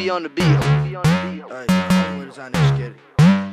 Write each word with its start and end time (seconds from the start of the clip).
Ovi 0.00 0.10
on 0.10 0.22
the 0.22 0.30
beat. 0.30 0.44
Ovi 0.44 0.96
on 0.96 1.02
the 1.02 1.10
beat. 1.28 1.44
Ay, 1.52 1.66
vamos 1.68 2.22
a 2.22 2.24
ver, 2.24 2.32
Sani. 2.32 2.56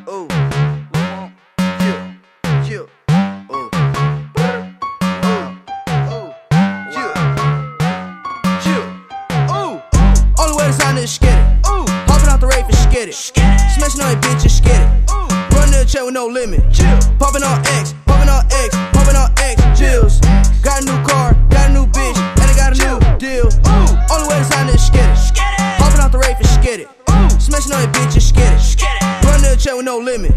Oh, 0.08 0.28
yeah, 0.32 2.16
yeah, 2.64 2.86
oh, 3.10 3.70
oh, 3.74 3.78
oh 6.08 6.34
yeah, 6.94 7.12
oh. 9.50 9.84
Only 10.40 10.56
way 10.58 10.68
to 10.68 10.74
sign 10.74 10.96
this, 10.96 11.18
get 11.18 11.38
it. 11.38 11.60
Oh, 11.66 11.86
hopping 12.08 12.30
out 12.30 12.40
the 12.40 12.48
rape 12.48 12.64
and 12.64 12.94
get 12.94 13.10
it. 13.10 13.14
Smashing 13.14 14.02
on 14.02 14.12
your 14.12 14.22
bitches, 14.22 14.64
get 14.64 14.80
it. 14.80 14.88
Run 15.54 15.70
the 15.72 15.84
check 15.86 16.06
with 16.06 16.14
no 16.14 16.28
limit. 16.28 16.62
Chill. 16.72 16.98
Popping 17.20 17.44
on 17.44 17.60
X, 17.76 17.94
popping 18.06 18.30
on 18.30 18.46
X, 18.46 18.74
popping 18.94 19.18
on 19.18 19.30
X, 19.40 19.62
chills. 19.78 20.22
Got 20.64 20.84
a 20.84 20.86
new 20.86 21.04
car, 21.04 21.34
got 21.50 21.72
a 21.72 21.74
new 21.74 21.88
bitch, 21.88 22.16
and 22.16 22.50
I 22.50 22.56
got 22.56 22.72
a 22.72 22.78
new 22.80 23.00
deal. 23.18 23.50
Only 24.10 24.28
way 24.30 24.40
to 24.40 24.46
sign 24.46 24.68
this, 24.68 24.90
get 24.90 25.10
it. 25.12 25.47
Out 26.08 26.14
the 26.14 26.20
rape 26.20 26.40
and 26.40 26.64
get 26.64 26.80
it. 26.80 26.88
Smashing 27.38 27.74
on 27.74 27.82
your 27.84 27.92
bitches, 27.92 28.34
get 28.34 28.56
it. 28.56 29.28
Run 29.28 29.44
to 29.44 29.50
the 29.52 29.58
check 29.60 29.76
with 29.76 29.84
no 29.84 29.98
limit. 29.98 30.32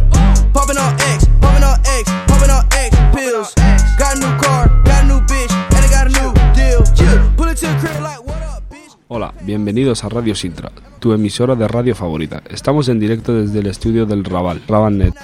Popping 0.53 0.77
on 0.77 0.99
X, 1.15 1.31
popping 1.41 1.63
on 1.63 1.79
X, 1.87 2.11
popping 2.27 2.51
on 2.51 2.67
X 2.75 2.91
pills. 3.15 3.55
Got 3.97 4.17
a 4.17 4.19
new 4.19 4.35
car, 4.43 4.67
got 4.83 5.05
a 5.05 5.07
new 5.07 5.21
bitch, 5.31 5.53
and 5.71 5.79
I 5.79 5.89
got 5.89 6.07
a 6.09 6.13
new 6.19 6.35
deal. 6.59 6.83
Pull 7.37 7.47
it 7.47 7.57
to 7.59 7.69
the 7.69 7.79
crib 7.79 8.03
like, 8.03 8.19
what 8.19 8.43
up, 8.43 8.69
bitch? 8.69 8.97
Hola, 9.07 9.33
bienvenidos 9.43 10.03
a 10.03 10.09
Radio 10.09 10.35
Sintra, 10.35 10.73
tu 10.99 11.13
emisora 11.13 11.55
de 11.55 11.69
radio 11.69 11.95
favorita. 11.95 12.43
Estamos 12.51 12.89
en 12.89 12.99
directo 12.99 13.33
desde 13.33 13.61
el 13.61 13.69
estudio 13.69 14.07
del 14.07 14.25
Raval, 14.25 14.61
Ravalnet. 14.67 15.15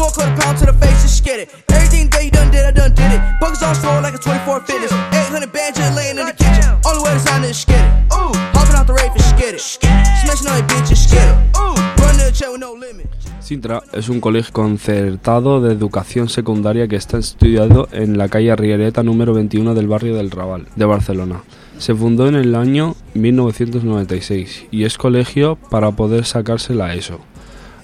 Smoke 0.00 0.14
quarter 0.14 0.40
pound 0.40 0.56
to 0.56 0.64
the 0.64 0.72
face, 0.72 1.02
just 1.02 1.22
get 1.22 1.40
it. 1.40 1.52
Everything 1.68 2.08
that 2.08 2.24
you 2.24 2.30
done 2.30 2.50
did, 2.50 2.64
I 2.64 2.70
done 2.70 2.94
did 2.94 3.12
it. 3.12 3.20
Buggers 3.36 3.60
on 3.60 3.74
slow 3.74 4.00
like 4.00 4.14
a 4.14 4.18
24 4.18 4.60
fitness. 4.64 4.92
800 5.12 5.52
bands 5.52 5.76
just 5.76 5.94
laying 5.94 6.16
in 6.16 6.24
the 6.24 6.32
kitchen. 6.32 6.64
Only 6.88 7.04
way 7.04 7.12
to 7.12 7.20
sign 7.20 7.44
is 7.44 7.66
get 7.66 7.84
it. 7.84 8.08
Ooh. 8.16 8.32
Hopping 8.56 8.76
out 8.80 8.86
the 8.86 8.94
rape 8.94 9.12
and 9.12 9.36
get 9.36 9.52
it. 9.52 9.60
Smashing 9.60 10.48
on 10.48 10.56
your 10.56 10.68
bitches, 10.72 11.04
get 11.12 11.28
it. 11.28 11.36
Ooh. 11.52 11.76
Run 12.00 12.16
to 12.16 12.24
the 12.24 12.32
check 12.32 12.48
with 12.48 12.60
no 12.64 12.72
limit. 12.72 13.12
Sintra 13.40 13.82
es 13.92 14.08
un 14.08 14.22
colegio 14.22 14.54
concertado 14.54 15.60
de 15.60 15.74
educación 15.74 16.30
secundaria 16.30 16.88
que 16.88 16.96
está 16.96 17.18
estudiado 17.18 17.86
en 17.92 18.16
la 18.16 18.30
calle 18.30 18.56
Riereta 18.56 19.02
número 19.02 19.34
21 19.34 19.74
del 19.74 19.86
barrio 19.86 20.16
del 20.16 20.30
Raval, 20.30 20.68
de 20.76 20.84
Barcelona. 20.86 21.42
Se 21.76 21.94
fundó 21.94 22.26
en 22.26 22.36
el 22.36 22.54
año 22.54 22.96
1996 23.12 24.66
y 24.70 24.84
es 24.84 24.96
colegio 24.96 25.56
para 25.56 25.90
poder 25.90 26.24
sacarse 26.24 26.72
la 26.72 26.94
ESO. 26.94 27.20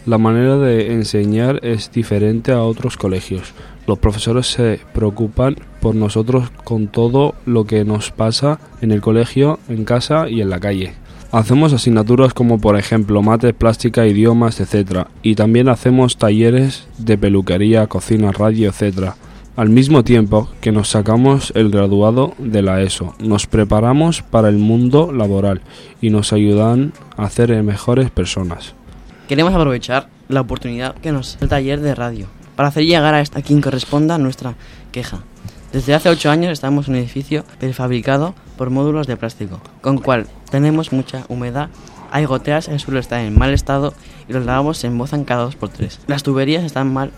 La 0.07 0.19
manera 0.19 0.57
de 0.57 0.93
enseñar 0.93 1.59
es 1.65 1.91
diferente 1.91 2.53
a 2.53 2.63
otros 2.63 2.97
colegios. 2.97 3.53
Los 3.89 3.99
profesores 3.99 4.47
se 4.47 4.79
preocupan 4.95 5.57
por 5.81 5.97
nosotros 5.97 6.49
con 6.63 6.87
todo 6.87 7.35
lo 7.45 7.65
que 7.65 7.85
nos 7.85 8.13
pasa 8.13 8.61
en 8.81 8.93
el 8.93 9.01
colegio, 9.01 9.59
en 9.69 9.85
casa 9.85 10.29
y 10.29 10.43
en 10.43 10.51
la 10.51 10.61
calle. 10.61 10.93
Hacemos 11.33 11.73
asignaturas 11.73 12.35
como 12.35 12.61
por 12.61 12.79
ejemplo 12.79 13.21
mates, 13.21 13.53
plástica, 13.53 14.07
idiomas, 14.07 14.61
etc. 14.61 15.09
Y 15.25 15.35
también 15.35 15.69
hacemos 15.69 16.19
talleres 16.19 16.87
de 16.99 17.19
peluquería, 17.19 17.89
cocina, 17.89 18.31
radio, 18.31 18.71
etc. 18.71 19.11
Al 19.57 19.71
mismo 19.71 20.05
tiempo 20.05 20.49
que 20.61 20.71
nos 20.71 20.89
sacamos 20.89 21.53
el 21.57 21.69
graduado 21.71 22.33
de 22.39 22.63
la 22.63 22.81
ESO, 22.81 23.17
nos 23.19 23.49
preparamos 23.49 24.23
para 24.23 24.51
el 24.51 24.59
mundo 24.59 25.11
laboral 25.11 25.63
y 26.01 26.11
nos 26.11 26.33
ayudan 26.33 26.93
a 27.17 27.29
ser 27.29 27.61
mejores 27.65 28.11
personas. 28.11 28.77
Queremos 29.29 29.55
aprovechar 29.55 30.09
la 30.29 30.41
oportunidad 30.41 30.95
que 30.95 31.11
nos 31.11 31.35
da 31.35 31.39
el 31.43 31.49
taller 31.49 31.81
de 31.81 31.95
radio 31.97 32.27
para 32.55 32.69
hacer 32.69 32.85
llegar 32.85 33.15
a, 33.15 33.19
a 33.19 33.43
quien 33.43 33.61
corresponda 33.61 34.19
nuestra 34.19 34.55
queja. 34.93 35.25
Desde 35.73 35.95
hace 35.95 36.09
ocho 36.09 36.31
años 36.31 36.53
estamos 36.53 36.87
en 36.87 36.95
un 36.95 37.01
edificio 37.01 37.45
prefabricado 37.59 38.35
por 38.57 38.71
módulos 38.71 39.09
de 39.09 39.17
plástico, 39.17 39.61
con 39.81 39.99
cual 39.99 40.27
tenemos 40.51 40.93
mucha 40.93 41.25
humedad, 41.29 41.71
hay 42.13 42.25
goteras, 42.25 42.69
el 42.69 42.79
suelo 42.79 43.01
está 43.01 43.25
en 43.25 43.37
mal 43.37 43.53
estado 43.53 43.95
y 44.29 44.33
los 44.33 44.47
lavabos 44.47 44.79
se 44.79 44.87
embozan 44.87 45.25
cada 45.25 45.43
dos 45.43 45.57
por 45.57 45.71
tres. 45.71 45.99
Las 46.07 46.23
tuberías 46.23 46.63
están 46.63 46.93
mal 46.93 47.11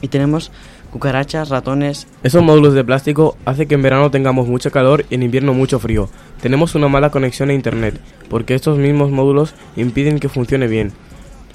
y 0.00 0.08
tenemos 0.08 0.52
cucarachas, 0.92 1.48
ratones. 1.48 2.06
Esos 2.22 2.42
módulos 2.42 2.74
de 2.74 2.84
plástico 2.84 3.36
hace 3.44 3.66
que 3.66 3.74
en 3.74 3.82
verano 3.82 4.10
tengamos 4.10 4.46
mucho 4.46 4.70
calor 4.70 5.04
y 5.10 5.16
en 5.16 5.24
invierno 5.24 5.52
mucho 5.52 5.80
frío. 5.80 6.08
Tenemos 6.40 6.76
una 6.76 6.88
mala 6.88 7.10
conexión 7.10 7.50
a 7.50 7.54
internet, 7.54 8.00
porque 8.30 8.54
estos 8.54 8.78
mismos 8.78 9.10
módulos 9.10 9.54
impiden 9.76 10.20
que 10.20 10.28
funcione 10.28 10.68
bien. 10.68 10.92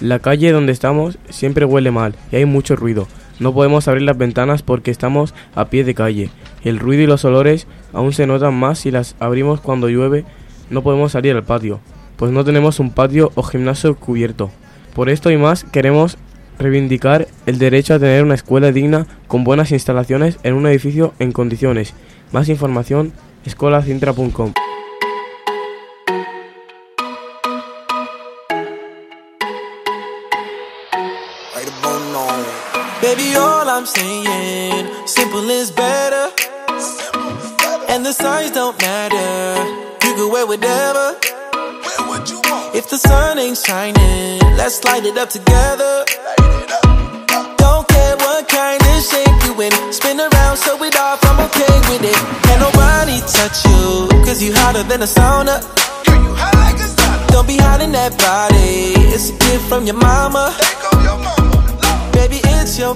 La 0.01 0.17
calle 0.17 0.51
donde 0.51 0.71
estamos 0.71 1.19
siempre 1.29 1.63
huele 1.63 1.91
mal 1.91 2.15
y 2.31 2.37
hay 2.37 2.45
mucho 2.45 2.75
ruido. 2.75 3.07
No 3.39 3.53
podemos 3.53 3.87
abrir 3.87 4.01
las 4.01 4.17
ventanas 4.17 4.63
porque 4.63 4.89
estamos 4.89 5.35
a 5.53 5.65
pie 5.65 5.83
de 5.83 5.93
calle. 5.93 6.31
El 6.63 6.79
ruido 6.79 7.03
y 7.03 7.07
los 7.07 7.23
olores 7.23 7.67
aún 7.93 8.11
se 8.11 8.25
notan 8.25 8.55
más 8.55 8.79
si 8.79 8.89
las 8.89 9.15
abrimos 9.19 9.61
cuando 9.61 9.89
llueve. 9.89 10.25
No 10.71 10.81
podemos 10.81 11.11
salir 11.11 11.35
al 11.35 11.43
patio, 11.43 11.79
pues 12.17 12.31
no 12.31 12.43
tenemos 12.43 12.79
un 12.79 12.89
patio 12.89 13.31
o 13.35 13.43
gimnasio 13.43 13.95
cubierto. 13.95 14.49
Por 14.95 15.07
esto 15.07 15.29
y 15.29 15.37
más 15.37 15.65
queremos 15.65 16.17
reivindicar 16.57 17.27
el 17.45 17.59
derecho 17.59 17.93
a 17.93 17.99
tener 17.99 18.23
una 18.23 18.35
escuela 18.35 18.71
digna 18.71 19.05
con 19.27 19.43
buenas 19.43 19.71
instalaciones 19.71 20.39
en 20.41 20.55
un 20.55 20.65
edificio 20.65 21.13
en 21.19 21.31
condiciones. 21.31 21.93
Más 22.31 22.49
información, 22.49 23.13
escuelacintra.com. 23.45 24.53
All 33.35 33.69
I'm 33.69 33.85
saying, 33.85 35.07
simple 35.07 35.49
is 35.49 35.71
better. 35.71 36.29
And 37.89 38.05
the 38.05 38.13
size 38.13 38.51
don't 38.51 38.79
matter. 38.81 39.63
You 40.07 40.15
can 40.15 40.31
wear 40.31 40.45
whatever. 40.47 41.15
If 42.73 42.89
the 42.89 42.97
sun 42.97 43.37
ain't 43.37 43.57
shining, 43.57 44.39
let's 44.57 44.83
light 44.83 45.05
it 45.05 45.17
up 45.17 45.29
together. 45.29 46.05
Don't 47.57 47.87
care 47.87 48.15
what 48.17 48.47
kind 48.47 48.81
of 48.81 49.03
shape 49.03 49.37
you 49.45 49.61
in. 49.61 49.71
Spin 49.93 50.19
around, 50.19 50.57
show 50.57 50.81
it 50.83 50.95
off, 50.95 51.19
I'm 51.23 51.39
okay 51.47 51.75
with 51.89 52.03
it. 52.03 52.19
Can't 52.47 52.61
nobody 52.61 53.19
touch 53.21 53.65
you, 53.65 54.07
cause 54.25 54.41
you 54.41 54.53
hotter 54.53 54.83
than 54.83 55.01
a 55.01 55.05
sauna. 55.05 55.61
Don't 57.31 57.47
be 57.47 57.57
hiding 57.57 57.91
that 57.93 58.17
body, 58.17 58.93
it's 59.13 59.29
a 59.29 59.33
gift 59.33 59.67
from 59.67 59.85
your 59.85 59.95
mama. 59.95 60.55
Baby, 62.13 62.39
it's 62.61 62.77
your. 62.77 62.95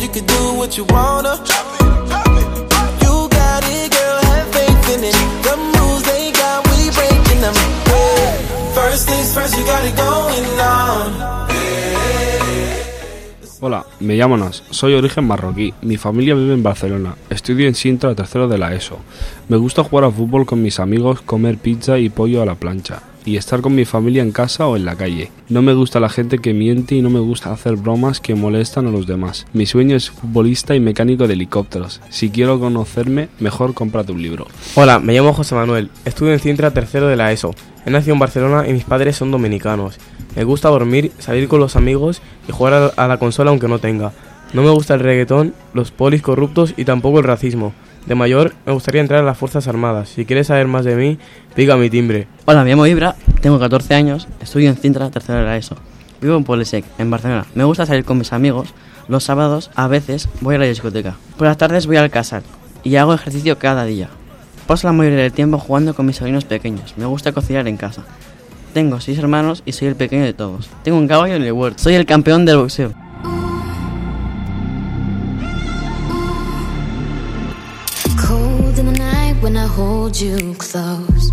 You 0.00 0.08
can 0.08 0.26
do 0.26 0.54
what 0.58 0.76
you 0.76 0.84
wanna. 0.88 1.38
Hola, 13.60 13.86
me 14.00 14.14
llamo 14.14 14.36
Nas, 14.36 14.62
soy 14.70 14.92
origen 14.92 15.26
marroquí, 15.26 15.72
mi 15.80 15.96
familia 15.96 16.34
vive 16.34 16.52
en 16.52 16.62
Barcelona, 16.62 17.16
estudio 17.30 17.66
en 17.66 17.74
Sintra 17.74 18.14
tercero 18.14 18.46
de 18.46 18.58
la 18.58 18.74
ESO. 18.74 18.98
Me 19.48 19.56
gusta 19.56 19.82
jugar 19.82 20.04
a 20.04 20.10
fútbol 20.10 20.44
con 20.44 20.60
mis 20.60 20.78
amigos, 20.80 21.22
comer 21.22 21.56
pizza 21.56 21.98
y 21.98 22.10
pollo 22.10 22.42
a 22.42 22.46
la 22.46 22.56
plancha, 22.56 23.02
y 23.24 23.36
estar 23.36 23.60
con 23.60 23.74
mi 23.74 23.84
familia 23.84 24.22
en 24.22 24.32
casa 24.32 24.66
o 24.66 24.76
en 24.76 24.84
la 24.84 24.96
calle. 24.96 25.30
No 25.48 25.62
me 25.62 25.72
gusta 25.74 26.00
la 26.00 26.08
gente 26.08 26.38
que 26.38 26.52
miente 26.54 26.94
y 26.94 27.02
no 27.02 27.10
me 27.10 27.20
gusta 27.20 27.52
hacer 27.52 27.76
bromas 27.76 28.20
que 28.20 28.34
molestan 28.34 28.86
a 28.86 28.90
los 28.90 29.06
demás. 29.06 29.46
Mi 29.52 29.66
sueño 29.66 29.96
es 29.96 30.10
futbolista 30.10 30.74
y 30.74 30.80
mecánico 30.80 31.26
de 31.26 31.34
helicópteros. 31.34 32.00
Si 32.10 32.30
quiero 32.30 32.60
conocerme, 32.60 33.28
mejor 33.40 33.74
cómprate 33.74 34.12
un 34.12 34.22
libro. 34.22 34.46
Hola, 34.74 34.98
me 34.98 35.14
llamo 35.14 35.32
José 35.32 35.54
Manuel, 35.54 35.90
estudio 36.04 36.32
en 36.32 36.40
Cintra 36.40 36.70
tercero 36.72 37.08
de 37.08 37.16
la 37.16 37.32
ESO. 37.32 37.54
He 37.86 37.90
nacido 37.90 38.14
en 38.14 38.20
Barcelona 38.20 38.68
y 38.68 38.72
mis 38.72 38.84
padres 38.84 39.16
son 39.16 39.30
dominicanos. 39.30 39.96
Me 40.36 40.44
gusta 40.44 40.68
dormir, 40.68 41.12
salir 41.18 41.48
con 41.48 41.60
los 41.60 41.76
amigos 41.76 42.20
y 42.48 42.52
jugar 42.52 42.92
a- 42.96 43.08
la 43.08 43.18
consola 43.18 43.50
aunque 43.50 43.68
no 43.68 43.78
tenga. 43.78 44.12
No 44.52 44.62
me 44.62 44.70
gusta 44.70 44.94
el 44.94 45.00
reggaetón, 45.00 45.54
los 45.74 45.90
polis 45.90 46.22
corruptos 46.22 46.74
y 46.76 46.84
tampoco 46.84 47.18
el 47.18 47.24
racismo. 47.24 47.72
De 48.06 48.14
mayor, 48.14 48.52
me 48.66 48.72
gustaría 48.72 49.00
entrar 49.00 49.20
a 49.20 49.24
las 49.24 49.38
Fuerzas 49.38 49.66
Armadas. 49.66 50.10
Si 50.10 50.26
quieres 50.26 50.48
saber 50.48 50.66
más 50.66 50.84
de 50.84 50.94
mí, 50.94 51.18
pica 51.54 51.76
mi 51.76 51.88
timbre. 51.88 52.28
Hola, 52.44 52.62
me 52.62 52.70
llamo 52.70 52.86
Ibra, 52.86 53.16
tengo 53.40 53.58
14 53.58 53.94
años, 53.94 54.28
estudio 54.40 54.68
en 54.68 54.76
Cintra, 54.76 55.10
tercero 55.10 55.38
de 55.38 55.44
la 55.46 55.56
ESO. 55.56 55.76
Vivo 56.20 56.36
en 56.36 56.44
Polesec, 56.44 56.84
en 56.98 57.10
Barcelona. 57.10 57.46
Me 57.54 57.64
gusta 57.64 57.86
salir 57.86 58.04
con 58.04 58.18
mis 58.18 58.34
amigos. 58.34 58.74
Los 59.08 59.24
sábados, 59.24 59.70
a 59.74 59.88
veces, 59.88 60.28
voy 60.42 60.56
a 60.56 60.58
la 60.58 60.66
discoteca. 60.66 61.16
Por 61.38 61.46
las 61.46 61.56
tardes 61.56 61.86
voy 61.86 61.96
al 61.96 62.10
casal 62.10 62.42
y 62.82 62.96
hago 62.96 63.14
ejercicio 63.14 63.58
cada 63.58 63.86
día. 63.86 64.10
Paso 64.66 64.86
la 64.86 64.92
mayoría 64.92 65.20
del 65.20 65.32
tiempo 65.32 65.58
jugando 65.58 65.94
con 65.94 66.04
mis 66.04 66.16
sobrinos 66.16 66.44
pequeños. 66.44 66.94
Me 66.98 67.06
gusta 67.06 67.32
cocinar 67.32 67.66
en 67.68 67.78
casa. 67.78 68.04
Tengo 68.74 69.00
seis 69.00 69.18
hermanos 69.18 69.62
y 69.64 69.72
soy 69.72 69.88
el 69.88 69.96
pequeño 69.96 70.24
de 70.24 70.34
todos. 70.34 70.68
Tengo 70.82 70.98
un 70.98 71.08
caballo 71.08 71.36
en 71.36 71.42
el 71.42 71.52
huerto. 71.52 71.82
Soy 71.82 71.94
el 71.94 72.04
campeón 72.04 72.44
del 72.44 72.58
boxeo. 72.58 72.92
Hold 79.74 80.20
you 80.20 80.54
close. 80.54 81.32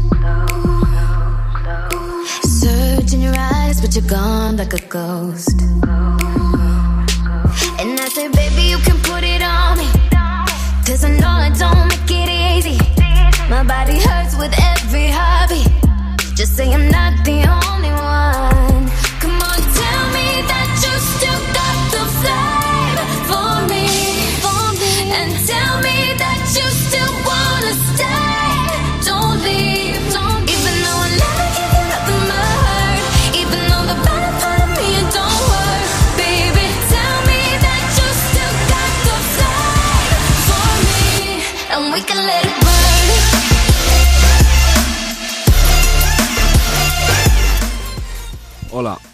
Search 2.59 3.13
in 3.13 3.21
your 3.21 3.35
eyes, 3.37 3.79
but 3.81 3.95
you're 3.95 4.09
gone 4.09 4.57
like 4.57 4.73
a 4.73 4.83
ghost. 4.87 5.61
And 7.81 7.99
I 7.99 8.07
say, 8.15 8.27
baby, 8.29 8.63
you 8.73 8.77
can 8.79 8.97
put 9.09 9.23
it 9.23 9.41
on 9.41 9.77
me. 9.77 9.87
Cause 10.85 11.03
I 11.05 11.11
know 11.19 11.35
I 11.47 11.49
don't 11.61 11.87
make 11.89 12.11
it 12.21 12.29
easy. 12.29 12.77
My 13.49 13.63
body 13.63 13.99
hurts 13.99 14.35
with 14.35 14.53
every 14.71 15.07
hobby. 15.09 15.63
Just 16.35 16.57
say 16.57 16.73
I'm 16.73 16.89
not 16.89 17.23
the 17.23 17.47
only 17.47 17.60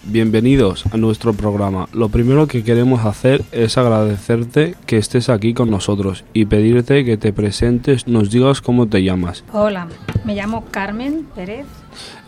bienvenidos 0.08 0.86
a 0.92 0.98
nuestro 0.98 1.34
programa. 1.34 1.88
Lo 1.94 2.10
primero 2.10 2.48
que 2.48 2.64
queremos 2.64 3.06
hacer 3.06 3.44
es 3.52 3.78
agradecerte 3.78 4.76
que 4.86 4.98
estés 4.98 5.30
aquí 5.30 5.54
con 5.54 5.70
nosotros 5.70 6.24
y 6.34 6.46
pedirte 6.46 7.04
que 7.06 7.18
te 7.18 7.34
presentes, 7.34 8.08
nos 8.08 8.30
digas 8.32 8.62
cómo 8.62 8.88
te 8.88 9.04
llamas, 9.04 9.44
Hola, 9.54 9.88
me 10.26 10.36
llamo 10.36 10.66
Carmen 10.72 11.28
Pérez. 11.36 11.66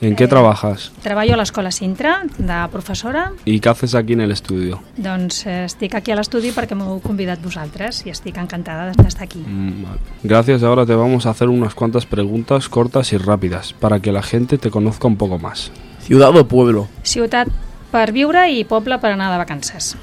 en 0.02 0.16
qué 0.16 0.24
Eh, 0.24 0.28
trabajas 0.28 0.92
Treballo 1.04 1.34
a 1.36 1.38
l'escola 1.38 1.72
Sintra, 1.72 2.24
de 2.38 2.68
professora. 2.72 3.31
y 3.46 3.60
qué 3.60 3.70
haces 3.70 3.96
aquí 3.96 4.14
en 4.14 4.22
el 4.22 4.31
estudio. 4.31 4.81
Doncs 4.98 5.46
eh, 5.46 5.66
estic 5.66 5.96
aquí 5.96 6.12
a 6.12 6.16
l'estudi 6.16 6.52
perquè 6.52 6.76
m'heu 6.76 7.00
convidat 7.02 7.40
vosaltres 7.44 8.06
i 8.06 8.10
estic 8.10 8.38
encantada 8.38 8.92
d'estar 8.92 9.24
aquí. 9.24 9.40
Mm, 9.40 9.84
vale. 9.84 10.00
Gracias, 10.24 10.64
ahora 10.64 10.86
te 10.86 10.96
vamos 10.96 11.26
a 11.26 11.30
hacer 11.31 11.50
unas 11.50 11.76
cuantas 11.76 12.06
preguntas 12.06 12.68
cortas 12.68 13.14
y 13.14 13.18
rápidas 13.18 13.74
para 13.74 14.00
que 14.00 14.12
la 14.12 14.24
gente 14.24 14.58
te 14.58 14.70
conozca 14.72 15.08
un 15.08 15.18
poco 15.18 15.38
más. 15.40 15.72
¿Ciudad 16.02 16.36
o 16.36 16.48
pueblo? 16.48 16.88
Ciutat 17.04 17.48
per 17.92 18.12
viure 18.14 18.48
i 18.52 18.64
poble 18.66 19.00
per 19.00 19.12
anar 19.16 19.32
de 19.32 19.38
vacances. 19.42 19.96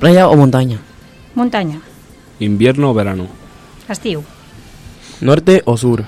¿Playa 0.00 0.28
o 0.28 0.36
montaña? 0.36 0.78
Muntanya, 1.34 1.80
¿Invierno 2.40 2.90
o 2.90 2.94
verano? 2.94 3.26
estiu. 3.88 4.24
¿Norte 5.20 5.62
o 5.66 5.76
sur? 5.76 6.04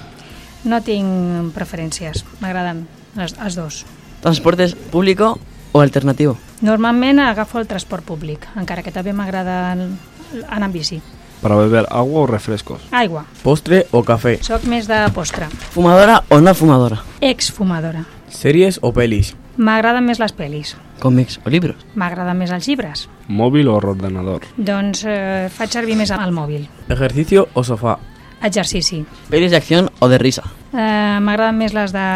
No 0.65 0.81
tinc 0.83 1.53
preferències, 1.55 2.25
m'agraden 2.41 2.87
les, 3.17 3.35
els 3.39 3.55
dos. 3.55 3.85
¿Transporte 4.23 4.67
público 4.91 5.39
o 5.73 5.81
alternativo? 5.81 6.37
Normalment 6.63 7.21
agafo 7.21 7.61
el 7.61 7.67
transport 7.69 8.03
públic, 8.05 8.49
encara 8.57 8.83
que 8.83 8.91
també 8.91 9.13
m'agrada 9.13 9.73
anar 9.73 10.67
en 10.67 10.73
bici. 10.73 11.01
¿Para 11.43 11.55
beber 11.55 11.87
agua 11.91 12.23
o 12.23 12.27
refrescos? 12.27 12.81
Aigua, 12.91 13.27
¿Postre 13.45 13.87
o 13.93 14.03
café? 14.03 14.39
soc 14.43 14.65
més 14.65 14.89
de 14.89 14.99
postre. 15.15 15.47
¿Fumadora 15.71 16.25
o 16.31 16.41
no 16.41 16.55
fumadora? 16.55 17.03
Ex-fumadora. 17.21 18.07
¿Series 18.31 18.81
o 18.83 18.93
pelis? 18.93 19.37
M'agraden 19.57 20.05
més 20.05 20.19
les 20.21 20.35
pel·lis. 20.37 20.75
¿Cómics 21.01 21.39
o 21.45 21.51
libros? 21.51 21.77
M'agraden 21.97 22.37
més 22.37 22.51
els 22.53 22.67
llibres. 22.69 23.07
¿Móvil 23.29 23.69
o 23.69 23.77
ordenador? 23.77 24.45
Doncs 24.57 25.05
eh, 25.09 25.49
faig 25.53 25.73
servir 25.73 25.97
més 25.97 26.11
el 26.13 26.33
mòbil. 26.37 26.69
¿Ejercicio 26.89 27.49
o 27.55 27.65
sofá? 27.65 27.97
Exercici. 28.43 29.05
¿Pelis 29.31 29.51
de 29.51 29.57
acción 29.57 29.91
o 29.99 30.09
de 30.09 30.19
risa? 30.19 30.43
Eh, 30.77 31.19
M'agraden 31.25 31.57
més 31.57 31.73
les 31.73 31.93
de, 31.93 32.07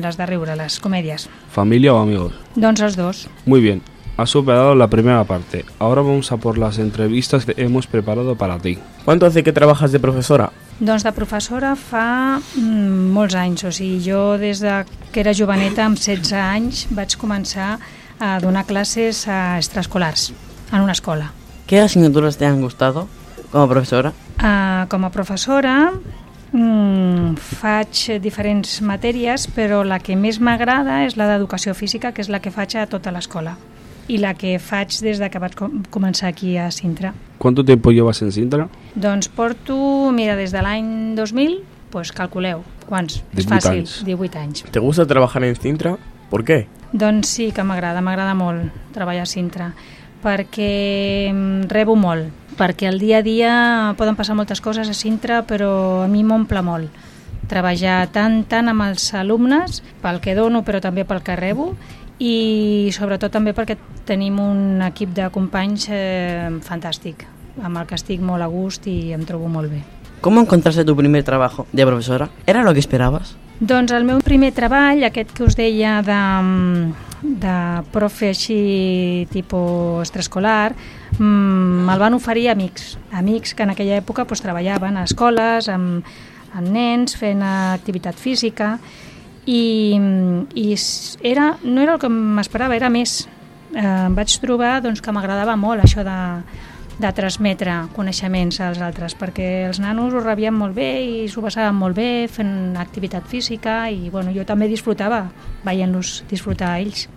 les 0.00 0.16
de 0.16 0.26
riure, 0.26 0.56
les 0.56 0.78
comèdies. 0.80 1.28
¿Familia 1.52 1.92
o 1.94 2.00
amigos? 2.00 2.32
Doncs 2.56 2.80
els 2.80 2.96
dos. 2.96 3.26
Muy 3.44 3.60
bien, 3.60 3.82
has 4.16 4.30
superado 4.30 4.74
la 4.74 4.88
primera 4.88 5.24
parte. 5.24 5.64
Ahora 5.78 6.00
vamos 6.00 6.32
a 6.32 6.38
por 6.38 6.56
las 6.56 6.78
entrevistas 6.78 7.44
que 7.44 7.54
hemos 7.58 7.86
preparado 7.86 8.36
para 8.36 8.58
ti. 8.58 8.78
¿Cuánto 9.04 9.26
hace 9.26 9.42
que 9.42 9.52
trabajas 9.52 9.92
de 9.92 10.00
profesora? 10.00 10.52
Doncs 10.82 11.04
de 11.06 11.12
professora 11.14 11.76
fa 11.78 12.40
mm, 12.58 13.10
molts 13.14 13.36
anys, 13.38 13.62
o 13.68 13.70
sigui, 13.70 14.00
jo 14.02 14.34
des 14.34 14.58
de 14.64 14.80
que 15.14 15.20
era 15.22 15.30
joveneta, 15.30 15.84
amb 15.86 15.94
16 15.94 16.32
anys, 16.34 16.80
vaig 16.90 17.14
començar 17.20 17.76
a 18.18 18.32
donar 18.42 18.64
classes 18.66 19.20
a 19.30 19.60
extraescolars 19.60 20.32
en 20.72 20.80
una 20.80 20.96
escola. 20.98 21.30
¿Qué 21.68 21.78
asignaturas 21.78 22.36
te 22.36 22.46
han 22.46 22.60
gustado 22.60 23.06
como 23.52 23.68
profesora? 23.68 24.12
Uh, 24.42 24.88
com 24.90 25.06
a 25.06 25.12
professora 25.14 25.92
mm, 26.50 27.38
faig 27.38 28.18
diferents 28.18 28.80
matèries, 28.82 29.46
però 29.54 29.84
la 29.86 30.00
que 30.02 30.18
més 30.18 30.42
m'agrada 30.42 31.04
és 31.06 31.14
la 31.14 31.30
d'educació 31.30 31.78
física, 31.78 32.10
que 32.10 32.26
és 32.26 32.32
la 32.32 32.42
que 32.42 32.50
faig 32.50 32.74
a 32.74 32.88
tota 32.90 33.14
l'escola 33.14 33.54
i 34.12 34.18
la 34.20 34.34
que 34.36 34.58
faig 34.60 34.98
des 35.00 35.18
de 35.22 35.28
que 35.32 35.40
vaig 35.40 35.54
com- 35.56 35.80
començar 35.90 36.28
aquí 36.28 36.56
a 36.60 36.70
Sintra. 36.70 37.14
¿Cuánto 37.38 37.64
tiempo 37.64 37.90
llevas 37.90 38.20
en 38.22 38.30
Sintra? 38.32 38.68
Doncs 38.94 39.28
porto, 39.32 40.10
mira, 40.12 40.36
des 40.36 40.52
de 40.52 40.60
l'any 40.62 41.14
2000, 41.16 41.62
doncs 41.92 42.12
calculeu, 42.12 42.62
quants? 42.88 43.22
És 43.32 43.46
18 43.46 43.48
fàcil, 43.54 43.78
anys. 43.80 43.96
18 44.04 44.38
anys. 44.38 44.64
¿Te 44.70 44.80
gusta 44.80 45.06
trabajar 45.06 45.42
en 45.44 45.56
Cintra? 45.56 45.96
¿Por 46.30 46.44
qué? 46.44 46.66
Doncs 46.92 47.28
sí 47.28 47.50
que 47.52 47.64
m'agrada, 47.64 48.00
m'agrada 48.04 48.34
molt 48.36 48.70
treballar 48.92 49.24
a 49.24 49.26
Sintra, 49.30 49.72
perquè 50.22 51.30
mm, 51.32 51.68
rebo 51.72 51.96
molt, 51.96 52.28
perquè 52.58 52.88
al 52.88 52.98
dia 53.00 53.18
a 53.18 53.22
dia 53.26 53.94
poden 53.98 54.16
passar 54.16 54.36
moltes 54.36 54.60
coses 54.60 54.88
a 54.88 54.94
Sintra, 54.94 55.42
però 55.48 56.04
a 56.04 56.08
mi 56.08 56.22
m'omple 56.24 56.62
molt. 56.62 56.90
Treballar 57.48 58.06
tant, 58.14 58.44
tant 58.48 58.68
amb 58.70 58.84
els 58.86 59.08
alumnes, 59.18 59.82
pel 60.00 60.20
que 60.24 60.34
dono, 60.38 60.62
però 60.64 60.80
també 60.80 61.04
pel 61.04 61.20
que 61.26 61.34
rebo, 61.36 61.72
i 62.22 62.90
sobretot 62.94 63.32
també 63.34 63.54
perquè 63.56 63.76
tenim 64.06 64.38
un 64.42 64.82
equip 64.86 65.10
de 65.16 65.26
companys 65.34 65.88
eh, 65.90 66.50
fantàstic, 66.62 67.26
amb 67.62 67.80
el 67.80 67.88
que 67.88 67.98
estic 67.98 68.22
molt 68.22 68.44
a 68.44 68.50
gust 68.50 68.86
i 68.86 69.12
em 69.16 69.26
trobo 69.26 69.50
molt 69.50 69.72
bé. 69.72 69.82
¿Cómo 70.22 70.40
encontraste 70.40 70.84
tu 70.84 70.94
primer 70.94 71.24
trabajo 71.24 71.66
de 71.72 71.84
profesora? 71.84 72.30
¿Era 72.46 72.62
lo 72.62 72.72
que 72.72 72.78
esperabas? 72.78 73.34
Doncs 73.58 73.92
el 73.94 74.04
meu 74.06 74.20
primer 74.22 74.52
treball, 74.54 75.02
aquest 75.06 75.32
que 75.34 75.42
us 75.42 75.56
deia 75.58 76.00
de, 76.02 76.18
de 77.42 77.56
profe 77.94 78.30
així 78.30 79.26
tipus 79.30 80.06
extraescolar, 80.06 80.74
mm, 81.18 81.82
me'l 81.86 82.02
van 82.02 82.14
oferir 82.14 82.48
amics, 82.50 82.96
amics 83.10 83.54
que 83.54 83.66
en 83.66 83.74
aquella 83.74 83.98
època 83.98 84.24
pues, 84.26 84.42
treballaven 84.42 84.98
a 84.98 85.04
escoles, 85.10 85.68
amb, 85.70 86.06
amb 86.54 86.70
nens, 86.70 87.14
fent 87.18 87.42
activitat 87.42 88.18
física, 88.18 88.76
i, 89.46 89.98
i 90.54 90.66
era, 91.22 91.56
no 91.62 91.80
era 91.82 91.96
el 91.96 92.02
que 92.02 92.10
m'esperava, 92.10 92.76
era 92.76 92.90
més. 92.92 93.22
Eh, 93.72 93.80
em 93.82 94.14
vaig 94.14 94.36
trobar 94.42 94.80
doncs, 94.84 95.00
que 95.00 95.14
m'agradava 95.14 95.56
molt 95.56 95.82
això 95.82 96.04
de, 96.06 96.18
de 97.00 97.10
transmetre 97.16 97.74
coneixements 97.96 98.60
als 98.60 98.80
altres, 98.84 99.16
perquè 99.18 99.66
els 99.66 99.80
nanos 99.82 100.14
ho 100.14 100.22
rebien 100.22 100.54
molt 100.54 100.76
bé 100.76 100.90
i 101.02 101.28
s'ho 101.28 101.42
passaven 101.44 101.74
molt 101.78 101.96
bé 101.96 102.28
fent 102.30 102.76
activitat 102.78 103.26
física 103.28 103.86
i 103.90 104.10
bueno, 104.12 104.32
jo 104.34 104.44
també 104.48 104.68
disfrutava 104.70 105.24
veient-los 105.64 106.22
disfrutar 106.30 106.74
a 106.74 106.80
ells. 106.84 107.08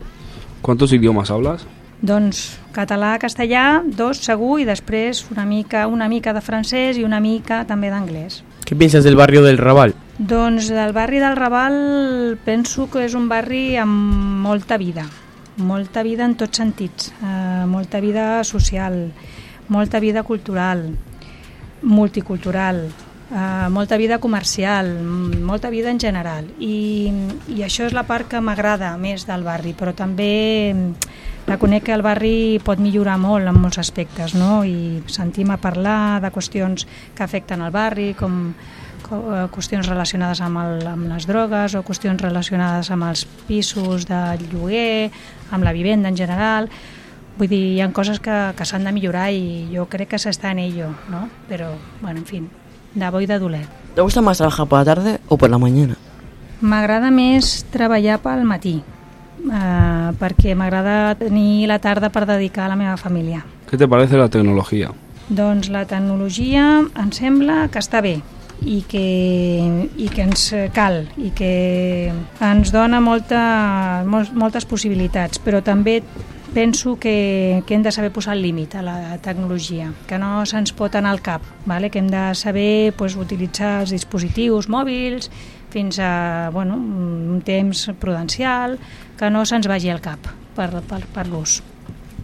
¿Cuántos 0.62 0.94
idiomas 0.94 1.30
hablas? 1.30 1.68
Doncs 2.06 2.58
català, 2.76 3.16
castellà, 3.22 3.84
dos 3.86 4.20
segur, 4.24 4.60
i 4.62 4.66
després 4.68 5.24
una 5.32 5.46
mica, 5.46 5.86
una 5.88 6.10
mica 6.10 6.34
de 6.34 6.42
francès 6.42 6.98
i 6.98 7.06
una 7.06 7.20
mica 7.20 7.64
també 7.70 7.92
d'anglès. 7.94 8.44
¿Qué 8.66 8.76
piensas 8.76 9.04
del 9.04 9.16
barrio 9.16 9.44
del 9.44 9.58
Raval? 9.58 9.94
Doncs 10.18 10.70
del 10.70 10.94
barri 10.94 11.20
del 11.20 11.36
Raval 11.36 12.38
penso 12.46 12.88
que 12.90 13.04
és 13.04 13.16
un 13.20 13.28
barri 13.28 13.76
amb 13.76 14.46
molta 14.46 14.78
vida, 14.80 15.04
molta 15.60 16.04
vida 16.08 16.24
en 16.24 16.38
tots 16.40 16.56
sentits, 16.62 17.12
eh, 17.20 17.66
molta 17.68 18.00
vida 18.00 18.44
social, 18.48 19.12
molta 19.68 20.00
vida 20.00 20.24
cultural, 20.24 20.96
multicultural, 21.82 22.86
eh, 23.30 23.68
molta 23.70 23.98
vida 23.98 24.20
comercial, 24.20 25.04
molta 25.04 25.70
vida 25.70 25.92
en 25.92 26.00
general. 26.00 26.48
I, 26.60 27.12
I 27.52 27.64
això 27.68 27.84
és 27.84 27.92
la 27.94 28.08
part 28.08 28.30
que 28.32 28.40
m'agrada 28.40 28.96
més 28.96 29.28
del 29.28 29.44
barri, 29.44 29.76
però 29.76 29.92
també 29.94 30.74
reconec 31.46 31.84
que 31.84 31.94
el 31.94 32.02
barri 32.02 32.62
pot 32.64 32.80
millorar 32.80 33.20
molt 33.20 33.52
en 33.52 33.60
molts 33.60 33.78
aspectes, 33.84 34.34
no? 34.34 34.64
i 34.64 35.04
sentim 35.12 35.52
a 35.52 35.58
parlar 35.60 36.22
de 36.24 36.32
qüestions 36.32 36.88
que 37.14 37.24
afecten 37.24 37.62
el 37.62 37.76
barri, 37.76 38.14
com 38.16 38.54
co- 38.56 38.95
qüestions 39.08 39.88
relacionades 39.88 40.42
amb, 40.42 40.60
el, 40.62 40.84
amb 40.88 41.08
les 41.12 41.28
drogues 41.30 41.76
o 41.78 41.84
qüestions 41.86 42.22
relacionades 42.22 42.92
amb 42.92 43.08
els 43.10 43.26
pisos 43.48 44.08
de 44.10 44.22
lloguer, 44.50 45.12
amb 45.52 45.64
la 45.64 45.74
vivenda 45.76 46.10
en 46.10 46.18
general. 46.18 46.70
Vull 47.38 47.50
dir, 47.52 47.62
hi 47.76 47.82
ha 47.84 47.90
coses 47.92 48.22
que, 48.24 48.36
que 48.56 48.66
s'han 48.66 48.86
de 48.88 48.94
millorar 48.96 49.30
i 49.36 49.68
jo 49.74 49.88
crec 49.92 50.14
que 50.14 50.20
s'està 50.22 50.54
en 50.56 50.62
ello, 50.64 50.94
no? 51.12 51.26
Però, 51.50 51.74
bueno, 52.02 52.22
en 52.22 52.26
fi, 52.26 52.42
de 52.96 53.10
bo 53.12 53.22
i 53.22 53.28
de 53.28 53.40
dolent. 53.40 53.68
¿Te 53.96 54.02
gusta 54.02 54.22
más 54.22 54.38
trabajar 54.38 54.68
por 54.68 54.80
la 54.80 54.86
tarde 54.86 55.20
o 55.28 55.38
por 55.38 55.50
la 55.50 55.60
mañana? 55.60 55.96
M'agrada 56.62 57.12
més 57.12 57.66
treballar 57.72 58.22
pel 58.24 58.46
matí, 58.48 58.78
eh, 58.80 60.12
perquè 60.20 60.56
m'agrada 60.56 61.16
tenir 61.20 61.68
la 61.68 61.80
tarda 61.84 62.10
per 62.10 62.26
dedicar 62.26 62.66
a 62.66 62.70
la 62.72 62.80
meva 62.80 62.96
família. 62.98 63.46
¿Qué 63.70 63.78
te 63.78 63.88
parece 63.88 64.18
la 64.18 64.30
tecnología? 64.30 64.92
Doncs 65.28 65.70
la 65.74 65.86
tecnologia 65.90 66.86
em 66.86 67.12
sembla 67.12 67.68
que 67.74 67.82
està 67.82 68.00
bé 68.02 68.20
i 68.64 68.82
que, 68.88 69.90
i 69.98 70.08
que 70.10 70.24
ens 70.24 70.48
cal 70.74 71.04
i 71.18 71.32
que 71.36 71.52
ens 72.40 72.72
dona 72.74 73.02
molta, 73.04 74.04
mol, 74.08 74.30
moltes 74.34 74.66
possibilitats, 74.70 75.42
però 75.44 75.62
també 75.66 76.00
penso 76.56 76.96
que, 76.96 77.64
que 77.68 77.76
hem 77.76 77.84
de 77.84 77.92
saber 77.92 78.14
posar 78.16 78.38
el 78.38 78.42
límit 78.42 78.78
a 78.80 78.82
la 78.82 79.18
tecnologia, 79.20 79.90
que 80.08 80.18
no 80.18 80.46
se'ns 80.48 80.72
pot 80.72 80.96
anar 80.96 81.12
al 81.12 81.22
cap, 81.22 81.44
vale? 81.68 81.90
que 81.92 82.00
hem 82.00 82.08
de 82.08 82.30
saber 82.34 82.94
pues, 82.96 83.18
utilitzar 83.20 83.82
els 83.84 83.92
dispositius 83.92 84.70
mòbils 84.72 85.28
fins 85.70 86.00
a 86.00 86.50
bueno, 86.54 86.78
un 86.80 87.42
temps 87.44 87.90
prudencial, 88.00 88.80
que 89.20 89.30
no 89.30 89.44
se'ns 89.44 89.68
vagi 89.68 89.92
al 89.92 90.00
cap 90.00 90.32
per, 90.56 90.70
per, 90.88 91.04
per 91.12 91.28
l'ús. 91.28 91.60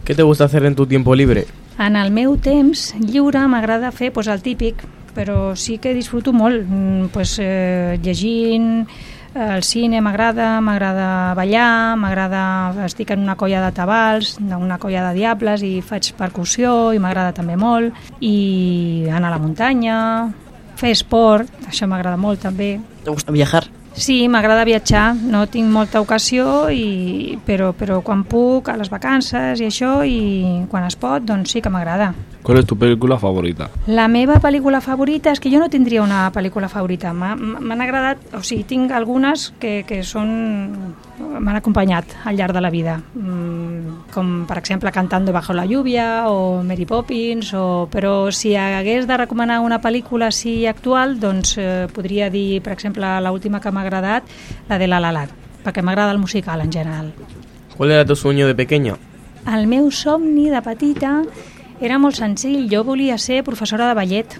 ¿Qué 0.02 0.14
te 0.14 0.24
gusta 0.24 0.48
hacer 0.48 0.64
en 0.64 0.74
tu 0.74 0.86
tiempo 0.86 1.14
libre? 1.14 1.44
En 1.78 1.96
el 1.96 2.10
meu 2.10 2.38
temps 2.40 2.94
lliure 2.96 3.44
m'agrada 3.48 3.92
fer 3.92 4.14
pues, 4.16 4.32
el 4.32 4.40
típic, 4.40 4.80
però 5.14 5.54
sí 5.56 5.78
que 5.78 5.94
disfruto 5.94 6.32
molt 6.32 6.62
mm, 6.66 7.10
pues, 7.12 7.38
eh, 7.42 7.98
llegint, 8.02 8.86
eh, 9.34 9.48
el 9.56 9.62
cine 9.62 10.00
m'agrada, 10.00 10.60
m'agrada 10.60 11.34
ballar, 11.38 11.96
m'agrada, 11.96 12.44
estic 12.86 13.12
en 13.14 13.24
una 13.26 13.36
colla 13.36 13.64
de 13.64 13.72
tabals, 13.76 14.38
una 14.40 14.78
colla 14.78 15.08
de 15.08 15.18
diables 15.20 15.62
i 15.66 15.74
faig 15.82 16.12
percussió 16.18 16.92
i 16.92 17.02
m'agrada 17.02 17.34
també 17.36 17.56
molt, 17.56 17.94
i 18.20 19.06
anar 19.10 19.32
a 19.32 19.36
la 19.36 19.42
muntanya, 19.42 19.98
fer 20.76 20.96
esport, 20.96 21.52
això 21.68 21.86
m'agrada 21.86 22.18
molt 22.18 22.42
també. 22.48 22.74
¿Te 23.04 23.10
gusta 23.10 23.32
viajar? 23.32 23.68
Sí, 23.92 24.24
m'agrada 24.28 24.64
viatjar, 24.64 25.12
no 25.14 25.44
tinc 25.52 25.68
molta 25.68 26.00
ocasió, 26.00 26.70
i, 26.72 27.36
però, 27.44 27.72
però 27.76 28.00
quan 28.00 28.22
puc, 28.24 28.70
a 28.72 28.76
les 28.80 28.88
vacances 28.88 29.60
i 29.60 29.68
això, 29.68 29.98
i 30.08 30.64
quan 30.72 30.86
es 30.88 30.96
pot, 30.96 31.20
doncs 31.28 31.52
sí 31.52 31.60
que 31.60 31.70
m'agrada. 31.70 32.12
¿Cuál 32.42 32.58
es 32.58 32.66
tu 32.66 32.76
película 32.76 33.18
favorita? 33.18 33.68
La 33.86 34.08
meva 34.08 34.40
pel·lícula 34.42 34.80
favorita 34.82 35.30
és 35.30 35.38
que 35.38 35.50
jo 35.52 35.60
no 35.62 35.68
tindria 35.70 36.02
una 36.02 36.24
pel·lícula 36.34 36.66
favorita. 36.68 37.12
M'ha- 37.14 37.36
M'han 37.36 37.80
agradat, 37.84 38.18
o 38.34 38.40
sigui, 38.42 38.64
tinc 38.66 38.90
algunes 38.90 39.52
que, 39.62 39.84
que 39.86 40.00
són 40.02 40.26
m'han 41.22 41.54
acompanyat 41.60 42.16
al 42.26 42.34
llarg 42.36 42.52
de 42.56 42.60
la 42.60 42.70
vida, 42.74 42.96
mm, 43.14 44.10
com 44.12 44.44
per 44.48 44.58
exemple 44.58 44.90
Cantando 44.90 45.32
bajo 45.32 45.52
la 45.54 45.64
lluvia 45.66 46.24
o 46.28 46.64
Mary 46.64 46.84
Poppins, 46.84 47.52
o... 47.54 47.86
però 47.90 48.32
si 48.32 48.56
hagués 48.56 49.06
de 49.06 49.16
recomanar 49.16 49.60
una 49.60 49.78
pel·lícula 49.80 50.26
així 50.26 50.66
actual, 50.66 51.20
doncs 51.20 51.54
eh, 51.58 51.86
podria 51.94 52.28
dir, 52.28 52.60
per 52.60 52.72
exemple, 52.74 53.06
l'última 53.22 53.60
que 53.60 53.70
m'ha 53.70 53.82
agradat, 53.86 54.24
la 54.68 54.78
de 54.82 54.88
La 54.90 54.98
La 54.98 55.12
Land, 55.12 55.30
perquè 55.62 55.80
m'agrada 55.82 56.10
el 56.10 56.18
musical 56.18 56.60
en 56.60 56.72
general. 56.72 57.12
¿Cuál 57.76 57.92
era 57.92 58.04
tu 58.04 58.16
sueño 58.16 58.48
de 58.48 58.54
pequeña? 58.56 58.96
El 59.46 59.66
meu 59.66 59.90
somni 59.90 60.50
de 60.50 60.60
petita 60.62 61.22
era 61.82 61.98
molt 61.98 62.16
senzill. 62.16 62.68
Jo 62.70 62.84
volia 62.86 63.18
ser 63.18 63.42
professora 63.44 63.88
de 63.90 63.98
ballet 63.98 64.38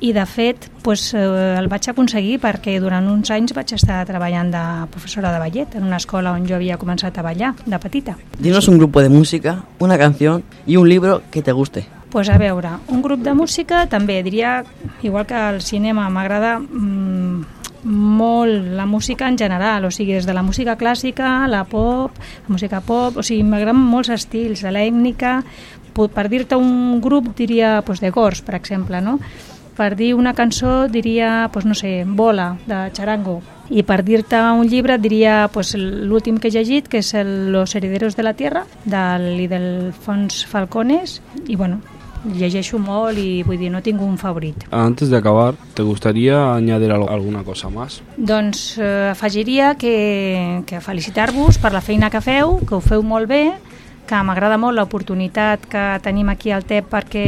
i, 0.00 0.12
de 0.16 0.24
fet, 0.26 0.70
pues, 0.82 1.12
eh, 1.14 1.20
el 1.58 1.68
vaig 1.68 1.90
aconseguir 1.92 2.38
perquè 2.40 2.78
durant 2.80 3.06
uns 3.12 3.30
anys 3.30 3.54
vaig 3.54 3.74
estar 3.76 4.00
treballant 4.08 4.50
de 4.50 4.64
professora 4.90 5.32
de 5.32 5.38
ballet 5.38 5.76
en 5.76 5.84
una 5.84 6.00
escola 6.00 6.32
on 6.32 6.48
jo 6.48 6.56
havia 6.56 6.78
començat 6.80 7.18
a 7.18 7.22
ballar 7.22 7.54
de 7.66 7.78
petita. 7.78 8.16
Dinos 8.38 8.68
un 8.68 8.78
grupo 8.78 9.02
de 9.02 9.08
música, 9.08 9.62
una 9.78 9.98
canción 9.98 10.42
y 10.66 10.76
un 10.76 10.88
libro 10.88 11.22
que 11.30 11.42
te 11.42 11.52
guste. 11.52 11.86
pues 12.10 12.28
a 12.28 12.38
veure, 12.38 12.70
un 12.88 13.02
grup 13.02 13.22
de 13.22 13.34
música 13.34 13.84
també 13.86 14.22
diria, 14.26 14.64
igual 15.02 15.26
que 15.26 15.38
el 15.38 15.60
cinema, 15.62 16.08
m'agrada 16.10 16.58
mm, 16.58 17.44
molt 17.84 18.66
la 18.76 18.84
música 18.84 19.28
en 19.28 19.38
general, 19.38 19.84
o 19.84 19.90
sigui, 19.90 20.12
des 20.18 20.26
de 20.26 20.34
la 20.34 20.42
música 20.42 20.76
clàssica, 20.76 21.46
la 21.48 21.64
pop, 21.64 22.12
la 22.18 22.52
música 22.52 22.80
pop, 22.80 23.16
o 23.16 23.22
sigui, 23.22 23.44
m'agraden 23.46 23.78
molts 23.78 24.10
estils, 24.12 24.64
de 24.66 24.72
l'ètnica, 24.74 25.40
per 26.08 26.28
dir-te 26.32 26.56
un 26.56 27.00
grup 27.00 27.34
diria 27.36 27.82
pues, 27.84 28.00
de 28.00 28.10
Gors, 28.10 28.40
per 28.42 28.54
exemple, 28.54 29.00
no? 29.00 29.18
Per 29.76 29.94
dir 29.96 30.14
una 30.14 30.34
cançó 30.34 30.88
diria, 30.88 31.50
pues, 31.52 31.64
no 31.64 31.74
sé, 31.74 32.04
Bola, 32.06 32.56
de 32.66 32.90
Charango, 32.92 33.40
i 33.70 33.84
per 33.86 34.02
dir-te 34.04 34.40
un 34.56 34.66
llibre 34.68 34.98
diria 34.98 35.48
pues, 35.52 35.76
l'últim 35.78 36.40
que 36.40 36.48
he 36.48 36.56
llegit, 36.56 36.88
que 36.88 37.04
és 37.04 37.14
el 37.14 37.52
Los 37.52 37.74
herederos 37.74 38.16
de 38.16 38.24
la 38.26 38.34
tierra, 38.34 38.66
del 38.84 39.38
Idelfons 39.40 40.44
Falcones, 40.46 41.20
i 41.46 41.56
bueno, 41.56 41.80
llegeixo 42.24 42.78
molt 42.82 43.18
i 43.18 43.42
vull 43.46 43.58
dir, 43.60 43.70
no 43.72 43.80
tinc 43.82 44.02
un 44.02 44.18
favorit. 44.18 44.66
Antes 44.70 45.08
de 45.10 45.16
acabar, 45.16 45.54
¿te 45.74 45.82
gustaría 45.82 46.54
añadir 46.54 46.92
alguna 46.92 47.44
cosa 47.44 47.70
más? 47.70 48.02
Doncs 48.16 48.78
eh, 48.78 49.08
afegiria 49.10 49.76
que, 49.76 50.62
que 50.66 50.80
felicitar-vos 50.80 51.58
per 51.58 51.72
la 51.72 51.80
feina 51.80 52.10
que 52.10 52.20
feu, 52.20 52.58
que 52.66 52.74
ho 52.74 52.80
feu 52.80 53.02
molt 53.02 53.28
bé, 53.30 53.44
que 54.10 54.18
m'agrada 54.26 54.56
molt 54.58 54.74
l'oportunitat 54.74 55.68
que 55.70 55.82
tenim 56.02 56.28
aquí 56.32 56.50
al 56.50 56.64
TEP 56.66 56.88
perquè 56.90 57.24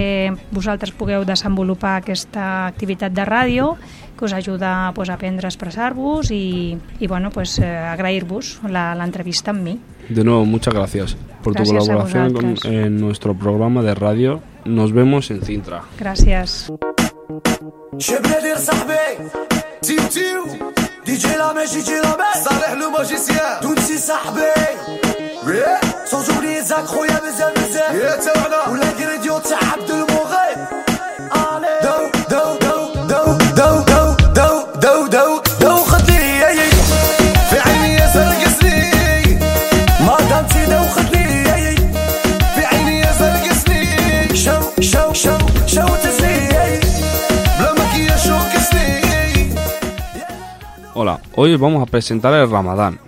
vosaltres 0.51 0.91
pugueu 0.99 1.23
desenvolupar 1.25 2.01
aquesta 2.01 2.67
activitat 2.67 3.15
de 3.15 3.23
ràdio 3.25 3.77
que 4.19 4.25
us 4.27 4.33
ajuda 4.35 4.91
pues, 4.95 5.09
a 5.09 5.15
aprendre 5.15 5.47
a 5.47 5.51
expressar-vos 5.53 6.31
i, 6.35 6.77
i 6.99 7.07
bueno, 7.07 7.31
pues, 7.31 7.59
eh, 7.61 7.67
agrair-vos 7.67 8.59
la- 8.69 8.95
l'entrevista 8.99 9.51
amb 9.55 9.63
mi. 9.63 9.79
De 10.09 10.25
nuevo, 10.25 10.45
muchas 10.45 10.75
gracias 10.75 11.17
por 11.43 11.55
tu 11.55 11.63
Gracias 11.63 11.87
colaboración 11.87 12.33
con- 12.35 12.73
en 12.73 13.01
nuestro 13.01 13.35
programa 13.35 13.83
de 13.83 13.95
radio. 13.95 14.41
Nos 14.65 14.93
vemos 14.93 15.31
en 15.31 15.41
Cintra. 15.43 15.83
Gràcies. 15.99 16.71
دي 21.07 21.17
جيلا 21.17 21.53
ماشي 21.53 21.81
جي 21.81 22.01
لا 22.01 22.17
ماشي 22.17 22.45
صالح 22.45 22.71
لو 22.73 22.91
ماجيسيان. 22.91 23.61
تونسي 23.61 23.99
صاحبي. 23.99 24.53
سون 26.05 26.23
زوبلي 26.23 26.63
زاك 26.63 26.85
خويا 26.85 27.21
مزال 27.25 27.53
مزال 27.59 27.97
يا 27.97 28.17
تاعنا 28.17 28.91
كريديو 28.99 29.39
تاع 29.39 29.59
عبد 29.73 29.91
المغيب 29.91 30.59
hoy 51.43 51.55
os 51.55 51.61
vamos 51.61 51.83
a 51.83 51.91
presentar 51.91 52.33
el 52.35 52.49
Ramadán. 52.49 53.01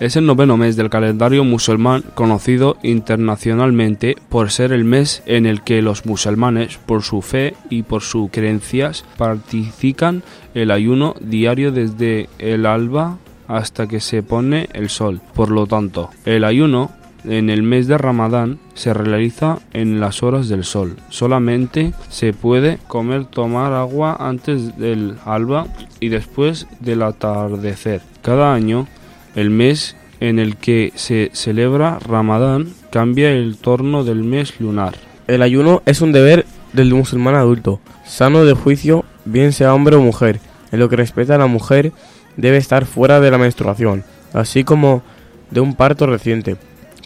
Es 0.00 0.16
el 0.16 0.26
noveno 0.26 0.56
mes 0.56 0.74
del 0.74 0.90
calendario 0.90 1.44
musulmán 1.44 2.02
conocido 2.14 2.76
internacionalmente 2.82 4.16
por 4.28 4.50
ser 4.50 4.72
el 4.72 4.82
mes 4.82 5.22
en 5.26 5.46
el 5.46 5.62
que 5.62 5.80
los 5.80 6.04
musulmanes, 6.04 6.76
por 6.76 7.04
su 7.04 7.22
fe 7.22 7.54
y 7.70 7.84
por 7.84 8.02
sus 8.02 8.32
creencias, 8.32 9.04
practican 9.16 10.24
el 10.54 10.72
ayuno 10.72 11.14
diario 11.20 11.70
desde 11.70 12.28
el 12.40 12.66
alba 12.66 13.18
hasta 13.46 13.86
que 13.86 14.00
se 14.00 14.24
pone 14.24 14.68
el 14.72 14.88
sol. 14.88 15.20
Por 15.32 15.52
lo 15.52 15.68
tanto, 15.68 16.10
el 16.24 16.42
ayuno 16.42 16.90
en 17.28 17.50
el 17.50 17.62
mes 17.62 17.86
de 17.86 17.98
Ramadán 17.98 18.58
se 18.74 18.94
realiza 18.94 19.58
en 19.72 20.00
las 20.00 20.22
horas 20.22 20.48
del 20.48 20.64
sol. 20.64 20.96
Solamente 21.10 21.92
se 22.08 22.32
puede 22.32 22.78
comer, 22.88 23.26
tomar 23.26 23.72
agua 23.72 24.16
antes 24.18 24.78
del 24.78 25.16
alba 25.24 25.66
y 26.00 26.08
después 26.08 26.66
del 26.80 27.02
atardecer. 27.02 28.00
Cada 28.22 28.54
año, 28.54 28.86
el 29.34 29.50
mes 29.50 29.96
en 30.20 30.38
el 30.38 30.56
que 30.56 30.92
se 30.94 31.30
celebra 31.32 31.98
Ramadán 31.98 32.68
cambia 32.90 33.30
el 33.30 33.56
torno 33.58 34.04
del 34.04 34.24
mes 34.24 34.60
lunar. 34.60 34.94
El 35.26 35.42
ayuno 35.42 35.82
es 35.86 36.00
un 36.00 36.12
deber 36.12 36.46
del 36.72 36.94
musulmán 36.94 37.34
adulto, 37.34 37.80
sano 38.04 38.44
de 38.44 38.54
juicio, 38.54 39.04
bien 39.24 39.52
sea 39.52 39.74
hombre 39.74 39.96
o 39.96 40.00
mujer. 40.00 40.40
En 40.72 40.80
lo 40.80 40.88
que 40.88 40.96
respecta 40.96 41.34
a 41.34 41.38
la 41.38 41.46
mujer, 41.46 41.92
debe 42.36 42.56
estar 42.56 42.86
fuera 42.86 43.20
de 43.20 43.30
la 43.30 43.38
menstruación, 43.38 44.04
así 44.32 44.64
como 44.64 45.02
de 45.50 45.60
un 45.60 45.74
parto 45.74 46.06
reciente. 46.06 46.56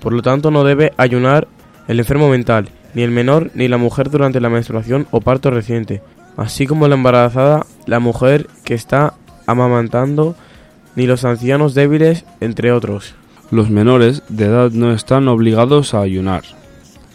Por 0.02 0.12
lo 0.12 0.20
tanto, 0.20 0.50
no 0.50 0.64
debe 0.64 0.92
ayunar 0.96 1.46
el 1.86 2.00
enfermo 2.00 2.28
mental, 2.28 2.68
ni 2.94 3.02
el 3.02 3.12
menor 3.12 3.50
ni 3.54 3.68
la 3.68 3.78
mujer 3.78 4.10
durante 4.10 4.40
la 4.40 4.50
menstruación 4.50 5.06
o 5.12 5.20
parto 5.20 5.50
reciente, 5.50 6.02
así 6.36 6.66
como 6.66 6.88
la 6.88 6.96
embarazada, 6.96 7.66
la 7.86 8.00
mujer 8.00 8.48
que 8.64 8.74
está 8.74 9.14
amamantando, 9.46 10.34
ni 10.96 11.06
los 11.06 11.24
ancianos 11.24 11.74
débiles, 11.74 12.24
entre 12.40 12.72
otros. 12.72 13.14
Los 13.50 13.70
menores 13.70 14.22
de 14.28 14.46
edad 14.46 14.70
no 14.72 14.92
están 14.92 15.28
obligados 15.28 15.94
a 15.94 16.00
ayunar, 16.00 16.42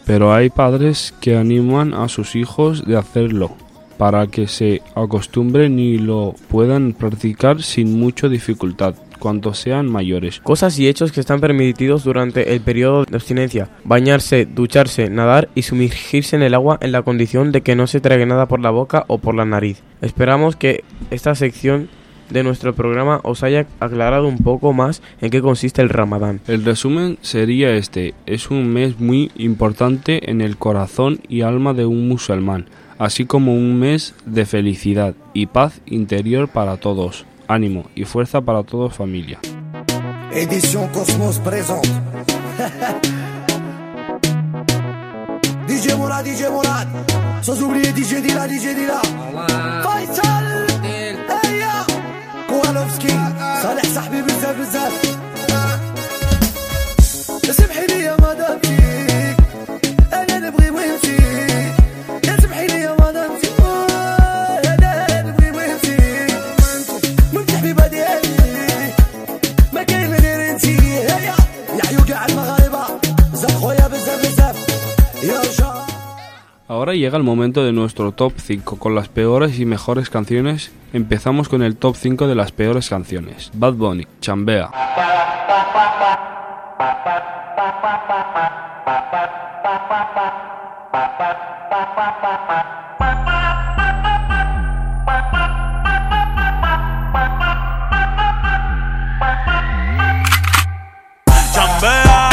pero 0.05 0.33
hay 0.33 0.49
padres 0.49 1.13
que 1.19 1.35
animan 1.35 1.93
a 1.93 2.07
sus 2.07 2.35
hijos 2.35 2.85
de 2.85 2.97
hacerlo 2.97 3.51
para 3.97 4.27
que 4.27 4.47
se 4.47 4.81
acostumbren 4.95 5.79
y 5.79 5.97
lo 5.97 6.35
puedan 6.47 6.93
practicar 6.93 7.63
sin 7.63 7.99
mucha 7.99 8.29
dificultad 8.29 8.93
cuando 9.17 9.53
sean 9.53 9.91
mayores. 9.91 10.39
Cosas 10.39 10.77
y 10.79 10.87
hechos 10.87 11.11
que 11.11 11.19
están 11.19 11.39
permitidos 11.39 12.03
durante 12.03 12.53
el 12.53 12.61
periodo 12.61 13.05
de 13.05 13.15
abstinencia. 13.15 13.69
Bañarse, 13.83 14.45
ducharse, 14.45 15.09
nadar 15.09 15.49
y 15.55 15.63
sumergirse 15.63 16.35
en 16.35 16.43
el 16.43 16.53
agua 16.53 16.77
en 16.81 16.91
la 16.91 17.01
condición 17.01 17.51
de 17.51 17.61
que 17.61 17.75
no 17.75 17.87
se 17.87 18.01
trague 18.01 18.25
nada 18.25 18.47
por 18.47 18.59
la 18.59 18.71
boca 18.71 19.05
o 19.07 19.17
por 19.17 19.35
la 19.35 19.45
nariz. 19.45 19.83
Esperamos 20.01 20.55
que 20.55 20.83
esta 21.11 21.35
sección 21.35 21.89
de 22.29 22.43
nuestro 22.43 22.73
programa 22.73 23.19
os 23.23 23.43
haya 23.43 23.67
aclarado 23.79 24.27
un 24.27 24.39
poco 24.39 24.73
más 24.73 25.01
en 25.21 25.29
qué 25.29 25.41
consiste 25.41 25.81
el 25.81 25.89
ramadán. 25.89 26.41
El 26.47 26.63
resumen 26.63 27.17
sería 27.21 27.75
este, 27.75 28.13
es 28.25 28.49
un 28.51 28.67
mes 28.73 28.99
muy 28.99 29.31
importante 29.35 30.29
en 30.29 30.41
el 30.41 30.57
corazón 30.57 31.19
y 31.27 31.41
alma 31.41 31.73
de 31.73 31.85
un 31.85 32.07
musulmán, 32.07 32.65
así 32.97 33.25
como 33.25 33.53
un 33.53 33.79
mes 33.79 34.15
de 34.25 34.45
felicidad 34.45 35.15
y 35.33 35.47
paz 35.47 35.81
interior 35.85 36.47
para 36.49 36.77
todos, 36.77 37.25
ánimo 37.48 37.84
y 37.94 38.04
fuerza 38.04 38.40
para 38.40 38.62
todos 38.62 38.94
familia. 38.94 39.38
Édition 40.32 40.88
Cosmos 40.88 41.38
présente. 41.38 41.88
Mourad, 45.96 46.24
DJ 46.24 46.48
Mourad. 46.50 46.88
Sans 47.42 47.60
oublier 47.62 47.92
DJ 47.92 48.22
Dila, 48.22 48.46
DJ 48.46 48.74
Dila. 48.74 49.00
Faisal. 49.82 50.66
Eya. 50.84 51.86
كوالوفسكي 52.48 53.08
صالح 53.62 53.84
صاحبي 53.94 54.22
بزاف 54.22 54.56
بزاف 54.58 54.92
سمحي 57.50 57.86
لي 57.86 58.02
يا 58.04 58.16
مدام 58.20 58.75
Ahora 76.77 76.93
llega 76.93 77.17
el 77.17 77.23
momento 77.23 77.65
de 77.65 77.71
nuestro 77.71 78.11
top 78.11 78.33
5 78.37 78.77
con 78.77 78.93
las 78.93 79.09
peores 79.09 79.59
y 79.59 79.65
mejores 79.65 80.11
canciones. 80.11 80.71
Empezamos 80.93 81.49
con 81.49 81.63
el 81.63 81.75
top 81.75 81.95
5 81.95 82.27
de 82.27 82.35
las 82.35 82.51
peores 82.51 82.87
canciones. 82.87 83.49
Bad 83.55 83.73
Bunny, 83.73 84.05
Chambea. 84.21 84.69
Chambea, 101.53 102.29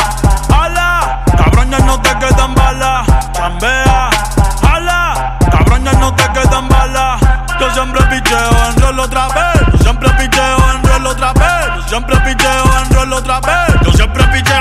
ala, 0.55 1.25
cabrón 1.35 1.71
no 1.87 2.03
te 2.03 2.11
quedan 2.19 2.55
balas. 2.55 3.09
Chambea, 3.33 3.84
siempre 7.75 8.01
picheo 8.05 8.67
en 8.69 8.81
rol 8.81 9.01
otra 9.01 9.27
vez. 9.29 9.67
Yo 9.73 9.79
siempre 9.79 10.09
picheo 10.11 10.57
en 10.71 10.85
rol 10.85 11.07
otra 11.07 11.33
vez. 11.33 11.67
Yo 11.77 11.89
siempre 11.89 12.17
picheo 12.21 12.65
en 12.79 12.95
rol 12.95 13.13
otra 13.13 13.41
vez. 13.41 13.77
Yo 13.85 13.93
siempre 13.93 14.25
picheo. 14.29 14.55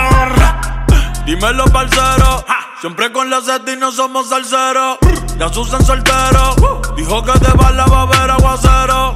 Dímelo, 1.25 1.65
parcero. 1.65 2.43
Siempre 2.81 3.11
con 3.13 3.29
la 3.29 3.39
seta 3.39 3.71
y 3.71 3.77
no 3.77 3.91
somos 3.91 4.29
salseros. 4.29 4.97
Ya 5.37 5.47
Susan 5.47 5.85
soltero. 5.85 6.55
Dijo 6.97 7.23
que 7.23 7.39
de 7.39 7.53
bala 7.53 7.85
va 7.85 7.99
a 7.99 8.01
haber 8.01 8.31
aguacero. 8.31 9.13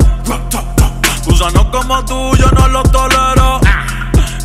Gusanos 1.26 1.66
como 1.66 2.06
tú, 2.06 2.36
yo 2.38 2.50
no 2.52 2.68
los 2.70 2.90
tolero. 2.92 3.60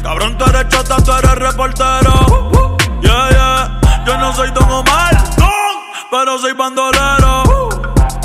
Cabrón, 0.03 0.37
tú 0.37 0.45
eres 0.47 0.69
chota, 0.69 0.97
tú 0.97 1.13
eres 1.13 1.35
reportero. 1.37 2.59
Yeah, 3.01 3.31
yeah. 3.31 3.81
Yo 4.07 4.19
no 4.19 4.35
soy 4.35 4.51
Don 4.51 4.69
Omar, 4.71 5.17
pero 6.11 6.39
soy 6.39 6.53
bandolero. 6.55 7.52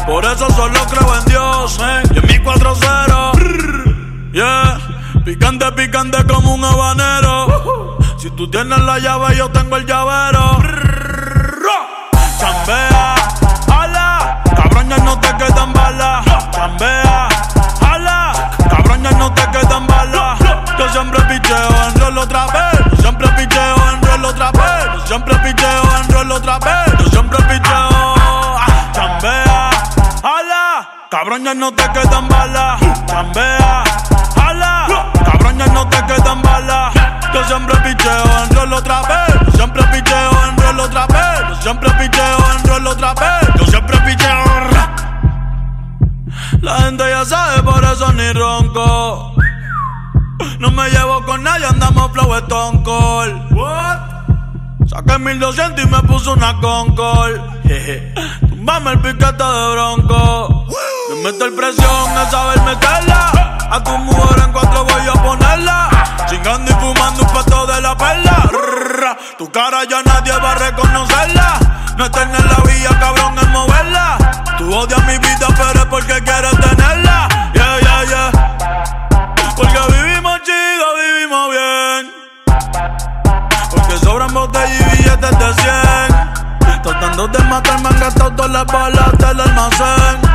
Por 0.07 0.23
eso 0.23 0.49
solo 0.51 0.79
creo 0.89 1.15
en 1.15 1.25
Dios, 1.25 1.79
eh. 1.81 2.03
Y 2.15 2.17
en 2.19 2.27
mi 2.27 2.39
4-0. 2.39 4.31
Yeah. 4.31 4.79
Picante, 5.25 5.69
picante 5.73 6.23
como 6.25 6.53
un 6.53 6.63
habanero. 6.63 7.97
Si 8.17 8.31
tú 8.31 8.49
tienes 8.49 8.79
la 8.79 8.99
llave, 8.99 9.35
yo 9.35 9.51
tengo 9.51 9.75
el 9.75 9.85
llavero. 9.85 10.59
Chambea, 12.39 13.15
ala. 13.69 14.43
Cabrón, 14.55 14.89
ya 14.89 14.97
no 14.99 15.19
te 15.19 15.27
quedan 15.35 15.73
balas. 15.73 16.25
Chambea, 16.51 17.27
ala. 17.81 18.51
Cabrón, 18.69 19.03
ya 19.03 19.11
no 19.11 19.33
te 19.33 19.41
quedan 19.51 19.87
balas. 19.87 20.39
Yo 20.79 20.89
siempre 20.89 21.19
picheo 21.23 22.07
en 22.07 22.17
otra 22.17 22.45
vez. 22.47 22.79
Yo 22.91 22.97
siempre 23.01 23.27
picheo 23.37 23.75
en 24.15 24.25
otra 24.25 24.51
vez. 24.51 24.85
Yo 24.93 25.07
siempre 25.07 25.35
picheo 25.39 26.21
en 26.21 26.31
otra 26.31 26.59
vez. 26.59 26.66
Ya 31.47 31.53
no 31.53 31.71
te 31.71 31.83
quedan 31.93 32.27
balas. 32.27 32.81
Chambea, 33.05 33.83
ala. 34.47 35.11
Cabrón, 35.13 35.57
ya 35.57 35.67
no 35.67 35.87
te 35.87 35.97
quedan 36.05 36.41
balas. 36.41 36.93
Yo 37.33 37.41
siempre 37.45 37.77
picheo 37.85 38.43
en 38.43 38.55
rol 38.55 38.73
otra 38.73 39.01
vez. 39.03 39.33
Yo 39.45 39.51
siempre 39.53 39.83
picheo 39.83 40.31
en 40.43 40.57
rol 40.57 40.79
otra 40.81 41.07
vez. 41.07 41.39
Yo 41.49 41.55
siempre 41.61 41.89
picheo 41.91 42.37
en 42.51 42.67
rol 42.67 42.87
otra 42.87 43.13
vez. 43.13 43.49
Yo 43.59 43.65
siempre 43.65 43.97
picheo. 43.99 44.43
La 46.61 46.73
gente 46.81 47.03
ya 47.09 47.23
sabe, 47.23 47.63
por 47.63 47.81
eso 47.81 48.11
ni 48.11 48.29
ronco. 48.33 49.35
No 50.59 50.71
me 50.71 50.89
llevo 50.89 51.23
con 51.23 51.43
nadie, 51.43 51.65
andamos 51.65 52.11
flow 52.11 52.35
Stone 52.35 52.83
Cold. 52.83 53.51
What? 53.53 53.99
Saqué 54.89 55.17
1200 55.17 55.85
y 55.85 55.87
me 55.87 56.01
puso 56.03 56.33
una 56.33 56.59
Concord. 56.59 57.39
Jeje. 57.63 58.13
Tumbame 58.49 58.91
el 58.91 58.99
piquete 58.99 59.43
de 59.43 59.71
bronco. 59.71 60.67
Me 61.17 61.31
meto 61.31 61.45
el 61.45 61.53
presión 61.53 62.17
a 62.17 62.29
saber 62.29 62.61
meterla. 62.61 63.57
A 63.71 63.83
tu 63.83 63.97
mujer 63.97 64.43
en 64.45 64.51
cuatro 64.51 64.85
voy 64.85 65.07
a 65.07 65.13
ponerla. 65.13 65.89
Chingando 66.29 66.71
y 66.71 66.73
fumando 66.75 67.23
un 67.23 67.29
pato 67.29 67.65
de 67.65 67.81
la 67.81 67.97
perla. 67.97 69.17
Tu 69.37 69.51
cara 69.51 69.83
ya 69.85 70.03
nadie 70.03 70.33
va 70.37 70.51
a 70.51 70.55
reconocerla. 70.55 71.59
No 71.97 72.05
es 72.05 72.11
tener 72.11 72.45
la 72.45 72.57
vía, 72.65 72.99
cabrón, 72.99 73.37
es 73.39 73.47
moverla. 73.49 74.17
Tú 74.57 74.73
odias 74.73 75.03
mi 75.05 75.17
vida, 75.17 75.47
pero 75.57 75.79
es 75.79 75.85
porque 75.85 76.23
quieres 76.23 76.51
tenerla. 76.59 77.27
Yeah, 77.53 77.79
yeah, 77.79 78.03
yeah. 78.05 78.31
Porque 79.55 79.79
vivimos 79.93 80.39
chido, 80.43 80.85
vivimos 81.01 81.49
bien. 81.49 82.13
Porque 83.71 83.97
sobran 83.97 84.33
botellas 84.33 84.69
y 84.71 84.97
billetes 84.97 85.39
de 85.39 85.53
100. 85.53 86.83
Tratando 86.83 87.27
de 87.27 87.39
matar, 87.45 87.81
me 87.81 87.89
han 87.89 87.99
gastado 87.99 88.31
todas 88.33 88.51
las 88.51 88.65
balas 88.67 89.17
del 89.17 89.41
almacén. 89.41 90.26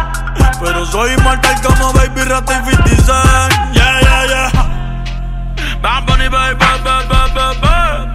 Pero 0.72 0.86
soy 0.86 1.12
inmortal 1.12 1.60
como 1.60 1.92
Baby 1.92 2.22
Rata 2.22 2.62
y 2.66 2.70
50 2.70 2.88
Cent. 2.88 3.74
Yeah, 3.74 4.00
yeah, 4.00 4.26
yeah. 4.26 5.76
Bad 5.82 6.06
Bunny, 6.06 6.28
baby, 6.30 6.56
baby, 6.58 7.08
baby, 7.10 7.60
baby. 7.60 8.12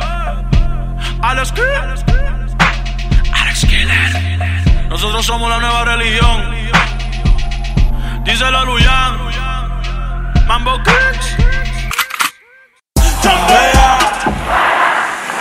Alex 1.21 1.51
Killer. 1.51 1.95
Alex 3.31 3.61
Killer. 3.63 4.89
Nosotros 4.89 5.23
somos 5.23 5.47
la 5.51 5.59
nueva 5.59 5.85
religión. 5.85 6.55
Díselo 8.23 8.57
a 8.57 8.65
Luyan. 8.65 9.17
Mambo 10.47 10.81
Kicks. 10.81 11.37
Chambea. 13.21 13.99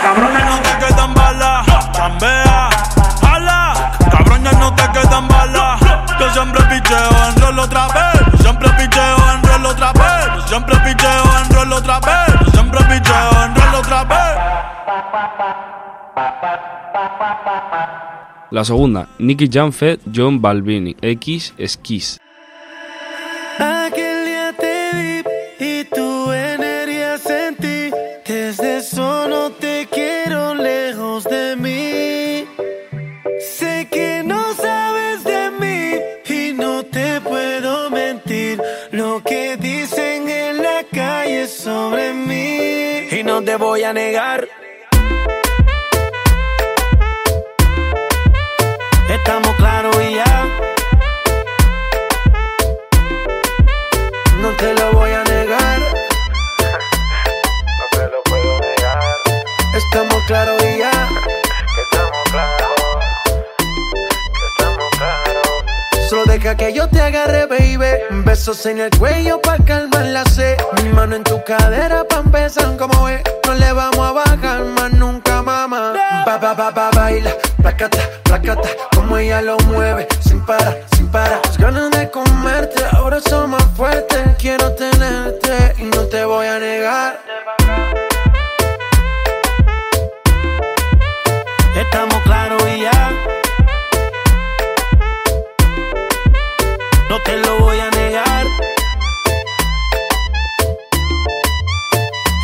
Cabrón, 0.03 0.33
ya 0.37 0.45
no 0.45 0.56
La 18.49 18.63
segunda, 18.63 19.09
Nicky 19.19 19.49
Jam 19.51 19.73
Fed 19.73 19.99
John 20.13 20.41
Balvini, 20.41 20.95
X 21.01 21.53
Skis. 21.65 22.17
Aquel 23.59 24.25
día 24.25 24.53
te 24.57 24.89
vi 24.93 25.65
y 25.65 25.83
tu 25.83 26.31
energía 26.31 27.17
sentí. 27.17 27.91
Desde 28.25 28.77
eso 28.77 29.27
no 29.27 29.51
te 29.51 29.87
quiero 29.91 30.55
lejos 30.55 31.25
de 31.25 31.57
mí. 31.57 32.45
Sé 33.57 33.89
que 33.91 34.23
no 34.23 34.53
sabes 34.53 35.25
de 35.25 35.51
mí 35.59 36.33
y 36.33 36.53
no 36.53 36.83
te 36.83 37.19
puedo 37.19 37.89
mentir. 37.89 38.61
Lo 38.91 39.21
que 39.23 39.57
dicen 39.57 40.29
en 40.29 40.63
la 40.63 40.85
calle 40.89 41.47
sobre 41.47 42.13
mí. 42.13 43.07
Y 43.11 43.23
no 43.23 43.43
te 43.43 43.57
voy 43.57 43.83
a 43.83 43.91
negar. 43.91 44.47
Deja 66.27 66.55
que 66.55 66.73
yo 66.73 66.87
te 66.87 67.01
agarre, 67.01 67.45
baby. 67.45 68.23
Besos 68.25 68.65
en 68.65 68.79
el 68.79 68.89
cuello 68.97 69.41
pa' 69.41 69.57
calmar 69.65 70.05
la 70.05 70.23
sed. 70.25 70.57
Mi 70.83 70.89
mano 70.89 71.15
en 71.15 71.23
tu 71.23 71.41
cadera 71.43 72.03
pa' 72.03 72.19
empezar 72.19 72.75
como 72.77 73.05
ve. 73.05 73.23
No 73.45 73.53
le 73.55 73.71
vamos 73.71 73.99
a 73.99 74.11
bajar 74.11 74.63
más 74.65 74.91
nunca, 74.91 75.41
mamá. 75.41 75.93
Pa, 76.25 76.39
pa, 76.39 76.55
pa, 76.55 76.73
pa, 76.73 76.91
baila. 76.91 77.31
Placata, 77.61 77.99
placata. 78.23 78.69
Como 78.93 79.17
ella 79.17 79.41
lo 79.41 79.57
mueve. 79.59 80.07
Sin 80.19 80.45
parar, 80.45 80.77
sin 80.95 81.07
parar. 81.07 81.39
Las 81.45 81.57
ganas 81.57 81.91
de 81.91 82.09
comerte. 82.11 82.83
Ahora 82.91 83.19
son 83.21 83.51
más 83.51 83.65
fuertes. 83.75 84.19
Quiero 84.37 84.73
tenerte 84.73 85.75
y 85.77 85.83
no 85.83 86.03
te 86.03 86.25
voy 86.25 86.45
a 86.45 86.59
negar. 86.59 87.19
Estamos 91.75 92.21
claros 92.23 92.63
y 92.75 92.81
ya. 92.81 93.46
No 97.09 97.21
te 97.23 97.37
lo 97.37 97.59
voy 97.59 97.79
a 97.79 97.89
negar. 97.91 98.45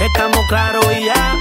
Estamos 0.02 0.46
claros 0.48 0.86
y 0.98 1.06
ya. 1.06 1.36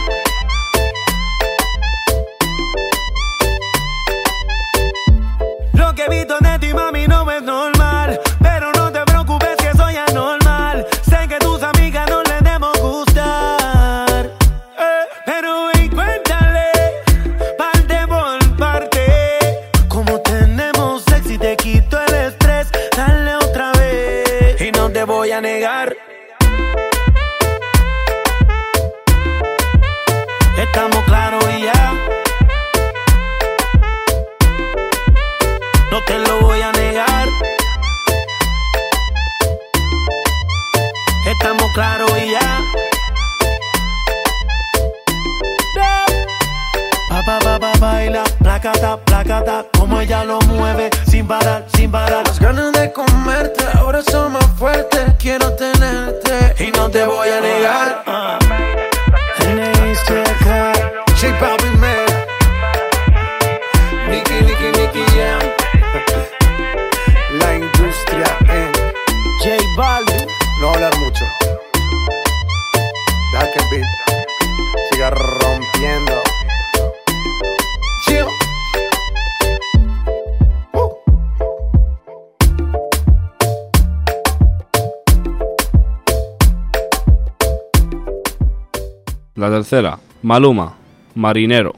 Maluma, 90.23 90.75
Marinero. 91.17 91.75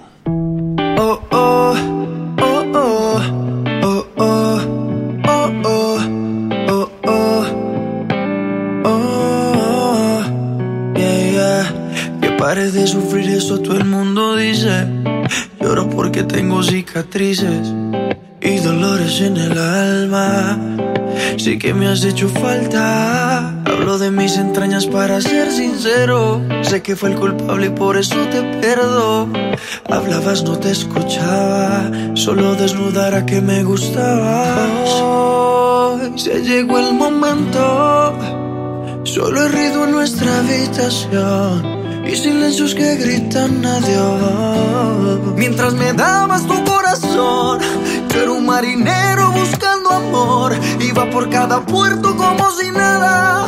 Y 18.41 18.59
dolores 18.59 19.21
en 19.21 19.37
el 19.37 19.59
alma. 19.59 20.59
Sí 21.37 21.59
que 21.59 21.75
me 21.75 21.89
has 21.89 22.05
hecho 22.05 22.29
falta. 22.29 23.49
Hablo 23.65 23.99
de 23.99 24.11
mis 24.11 24.37
entrañas 24.37 24.87
para 24.87 25.21
ser 25.21 25.51
sincero. 25.51 26.43
Sé 26.63 26.83
que 26.83 26.97
fue 26.97 27.11
el 27.11 27.17
culpable 27.17 27.67
y 27.67 27.71
por 27.71 27.97
eso 27.97 28.17
te 28.29 28.43
perdo. 28.61 29.29
Hablabas, 29.91 30.43
no 30.45 30.59
te 30.59 30.71
escuchaba. 30.71 31.91
Solo 32.15 32.55
desnudar 32.55 33.15
a 33.15 33.27
que 33.27 33.41
me 33.41 33.63
gustabas. 33.63 34.91
Hoy 35.03 36.19
se 36.19 36.43
llegó 36.43 36.79
el 36.79 36.95
momento. 36.95 38.17
Solo 39.05 39.45
he 39.45 39.49
ruido 39.49 39.85
en 39.85 39.93
nuestra 39.93 40.39
habitación. 40.39 41.74
Y 42.07 42.17
silencios 42.17 42.75
que 42.75 42.97
gritan 42.97 43.65
adiós. 43.65 45.21
Mientras 45.37 45.75
me 45.75 45.93
dabas 45.93 46.47
tu 46.47 46.65
corazón, 46.65 47.61
yo 48.11 48.23
era 48.23 48.31
un 48.31 48.47
marinero 48.47 49.33
buscando 49.33 49.91
amor. 49.91 50.55
Iba 50.81 51.11
por 51.11 51.29
cada 51.31 51.61
puerto 51.61 52.17
como 52.17 52.51
si 52.53 52.71
nada. 52.71 53.47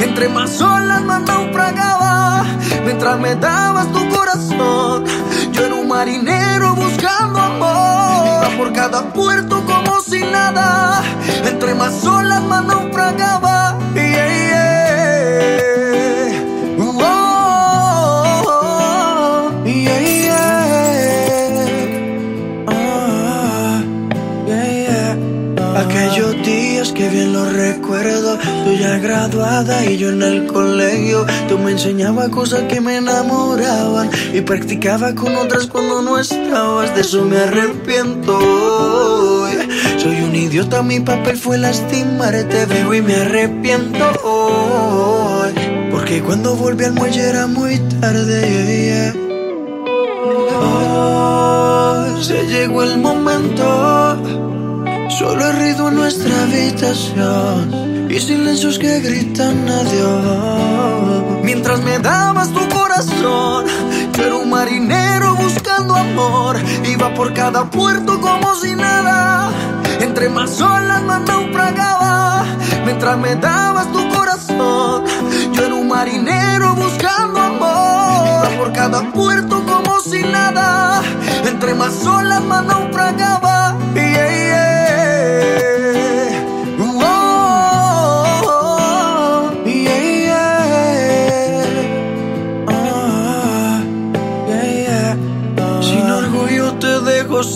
Entre 0.00 0.28
más 0.28 0.60
olas 0.60 1.02
más 1.04 1.22
naufragaba. 1.22 2.44
Mientras 2.84 3.18
me 3.20 3.34
dabas 3.34 3.92
tu 3.92 4.08
corazón, 4.08 5.04
yo 5.52 5.66
era 5.66 5.74
un 5.74 5.88
marinero 5.88 6.74
buscando 6.74 7.38
amor. 7.38 8.46
Iba 8.46 8.56
por 8.56 8.72
cada 8.72 9.12
puerto 9.12 9.62
como 9.64 10.00
si 10.00 10.20
nada. 10.20 11.02
Entre 11.44 11.74
más 11.74 12.04
olas 12.04 12.42
más 12.42 12.64
naufragaba. 12.64 13.78
Yeah, 13.94 14.28
yeah. 14.28 15.67
Recuerdo, 28.02 28.38
tú 28.64 28.72
ya 28.78 28.98
graduada 28.98 29.84
y 29.84 29.96
yo 29.96 30.10
en 30.10 30.22
el 30.22 30.46
colegio. 30.46 31.26
Tú 31.48 31.58
me 31.58 31.72
enseñabas 31.72 32.28
cosas 32.28 32.62
que 32.62 32.80
me 32.80 32.96
enamoraban 32.96 34.10
y 34.32 34.40
practicaba 34.40 35.14
con 35.14 35.34
otras 35.36 35.66
cuando 35.66 36.02
no 36.02 36.18
estabas. 36.18 36.94
De 36.94 37.02
eso 37.02 37.24
me 37.24 37.38
arrepiento. 37.38 38.38
hoy. 38.38 39.52
Soy 39.98 40.20
un 40.22 40.34
idiota, 40.34 40.82
mi 40.82 41.00
papel 41.00 41.36
fue 41.36 41.58
lastimarte, 41.58 42.66
veo 42.66 42.94
y 42.94 43.02
me 43.02 43.14
arrepiento. 43.14 44.04
hoy. 44.24 45.52
Porque 45.90 46.22
cuando 46.22 46.54
volví 46.56 46.84
al 46.84 46.92
muelle 46.92 47.20
era 47.20 47.46
muy 47.46 47.78
tarde. 48.00 49.12
se 52.20 52.46
llegó 52.46 52.82
el 52.82 52.98
momento. 52.98 54.16
Solo 55.18 55.46
he 55.46 55.52
ruido 55.52 55.88
en 55.88 55.94
nuestra 55.94 56.42
habitación 56.42 57.87
y 58.10 58.20
silencios 58.20 58.78
que 58.78 59.00
gritan 59.00 59.68
adiós. 59.68 61.42
Mientras 61.42 61.82
me 61.82 61.98
dabas 61.98 62.50
tu 62.52 62.68
corazón, 62.68 63.66
yo 64.16 64.24
era 64.24 64.36
un 64.36 64.50
marinero 64.50 65.34
buscando 65.36 65.94
amor. 65.94 66.56
Iba 66.84 67.12
por 67.14 67.34
cada 67.34 67.64
puerto 67.70 68.20
como 68.20 68.54
si 68.56 68.74
nada. 68.74 69.50
Entre 70.00 70.28
más 70.28 70.60
olas 70.60 71.02
más 71.02 71.22
naufragaba. 71.22 72.44
Mientras 72.84 73.18
me 73.18 73.34
dabas 73.36 73.92
tu 73.92 74.08
corazón, 74.08 75.04
yo 75.52 75.64
era 75.64 75.74
un 75.74 75.88
marinero 75.88 76.74
buscando 76.74 77.40
amor. 77.40 78.46
Iba 78.46 78.58
por 78.58 78.72
cada 78.72 79.12
puerto 79.12 79.64
como 79.64 80.00
si 80.00 80.22
nada. 80.22 81.02
Entre 81.46 81.74
más 81.74 82.04
olas 82.06 82.42
más 82.42 82.64
naufragaba. 82.64 83.47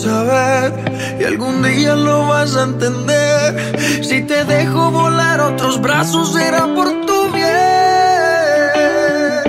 Y 0.05 1.23
algún 1.23 1.63
día 1.63 1.95
lo 1.95 2.27
vas 2.27 2.57
a 2.57 2.63
entender. 2.63 4.03
Si 4.03 4.21
te 4.23 4.43
dejo 4.43 4.91
volar 4.91 5.39
otros 5.39 5.79
brazos 5.81 6.33
será 6.33 6.67
por 6.75 7.05
tu 7.05 7.31
bien. 7.31 7.43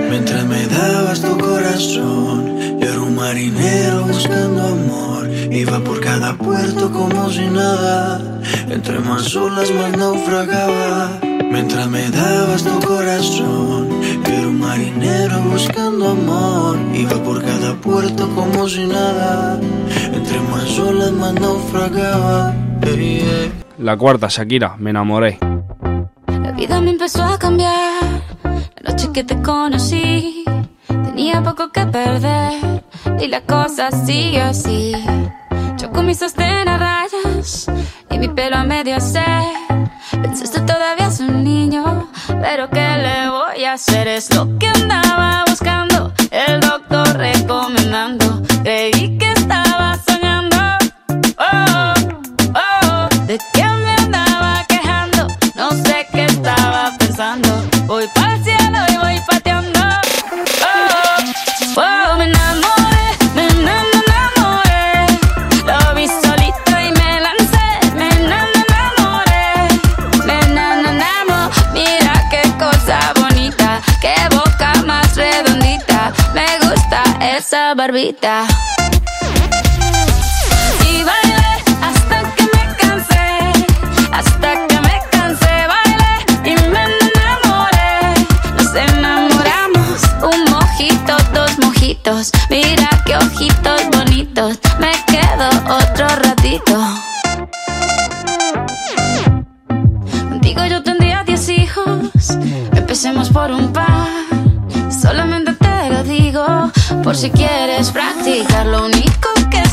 Mientras 0.09 0.45
me 0.45 0.65
dabas 0.67 1.19
tu 1.19 1.37
corazón, 1.37 2.79
yo 2.79 2.87
era 2.87 3.01
un 3.01 3.15
marinero 3.15 4.05
buscando 4.05 4.61
amor. 4.61 5.29
Iba 5.51 5.79
por 5.81 5.99
cada 5.99 6.37
puerto 6.37 6.89
como 6.89 7.29
si 7.29 7.47
nada. 7.47 8.21
Entre 8.69 8.99
más 8.99 9.35
olas 9.35 9.69
más 9.71 9.97
naufragaba. 9.97 11.19
Mientras 11.51 11.89
me 11.89 12.09
dabas 12.11 12.63
tu 12.63 12.79
corazón, 12.79 13.89
yo 14.25 14.33
era 14.33 14.47
un 14.47 14.59
marinero 14.59 15.41
buscando 15.51 16.11
amor. 16.11 16.77
Iba 16.93 17.21
por 17.23 17.43
cada 17.43 17.73
puerto 17.75 18.29
como 18.33 18.69
si 18.69 18.85
nada. 18.85 19.59
Entre 20.35 20.51
más 20.51 20.79
olas 20.79 21.11
más 21.13 21.33
naufragaba. 21.35 22.53
Ey, 22.81 23.19
ey. 23.19 23.53
La 23.77 23.95
cuarta, 23.95 24.27
Shakira, 24.29 24.75
me 24.77 24.89
enamoré. 24.89 25.37
La 26.27 26.51
vida 26.51 26.81
me 26.81 26.91
empezó 26.91 27.23
a 27.23 27.39
cambiar. 27.39 28.03
La 28.43 28.91
noche 28.91 29.11
que 29.13 29.23
te 29.23 29.41
conocí, 29.41 30.43
tenía 30.87 31.41
poco 31.41 31.71
que 31.71 31.85
perder. 31.85 32.83
y 33.21 33.27
la 33.27 33.41
cosa 33.41 33.91
sigue 33.91 34.41
así. 34.41 34.91
Yo 35.77 35.89
con 35.91 36.05
mi 36.05 36.13
sostén 36.13 36.67
a 36.67 36.77
rayas 36.77 37.67
y 38.11 38.17
mi 38.17 38.27
pelo 38.27 38.57
a 38.57 38.65
medio 38.65 38.99
se. 38.99 39.23
Pensaste 40.21 40.59
todavía 40.61 41.07
es 41.07 41.21
un 41.21 41.45
niño, 41.45 42.09
pero 42.27 42.69
¿qué 42.69 42.87
le 42.97 43.29
voy 43.29 43.63
a 43.63 43.73
hacer? 43.73 44.09
Es 44.09 44.35
lo 44.35 44.57
que 44.57 44.67
andaba 44.67 45.45
buscando, 45.47 46.11
el 46.29 46.59
doctor 46.59 47.07
recomendando. 47.17 48.41
Creí 48.63 49.04
esa 77.37 77.73
barbita. 77.75 78.45
Y 80.89 81.03
bailé 81.03 81.55
hasta 81.81 82.33
que 82.35 82.43
me 82.43 82.75
cansé, 82.77 83.27
hasta 84.11 84.67
que 84.67 84.79
me 84.79 85.01
cansé, 85.11 85.55
bailé 85.73 86.13
y 86.45 86.55
me 86.69 86.83
enamoré. 86.83 88.13
Nos 88.55 88.73
enamoramos, 88.73 90.01
un 90.23 90.45
mojito, 90.53 91.17
dos 91.33 91.59
mojitos. 91.59 92.31
Mira 92.49 92.89
qué 93.05 93.17
ojitos 93.17 93.81
bonitos, 93.91 94.59
me 94.79 94.93
quedo 95.05 95.49
otro 95.81 96.07
ratito. 96.07 96.75
Contigo 100.29 100.65
yo 100.65 100.83
tendría 100.83 101.23
diez 101.23 101.49
hijos, 101.49 102.29
empecemos 102.73 103.29
por 103.29 103.51
un 103.51 103.73
par. 103.73 103.94
Por 107.05 107.15
si 107.15 107.29
quieres 107.29 107.91
practicar. 107.91 108.65
Lo 108.65 108.83
único 108.83 109.29
que 109.51 109.64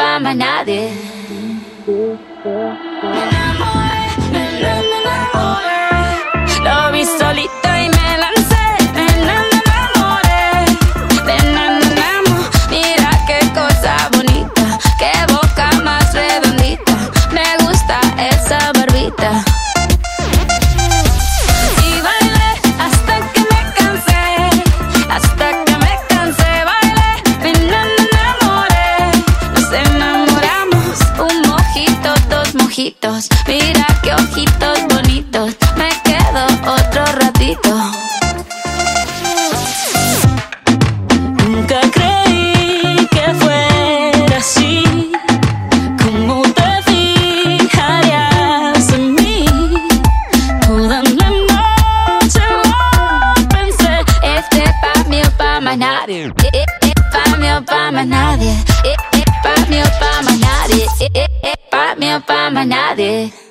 pa' 0.00 0.18
más 0.18 0.36
nadie. 0.36 0.92
Me 1.86 1.94
enamoré, 3.22 4.02
me 4.32 4.42
enamoré, 5.00 5.82
lo 6.64 6.92
vi 6.92 7.04
solito 7.04 7.59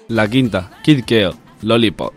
La 0.09 0.27
quinta, 0.27 0.69
Kid 0.83 1.03
Keo, 1.05 1.33
Lollipop. 1.61 2.13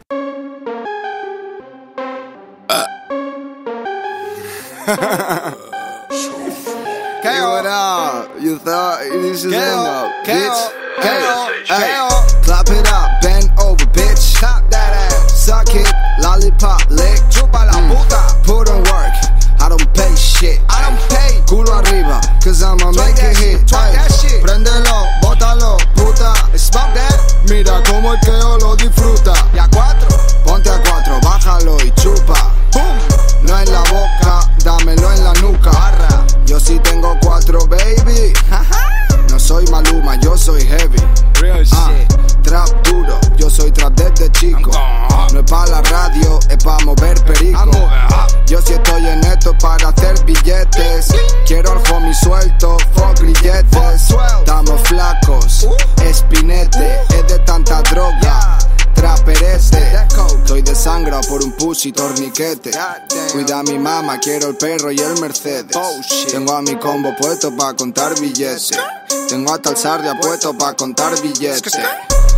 Hey, 7.23 7.41
what 7.41 7.65
up? 7.67 8.31
You 8.41 8.59
thought 8.59 8.99
this 9.23 9.45
is 9.45 9.53
Mira 28.13 28.21
como 28.21 28.21
el 28.21 28.21
queo 28.21 28.59
lo 28.59 28.77
disfruta. 28.77 29.42
No 44.23 45.41
es 45.41 45.51
pa' 45.51 45.67
la 45.67 45.83
radio, 45.83 46.39
es 46.49 46.63
pa' 46.63 46.79
mover 46.85 47.21
perico. 47.25 47.71
Yo 48.47 48.63
sí 48.63 48.75
estoy 48.75 49.09
en 49.09 49.19
esto 49.25 49.53
para 49.59 49.89
hacer 49.89 50.25
billetes. 50.25 51.09
Quiero 51.45 51.73
al 51.73 51.93
homie 51.93 52.15
suelto, 52.15 52.77
fuck 52.95 53.19
grilletes. 53.19 54.15
Estamos 54.39 54.81
flacos, 54.83 55.69
espinete, 56.05 57.01
es 57.09 57.27
de 57.27 57.39
tanta 57.41 57.83
droga. 57.83 58.59
Traperete, 58.95 59.99
estoy 60.39 60.63
desangrado 60.63 61.23
por 61.29 61.43
un 61.43 61.53
pussy 61.53 61.93
torniquete. 61.93 62.71
Cuida 63.33 63.61
a 63.61 63.63
mi 63.63 63.79
mamá, 63.79 64.19
quiero 64.19 64.49
el 64.49 64.57
perro 64.57 64.91
y 64.93 65.01
el 65.01 65.21
Mercedes. 65.21 65.77
Tengo 66.31 66.53
a 66.53 66.63
mi 66.63 66.77
combo 66.77 67.15
puesto 67.17 67.55
pa' 67.57 67.75
contar 67.75 68.19
billetes. 68.21 68.71
Tengo 69.29 69.53
hasta 69.55 69.71
el 69.71 69.77
sardia 69.77 70.15
puesto 70.21 70.57
pa' 70.57 70.75
contar 70.75 71.21
billetes. 71.21 71.73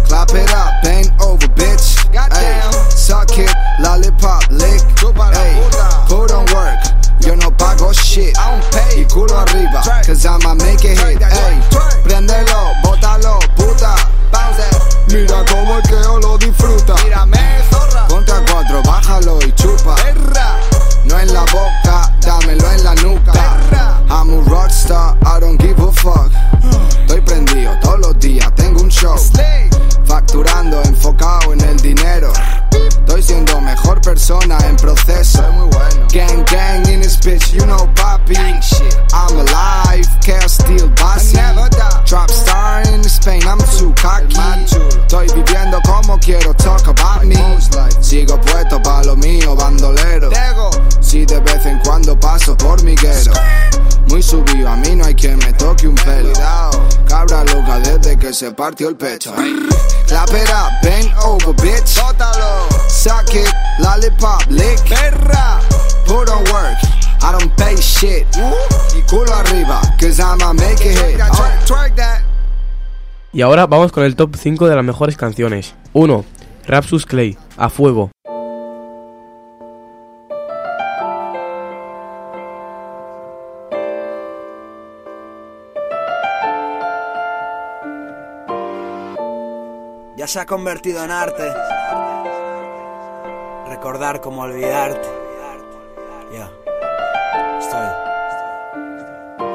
Clap 0.06 0.30
it 0.30 0.50
up, 0.50 0.72
bend 0.82 1.12
over, 1.20 1.48
bitch. 1.54 1.96
Ay, 2.30 2.60
suck 2.94 3.36
it, 3.38 3.50
lollipop, 3.80 4.42
lick. 4.50 4.82
Ay, 5.34 5.60
put 6.08 6.30
on 6.30 6.44
work, 6.54 6.78
yo 7.24 7.36
no 7.36 7.50
pago 7.56 7.92
shit. 7.92 8.36
Y 8.96 9.04
culo 9.06 9.38
arriba, 9.38 9.82
cause 10.06 10.26
I'ma 10.26 10.54
make 10.54 10.84
it 10.84 10.98
hit. 10.98 11.22
Ey, 11.22 11.60
prendelo, 12.02 12.72
bótalo, 12.82 13.38
puta. 13.56 13.94
Mira 15.08 15.44
como 15.44 15.76
el 15.76 15.82
queo 15.82 16.18
lo 16.20 16.38
disfruta. 16.38 16.94
Mírame, 17.04 17.38
zorra. 17.70 18.06
Ponte 18.08 18.32
cuatro, 18.50 18.82
bájalo 18.82 19.38
y 19.46 19.52
chupa. 19.52 19.96
No 21.04 21.18
en 21.18 21.32
la 21.32 21.42
boca, 21.42 22.12
dámelo 22.20 22.70
en 22.72 22.84
la 22.84 22.94
nuca. 22.96 23.32
I'm 24.08 24.30
a 24.30 24.42
rockstar, 24.48 25.16
I 25.24 25.40
don't 25.40 25.60
give 25.60 25.78
a 25.80 25.92
fuck. 25.92 26.30
Estoy 27.00 27.20
prendido 27.20 27.78
todos 27.80 28.00
los 28.00 28.18
días, 28.18 28.52
tengo 28.54 28.82
un 28.82 28.90
show. 28.90 29.16
Facturando, 30.04 30.82
enfocado 30.82 31.52
en 31.52 31.60
el 31.60 31.76
dinero. 31.80 32.32
Estoy 32.74 33.22
siendo 33.22 33.60
mejor 33.60 34.00
persona 34.00 34.58
en 34.68 34.76
proceso. 34.76 35.42
Gang, 36.12 36.44
gang 36.50 36.88
in 36.88 37.00
this 37.00 37.16
bitch, 37.18 37.52
you 37.52 37.64
know 37.66 37.88
papi. 37.94 38.36
I'm 39.12 39.38
alive, 39.38 40.08
chaos 40.20 40.54
still 40.54 40.88
bossy. 40.96 41.38
Trap 42.06 42.30
star 42.30 42.82
in 42.92 43.02
Spain, 43.04 43.42
I'm 43.46 43.58
too 43.78 43.92
cocky. 44.00 44.34
Estoy 45.06 45.26
viviendo 45.34 45.80
como 45.82 46.18
quiero, 46.18 46.52
talk 46.54 46.86
about 46.86 47.24
me. 47.24 47.36
Sigo 48.00 48.38
puesto 48.40 48.80
pa' 48.82 49.02
lo 49.04 49.16
mío, 49.16 49.54
bandolero. 49.56 50.30
Si 51.00 51.24
de 51.24 51.40
vez 51.40 51.66
en 51.66 51.78
cuando 51.80 52.18
paso 52.18 52.56
por 52.56 52.82
miguero. 52.82 53.32
Muy 54.08 54.22
subido, 54.22 54.68
a 54.68 54.76
mí 54.76 54.94
no 54.94 55.04
hay 55.06 55.14
que 55.14 55.34
me 55.36 55.52
toque 55.54 55.88
un 55.88 55.94
pelo. 55.94 56.32
Cabra 57.08 57.44
loca 57.44 57.78
desde 57.80 58.18
que 58.18 58.32
se 58.32 58.50
partió 58.52 58.88
el 58.88 58.96
pecho. 58.96 59.32
Clap 60.06 60.28
it 60.30 60.50
up, 60.50 60.70
bend 60.82 61.10
over, 61.24 61.54
bitch. 61.54 61.98
Suck 62.88 63.34
it, 63.34 63.52
lollipop, 63.78 64.46
lick. 64.50 64.78
Perra. 64.88 65.60
Put 66.06 66.28
on 66.30 66.44
work, 66.52 66.76
I 67.22 67.32
don't 67.32 67.54
pay 67.56 67.76
shit. 67.76 68.26
Y 68.94 69.02
culo 69.08 69.32
arriba, 69.34 69.80
cause 69.98 70.20
I'ma 70.20 70.52
make 70.52 70.84
it 70.84 70.96
hit. 70.98 71.20
Oh, 71.20 71.50
twerk 71.66 71.94
that. 71.96 72.22
Y 73.32 73.42
ahora 73.42 73.66
vamos 73.66 73.90
con 73.90 74.04
el 74.04 74.14
top 74.14 74.36
5 74.36 74.68
de 74.68 74.76
las 74.76 74.84
mejores 74.84 75.16
canciones. 75.16 75.74
1. 75.92 76.24
Rapsus 76.66 77.04
Clay, 77.04 77.36
A 77.56 77.68
Fuego. 77.68 78.10
ya 90.16 90.26
se 90.28 90.40
ha 90.40 90.46
convertido 90.46 91.04
en 91.04 91.10
arte. 91.10 91.52
Recordar 93.84 94.22
cómo 94.22 94.40
olvidarte. 94.40 95.06
Ya. 96.32 96.50
Estoy. 97.60 97.86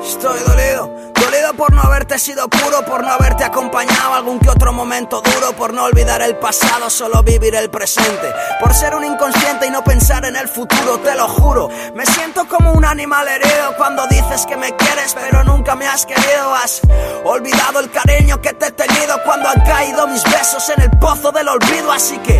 Estoy 0.05 0.39
dolido, 0.47 0.87
dolido 1.19 1.53
por 1.57 1.73
no 1.73 1.81
haberte 1.81 2.19
sido 2.19 2.47
puro, 2.47 2.85
por 2.85 3.03
no 3.03 3.11
haberte 3.11 3.43
acompañado 3.43 4.13
algún 4.13 4.37
que 4.37 4.51
otro 4.51 4.71
momento 4.71 5.23
duro, 5.23 5.53
por 5.53 5.73
no 5.73 5.85
olvidar 5.85 6.21
el 6.21 6.35
pasado, 6.35 6.91
solo 6.91 7.23
vivir 7.23 7.55
el 7.55 7.71
presente, 7.71 8.31
por 8.59 8.71
ser 8.75 8.93
un 8.93 9.03
inconsciente 9.03 9.65
y 9.65 9.71
no 9.71 9.83
pensar 9.83 10.23
en 10.23 10.35
el 10.35 10.47
futuro, 10.47 10.99
te 10.99 11.15
lo 11.15 11.27
juro. 11.27 11.67
Me 11.95 12.05
siento 12.05 12.47
como 12.47 12.73
un 12.73 12.85
animal 12.85 13.27
herido 13.27 13.75
cuando 13.77 14.05
dices 14.05 14.45
que 14.45 14.57
me 14.57 14.75
quieres, 14.75 15.15
pero 15.15 15.43
nunca 15.43 15.75
me 15.75 15.87
has 15.87 16.05
querido. 16.05 16.53
Has 16.53 16.81
olvidado 17.23 17.79
el 17.79 17.89
cariño 17.89 18.39
que 18.39 18.53
te 18.53 18.67
he 18.67 18.71
tenido 18.73 19.23
cuando 19.25 19.49
han 19.49 19.61
caído 19.61 20.05
mis 20.05 20.23
besos 20.23 20.69
en 20.69 20.83
el 20.83 20.91
pozo 20.99 21.31
del 21.31 21.47
olvido, 21.47 21.91
así 21.91 22.19
que 22.19 22.39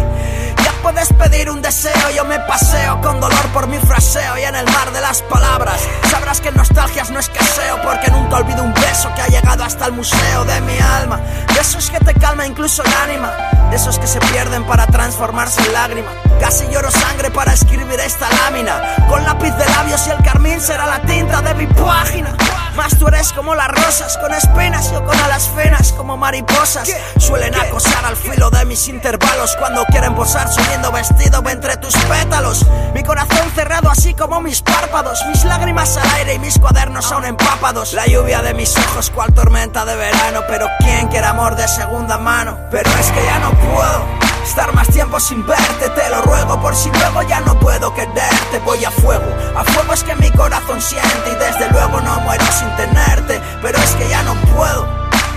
puedes 0.82 1.12
pedir 1.14 1.50
un 1.50 1.62
deseo, 1.62 2.10
yo 2.16 2.26
me 2.26 2.40
paseo 2.40 3.02
con 3.02 3.20
dolor 3.20 3.46
por 3.54 3.68
mi 3.68 3.78
fraseo 3.78 4.38
y 4.38 4.44
en 4.44 4.56
el 4.56 4.66
mar 4.66 4.92
de 4.92 5.02
las 5.02 5.22
palabras 5.24 5.82
sabrás 6.10 6.42
que 6.42 6.52
nostalgias 6.52 7.12
no 7.12 7.20
escaseo 7.20 7.82
porque 7.82 8.10
nunca 8.12 8.38
olvido 8.38 8.64
un 8.64 8.74
beso 8.74 9.10
que 9.16 9.22
ha 9.22 9.28
llegado 9.28 9.64
hasta 9.64 9.86
el 9.86 9.94
museo 9.94 10.46
de 10.46 10.62
mi 10.62 10.78
alma. 10.80 11.20
De 11.54 11.60
esos 11.60 11.90
que 11.90 12.00
te 12.00 12.14
calma 12.14 12.46
incluso 12.46 12.84
el 12.84 12.94
ánima, 13.04 13.32
de 13.70 13.76
esos 13.76 14.00
que 14.00 14.08
se 14.08 14.20
pierden 14.20 14.64
para 14.66 14.88
transformarse 14.88 15.62
en 15.62 15.74
lágrima. 15.74 16.10
Casi 16.40 16.68
lloro 16.68 16.92
sangre 16.92 17.30
para 17.32 17.54
escribir 17.54 18.00
esta 18.00 18.28
lámina, 18.44 18.96
con 19.10 19.24
lápiz 19.24 19.52
de 19.52 19.66
labios 19.66 20.08
y 20.08 20.12
el 20.12 20.24
carmín 20.24 20.62
será 20.62 20.86
la 20.88 21.02
tinta 21.02 21.42
de 21.42 21.54
mi 21.56 21.68
página. 21.68 22.36
Más 22.76 22.98
tú 22.98 23.08
eres 23.08 23.34
como 23.34 23.56
las 23.56 23.68
rosas, 23.68 24.18
con 24.18 24.34
espinas, 24.34 24.92
yo 24.92 25.04
con 25.04 25.20
alas 25.20 25.50
finas, 25.56 25.92
como 25.94 26.18
mariposas. 26.18 26.90
Suelen 27.18 27.56
acosar 27.56 28.06
al 28.06 28.16
filo 28.16 28.50
de 28.50 28.66
mis 28.66 28.88
intervalos 28.88 29.56
cuando 29.58 29.86
quieren 29.86 30.16
posar 30.16 30.48
subiendo 30.52 30.92
vestido 30.92 31.44
entre 31.50 31.78
tus 31.78 31.96
pétalos. 31.96 32.66
Mi 32.94 33.04
corazón 33.04 33.52
cerrado 33.56 33.90
así 33.90 34.14
como 34.14 34.42
mis 34.42 34.62
párpados, 34.62 35.24
mis 35.28 35.44
lágrimas 35.46 35.98
al 35.98 36.10
aire 36.16 36.36
y 36.36 36.40
mis 36.40 36.58
cuadernos 36.60 37.12
aún 37.12 37.26
empapados. 37.26 37.94
La 37.94 38.06
lluvia 38.06 38.42
de 38.42 38.54
mis 38.54 38.76
ojos 38.78 39.10
cual 39.10 39.34
tormenta 39.34 39.86
de 39.86 39.96
verano, 39.96 40.42
pero 40.48 40.68
¿quién 40.80 41.08
quiere 41.08 41.28
amor 41.28 41.56
de 41.56 41.68
segunda 41.68 42.18
mano? 42.18 42.58
Pero 42.72 42.90
es 42.92 43.12
que 43.12 43.24
ya 43.24 43.40
no 43.40 43.52
puedo. 43.52 44.19
Estar 44.44 44.74
más 44.74 44.88
tiempo 44.90 45.20
sin 45.20 45.46
verte, 45.46 45.90
te 45.90 46.10
lo 46.10 46.22
ruego 46.22 46.60
Por 46.62 46.76
si 46.76 46.90
luego 46.90 47.22
ya 47.24 47.40
no 47.42 47.58
puedo 47.60 47.94
quererte. 47.94 48.60
Voy 48.66 48.84
a 48.84 48.92
fuego, 48.92 49.26
a 49.56 49.64
fuego 49.64 49.94
es 49.94 50.04
que 50.04 50.16
mi 50.16 50.30
corazón 50.32 50.82
siente 50.82 51.32
Y 51.32 51.36
desde 51.36 51.70
luego 51.72 52.00
no 52.02 52.20
muero 52.22 52.46
sin 52.52 52.70
tenerte 52.76 53.42
Pero 53.62 53.78
es 53.78 53.92
que 53.92 54.10
ya 54.10 54.24
no 54.24 54.36
puedo 54.56 54.88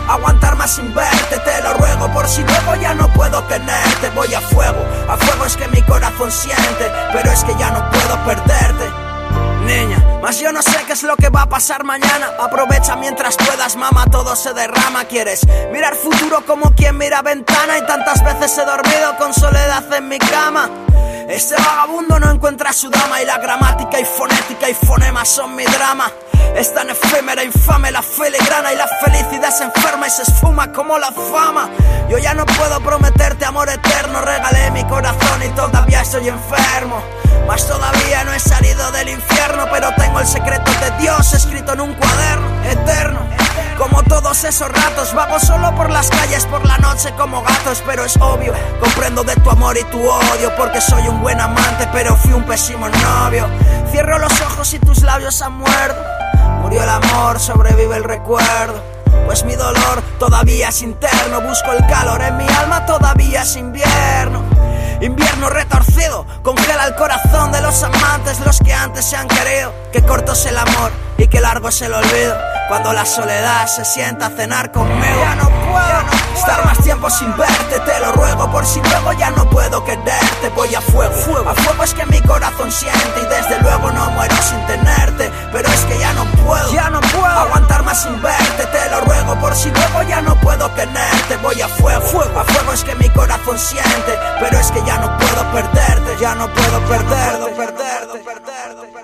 Aguantar 0.09 0.57
más 0.57 0.73
sin 0.73 0.93
verte, 0.95 1.39
te 1.39 1.63
lo 1.63 1.75
ruego 1.75 2.09
Por 2.13 2.27
si 2.27 2.43
luego 2.43 2.75
ya 2.77 2.95
no 2.95 3.09
puedo 3.13 3.43
tenerte. 3.45 4.11
Voy 4.15 4.33
a 4.35 4.41
fuego, 4.41 4.85
a 5.09 5.17
fuego 5.17 5.47
es 5.47 5.57
que 5.57 5.69
mi 5.69 5.83
corazón 5.83 6.31
siente 6.31 6.91
Pero 7.13 7.31
es 7.31 7.45
que 7.45 7.55
ya 7.57 7.71
no 7.71 7.91
puedo 7.91 8.25
perderte 8.25 9.02
Mas 10.23 10.39
yo 10.39 10.53
no 10.53 10.63
sé 10.63 10.79
qué 10.87 10.93
es 10.93 11.03
lo 11.03 11.17
que 11.17 11.29
va 11.29 11.43
a 11.43 11.49
pasar 11.49 11.85
mañana. 11.85 12.31
Aprovecha 12.41 12.97
mientras 12.97 13.37
puedas, 13.37 13.77
mamá, 13.77 14.07
todo 14.07 14.37
se 14.37 14.53
derrama. 14.53 15.05
Quieres 15.05 15.47
mirar 15.73 15.95
futuro 15.97 16.45
como 16.47 16.75
quien 16.75 16.97
mira 16.97 17.23
ventana. 17.23 17.79
Y 17.79 17.87
tantas 17.87 18.23
veces 18.23 18.57
he 18.59 18.65
dormido 18.65 19.17
con 19.19 19.35
soledad 19.35 19.93
en 19.93 20.09
mi 20.09 20.19
cama. 20.19 20.71
Este 21.29 21.55
vagabundo 21.57 22.19
no 22.19 22.31
encuentra 22.31 22.73
su 22.73 22.91
dama 22.91 23.23
y 23.23 23.25
la 23.25 23.39
gramática 23.39 23.99
y 23.99 24.05
fonética 24.05 24.69
y 24.69 24.75
fonemas 24.75 25.29
son 25.29 25.57
mi 25.57 25.65
drama. 25.65 26.11
Es 26.55 26.75
tan 26.75 26.91
efímera, 26.91 27.43
infame 27.43 27.91
la 27.91 28.03
filigrana 28.03 28.73
y 28.73 28.77
la 28.77 28.87
felicidad 28.87 29.51
se 29.51 29.65
enferma 29.65 30.07
y 30.07 30.11
se 30.11 30.23
esfuma 30.23 30.71
como 30.73 30.99
la 30.99 31.11
fama. 31.11 31.71
Yo 32.11 32.19
ya 32.19 32.35
no 32.35 32.45
puedo 32.45 32.81
prometerte 32.81 33.45
amor 33.45 33.71
eterno, 33.71 34.21
regalé 34.21 34.71
mi 34.73 34.85
corazón 34.85 35.43
y 35.43 35.49
todavía 35.51 36.03
estoy 36.03 36.29
enfermo. 36.29 37.03
Mas 37.47 37.67
todavía 37.67 38.25
no 38.25 38.33
he 38.33 38.41
salido 38.41 38.91
del 38.93 39.11
infierno, 39.11 39.67
pero 39.71 39.93
tengo 39.97 40.21
el 40.21 40.27
secreto 40.27 40.71
de 40.81 40.91
Dios 41.03 41.33
escrito 41.33 41.73
en 41.73 41.81
un 41.81 41.95
cuaderno 41.95 42.49
eterno. 42.65 43.21
Como 43.77 44.03
todos 44.05 44.45
esos 44.45 44.69
ratos, 44.69 45.13
vago 45.15 45.41
solo 45.41 45.75
por 45.75 45.91
las 45.91 46.09
calles 46.11 46.47
por 46.47 46.65
la 46.65 46.79
noche 46.79 47.13
como 47.17 47.43
gatos, 47.43 47.83
pero 47.85 48.05
es 48.05 48.17
obvio, 48.19 48.55
comprendo 48.81 49.25
de 49.25 49.35
tu 49.37 49.51
amor 49.51 49.77
y 49.77 49.85
tu 49.85 49.99
odio, 50.09 50.55
porque 50.57 50.81
soy 50.81 51.09
un 51.09 51.21
buen 51.21 51.41
amante, 51.41 51.89
pero 51.93 52.15
fui 52.17 52.33
un 52.33 52.45
pésimo 52.45 52.89
novio. 52.89 53.49
Cierro 53.91 54.19
los 54.19 54.41
ojos 54.41 54.73
y 54.75 54.79
tus 54.79 55.03
labios 55.03 55.43
han 55.43 55.55
muerto. 55.55 56.01
Murió 56.61 56.83
el 56.83 56.89
amor, 56.89 57.41
sobrevive 57.41 57.97
el 57.97 58.05
recuerdo. 58.05 58.83
Pues 59.27 59.45
mi 59.45 59.55
dolor 59.57 60.03
todavía 60.19 60.69
es 60.69 60.83
interno, 60.83 61.41
busco 61.41 61.73
el 61.73 61.85
calor 61.87 62.23
en 62.23 62.37
mi 62.37 62.49
alma, 62.49 62.87
todavía 62.87 63.43
es 63.43 63.57
invierno. 63.57 64.52
Invierno 65.03 65.51
retorcido, 65.51 66.25
congela 66.43 66.87
el 66.87 66.95
corazón 66.95 67.51
de 67.51 67.61
los 67.61 67.83
amantes, 67.83 68.39
los 68.47 68.61
que 68.61 68.73
antes 68.73 69.05
se 69.05 69.17
han 69.17 69.27
querido. 69.27 69.75
Que 69.93 70.01
corto 70.01 70.33
es 70.33 70.47
el 70.47 70.57
amor 70.57 70.93
y 71.19 71.27
que 71.27 71.41
largo 71.41 71.71
es 71.71 71.83
el 71.83 71.93
olvido. 71.93 72.52
Cuando 72.73 72.95
la 72.95 73.05
soledad 73.05 73.67
se 73.67 73.85
sienta 73.85 74.29
a 74.29 74.31
cenar 74.31 74.73
conmigo. 74.73 75.21
Ya 75.21 75.35
no 75.35 75.51
puedo 75.51 76.39
estar 76.39 76.65
más 76.65 76.79
tiempo 76.79 77.11
sin 77.11 77.37
verte, 77.37 77.79
te 77.81 78.01
lo 78.01 78.13
ruego. 78.13 78.51
Por 78.51 78.65
si 78.65 78.81
luego 78.81 79.13
ya 79.13 79.31
no 79.31 79.45
puedo 79.51 79.85
quererte, 79.85 80.49
voy 80.57 80.75
a 80.75 80.81
fuego. 80.81 81.51
A 81.51 81.53
fuego 81.53 81.85
es 81.85 81.93
que 81.93 82.07
mi 82.07 82.19
corazón 82.23 82.73
siente 82.73 83.21
y 83.21 83.27
desde 83.27 83.61
luego 83.61 83.91
no 83.91 84.11
muero 84.13 84.35
sin 84.37 84.59
tenerte. 84.65 85.31
Pero 85.53 85.69
es 85.69 85.81
que 85.83 85.99
ya 85.99 86.15
no 86.15 86.25
puedo, 86.47 86.73
ya 86.73 86.89
no 86.89 87.03
puedo 87.03 87.27
aguantar 87.27 87.83
más 87.83 88.05
sin 88.05 88.23
verte, 88.23 88.65
te 88.65 88.91
lo 88.91 89.03
ruego. 89.03 89.35
Por 89.39 89.55
si 89.55 89.69
luego 89.69 90.03
ya 90.09 90.23
no 90.23 90.35
puedo 90.41 90.71
tenerte, 90.71 91.37
voy 91.43 91.61
a 91.61 91.69
fuego. 91.69 92.03
A 92.41 92.43
fuego 92.43 92.73
es 92.73 92.85
que 92.85 92.95
mi 92.95 93.11
corazón 93.11 93.59
siente, 93.59 94.19
pero 94.41 94.59
es 94.59 94.73
que 94.73 94.83
ya 94.87 94.97
no 94.97 95.15
puedo 95.19 95.53
perderte, 95.53 96.17
ya 96.19 96.35
no 96.37 96.49
puedo 96.49 96.81
perderte, 96.89 97.51
perderte, 97.55 98.19
perderte, 98.21 98.23
perderte. 98.25 99.02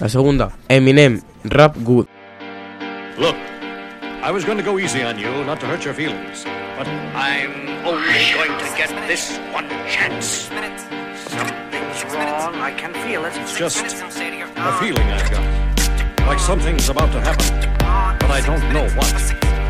La 0.00 0.08
segunda, 0.08 0.50
Eminem, 0.66 1.20
Rap 1.44 1.76
Good. 1.84 2.08
Look, 3.18 3.36
I 4.22 4.30
was 4.32 4.46
going 4.46 4.56
to 4.56 4.64
go 4.64 4.78
easy 4.78 5.02
on 5.02 5.18
you, 5.18 5.28
not 5.44 5.60
to 5.60 5.66
hurt 5.66 5.84
your 5.84 5.92
feelings. 5.92 6.44
But 6.78 6.88
I'm 6.88 7.68
only 7.84 8.32
going 8.32 8.58
to 8.58 8.64
get 8.78 8.88
this 9.06 9.36
one 9.52 9.68
chance. 9.90 10.48
Something's 11.28 12.04
wrong. 12.14 12.54
I 12.54 12.72
can 12.78 12.94
feel 13.04 13.26
it. 13.26 13.36
It's 13.36 13.58
just 13.58 13.84
a 13.84 14.72
feeling 14.80 15.04
I've 15.04 15.30
got. 15.30 16.26
like 16.26 16.38
something's 16.38 16.88
about 16.88 17.12
to 17.12 17.20
happen, 17.20 17.60
but 18.20 18.30
I 18.30 18.40
don't 18.40 18.72
know 18.72 18.88
what. 18.96 19.12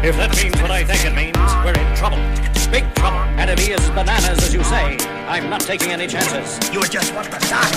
If 0.04 0.16
that 0.16 0.30
means 0.40 0.62
what 0.62 0.70
I 0.70 0.84
think 0.84 1.04
it 1.06 1.14
means, 1.16 1.36
we're 1.64 1.74
in 1.74 1.96
trouble. 1.96 2.22
Big 2.70 2.86
trouble. 2.94 3.18
He 3.58 3.72
is 3.72 3.90
bananas, 3.90 4.38
as 4.46 4.54
you 4.54 4.62
say, 4.62 4.96
I'm 5.30 5.48
not 5.48 5.60
taking 5.60 5.92
any 5.92 6.08
chances. 6.08 6.58
You're 6.74 6.82
just 6.82 7.14
what 7.14 7.24
the 7.30 7.38
start. 7.38 7.70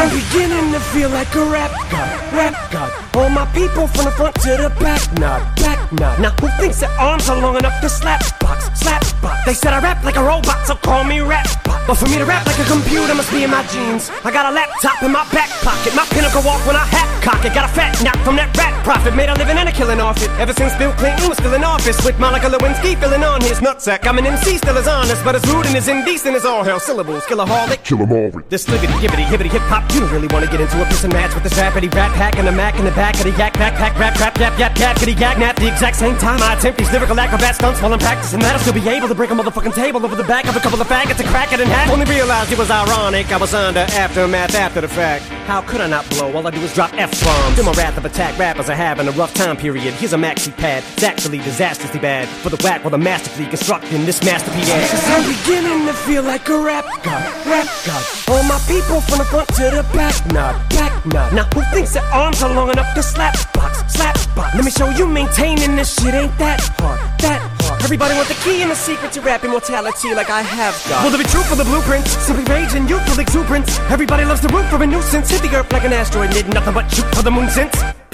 I'm 0.00 0.08
beginning 0.08 0.72
to 0.72 0.80
feel 0.80 1.10
like 1.10 1.28
a 1.34 1.44
rap 1.44 1.70
god, 1.90 2.32
rap 2.32 2.72
god. 2.72 2.90
All 3.14 3.28
my 3.28 3.44
people 3.52 3.86
from 3.86 4.06
the 4.06 4.12
front 4.12 4.34
to 4.36 4.56
the 4.56 4.70
back, 4.80 5.02
nod, 5.20 5.44
back 5.56 5.92
nod. 5.92 6.18
Now 6.18 6.30
who 6.40 6.48
thinks 6.58 6.80
their 6.80 6.90
arms 6.92 7.28
are 7.28 7.38
long 7.38 7.58
enough 7.58 7.82
to 7.82 7.90
slap 7.90 8.22
box, 8.40 8.70
slap 8.80 9.02
box? 9.20 9.44
They 9.44 9.52
said 9.52 9.74
I 9.74 9.82
rap 9.82 10.04
like 10.04 10.16
a 10.16 10.24
robot, 10.24 10.66
so 10.66 10.74
call 10.74 11.04
me 11.04 11.20
rap 11.20 11.46
bot. 11.64 11.65
But 11.86 11.94
for 11.94 12.06
me 12.06 12.18
to 12.18 12.24
rap 12.24 12.44
like 12.46 12.58
a 12.58 12.64
computer 12.64 13.14
must 13.14 13.30
be 13.30 13.44
in 13.44 13.50
my 13.50 13.62
jeans. 13.68 14.10
I 14.24 14.32
got 14.32 14.46
a 14.46 14.50
laptop 14.50 15.02
in 15.04 15.12
my 15.12 15.22
back 15.30 15.50
pocket, 15.62 15.94
my 15.94 16.04
pinnacle 16.10 16.42
walk 16.42 16.66
when 16.66 16.74
I 16.74 16.84
hat 16.84 17.06
cock 17.26 17.44
it. 17.44 17.52
Got 17.54 17.66
a 17.66 17.72
fat 17.74 17.98
knock 18.02 18.18
from 18.22 18.36
that 18.36 18.50
rat 18.56 18.74
profit, 18.86 19.14
made 19.18 19.28
a 19.28 19.34
living 19.34 19.58
and 19.58 19.68
a 19.68 19.72
killing 19.72 20.00
off 20.00 20.22
it. 20.22 20.30
Ever 20.38 20.54
since 20.54 20.74
Bill 20.78 20.92
Clinton 20.94 21.28
was 21.28 21.38
still 21.38 21.54
in 21.54 21.64
office, 21.64 21.98
with 22.06 22.18
Monica 22.18 22.46
Lewinsky 22.46 22.94
filling 22.98 23.22
on 23.22 23.40
his 23.40 23.58
nutsack. 23.58 24.06
I'm 24.06 24.18
an 24.18 24.26
MC, 24.26 24.58
still 24.58 24.78
as 24.78 24.86
honest, 24.86 25.22
but 25.26 25.34
as 25.34 25.42
rude 25.50 25.66
and 25.66 25.76
as 25.76 25.88
indecent 25.88 26.36
as 26.36 26.44
all 26.44 26.62
hell. 26.62 26.78
Syllables, 26.78 27.24
killaholic. 27.26 27.82
Kill 27.82 28.02
'em 28.02 28.12
all. 28.12 28.30
This 28.48 28.66
liggity, 28.66 28.94
gibbity, 29.02 29.26
hibbity, 29.26 29.50
hip 29.50 29.62
hop. 29.66 29.82
You 29.92 30.00
don't 30.00 30.12
really 30.12 30.28
wanna 30.28 30.46
get 30.46 30.60
into 30.60 30.80
a 30.82 30.86
piss 30.86 31.02
and 31.02 31.12
match 31.12 31.34
with 31.34 31.42
this 31.42 31.54
rappity 31.54 31.92
rap 31.94 32.12
hack 32.12 32.38
and 32.38 32.48
a 32.48 32.52
mac 32.52 32.78
in 32.78 32.84
the 32.84 32.96
back 33.02 33.14
of 33.14 33.24
the 33.24 33.34
yak 33.38 33.54
backpack 33.54 33.98
rap 33.98 34.18
rap 34.20 34.38
yap 34.38 34.58
yap 34.58 34.78
yap 34.78 34.96
kitty 34.96 35.14
yak 35.14 35.38
nap. 35.38 35.56
The 35.56 35.68
exact 35.68 35.96
same 35.96 36.16
time 36.18 36.42
I 36.42 36.54
attempt 36.54 36.78
these 36.78 36.92
lyrical 36.92 37.18
acrobat 37.18 37.54
stunts 37.56 37.80
while 37.80 37.92
I'm 37.92 37.98
practicing 37.98 38.40
that, 38.40 38.54
I'll 38.54 38.60
still 38.60 38.74
be 38.74 38.88
able 38.88 39.08
to 39.08 39.14
break 39.14 39.30
a 39.30 39.34
motherfucking 39.34 39.74
table 39.74 40.04
over 40.04 40.14
the 40.14 40.28
back 40.34 40.46
of 40.46 40.56
a 40.56 40.60
couple 40.60 40.80
of 40.80 40.88
faggots 40.88 41.20
and 41.20 41.28
crack 41.28 41.52
it 41.52 41.60
in 41.60 41.66
half. 41.66 41.75
Only 41.90 42.06
realized 42.06 42.52
it 42.52 42.58
was 42.58 42.70
ironic. 42.70 43.32
I 43.32 43.36
was 43.36 43.54
under 43.54 43.80
aftermath 43.80 44.54
after 44.54 44.80
the 44.80 44.88
fact. 44.88 45.24
How 45.46 45.62
could 45.62 45.80
I 45.80 45.86
not 45.86 46.08
blow? 46.10 46.32
All 46.32 46.46
I 46.46 46.50
do 46.50 46.60
is 46.60 46.74
drop 46.74 46.92
F 46.94 47.10
bombs. 47.22 47.58
In 47.58 47.64
my 47.64 47.72
wrath 47.72 47.96
of 47.96 48.04
attack, 48.04 48.38
rappers 48.38 48.68
are 48.68 48.74
having 48.74 49.06
a 49.08 49.12
rough 49.12 49.32
time 49.34 49.56
period. 49.56 49.94
Here's 49.94 50.12
a 50.12 50.16
maxi 50.16 50.54
pad. 50.56 50.82
It's 50.94 51.04
actually 51.04 51.38
disastrously 51.38 52.00
bad 52.00 52.28
for 52.28 52.50
the 52.50 52.60
whack 52.62 52.84
while 52.84 52.94
I'm 52.94 53.02
masterfully 53.02 53.46
constructing 53.46 54.04
this 54.04 54.22
masterpiece. 54.24 54.68
I'm 55.08 55.24
beginning 55.28 55.86
to 55.86 55.92
feel 55.92 56.22
like 56.22 56.48
a 56.48 56.58
rap 56.58 56.84
god, 57.02 57.46
rap 57.46 57.68
god. 57.86 58.04
All 58.28 58.42
my 58.44 58.58
people 58.66 59.00
from 59.00 59.18
the 59.18 59.24
front 59.24 59.48
to 59.48 59.70
the 59.70 59.86
back, 59.94 60.14
nod, 60.32 60.68
back 60.70 61.06
nod. 61.06 61.32
Now 61.32 61.44
who 61.54 61.62
thinks 61.72 61.94
their 61.94 62.04
arms 62.04 62.42
are 62.42 62.52
long 62.52 62.70
enough 62.70 62.94
to 62.94 63.02
slap 63.02 63.34
box, 63.52 63.92
slap 63.92 64.14
box? 64.34 64.54
Let 64.54 64.64
me 64.64 64.70
show 64.70 64.90
you 64.90 65.06
maintaining 65.06 65.76
this 65.76 65.94
shit 65.94 66.14
ain't 66.14 66.36
that 66.38 66.60
hard, 66.78 66.98
that. 67.20 67.55
Everybody 67.86 68.16
want 68.16 68.26
the 68.26 68.34
key 68.42 68.62
and 68.62 68.70
the 68.72 68.74
secret 68.74 69.12
to 69.12 69.20
rap 69.20 69.44
immortality 69.44 70.12
like 70.12 70.28
I 70.28 70.42
have 70.42 70.74
got. 70.88 71.04
Will 71.04 71.10
there 71.12 71.22
be 71.22 71.30
truth 71.30 71.48
for 71.48 71.54
the 71.54 71.62
blueprints? 71.62 72.10
Simply 72.18 72.42
rage 72.52 72.74
and 72.74 72.90
youthful 72.90 73.20
exuberance. 73.20 73.78
Everybody 73.94 74.24
loves 74.24 74.40
to 74.40 74.48
root 74.48 74.68
for 74.68 74.82
a 74.82 74.86
nuisance. 74.88 75.30
Hit 75.30 75.40
the 75.42 75.56
earth 75.56 75.72
like 75.72 75.84
an 75.84 75.92
asteroid, 75.92 76.30
did 76.30 76.48
nothing 76.48 76.74
but 76.74 76.88
shoot 76.88 77.06
for 77.14 77.22
the 77.22 77.30
moon 77.30 77.48
since. 77.48 77.95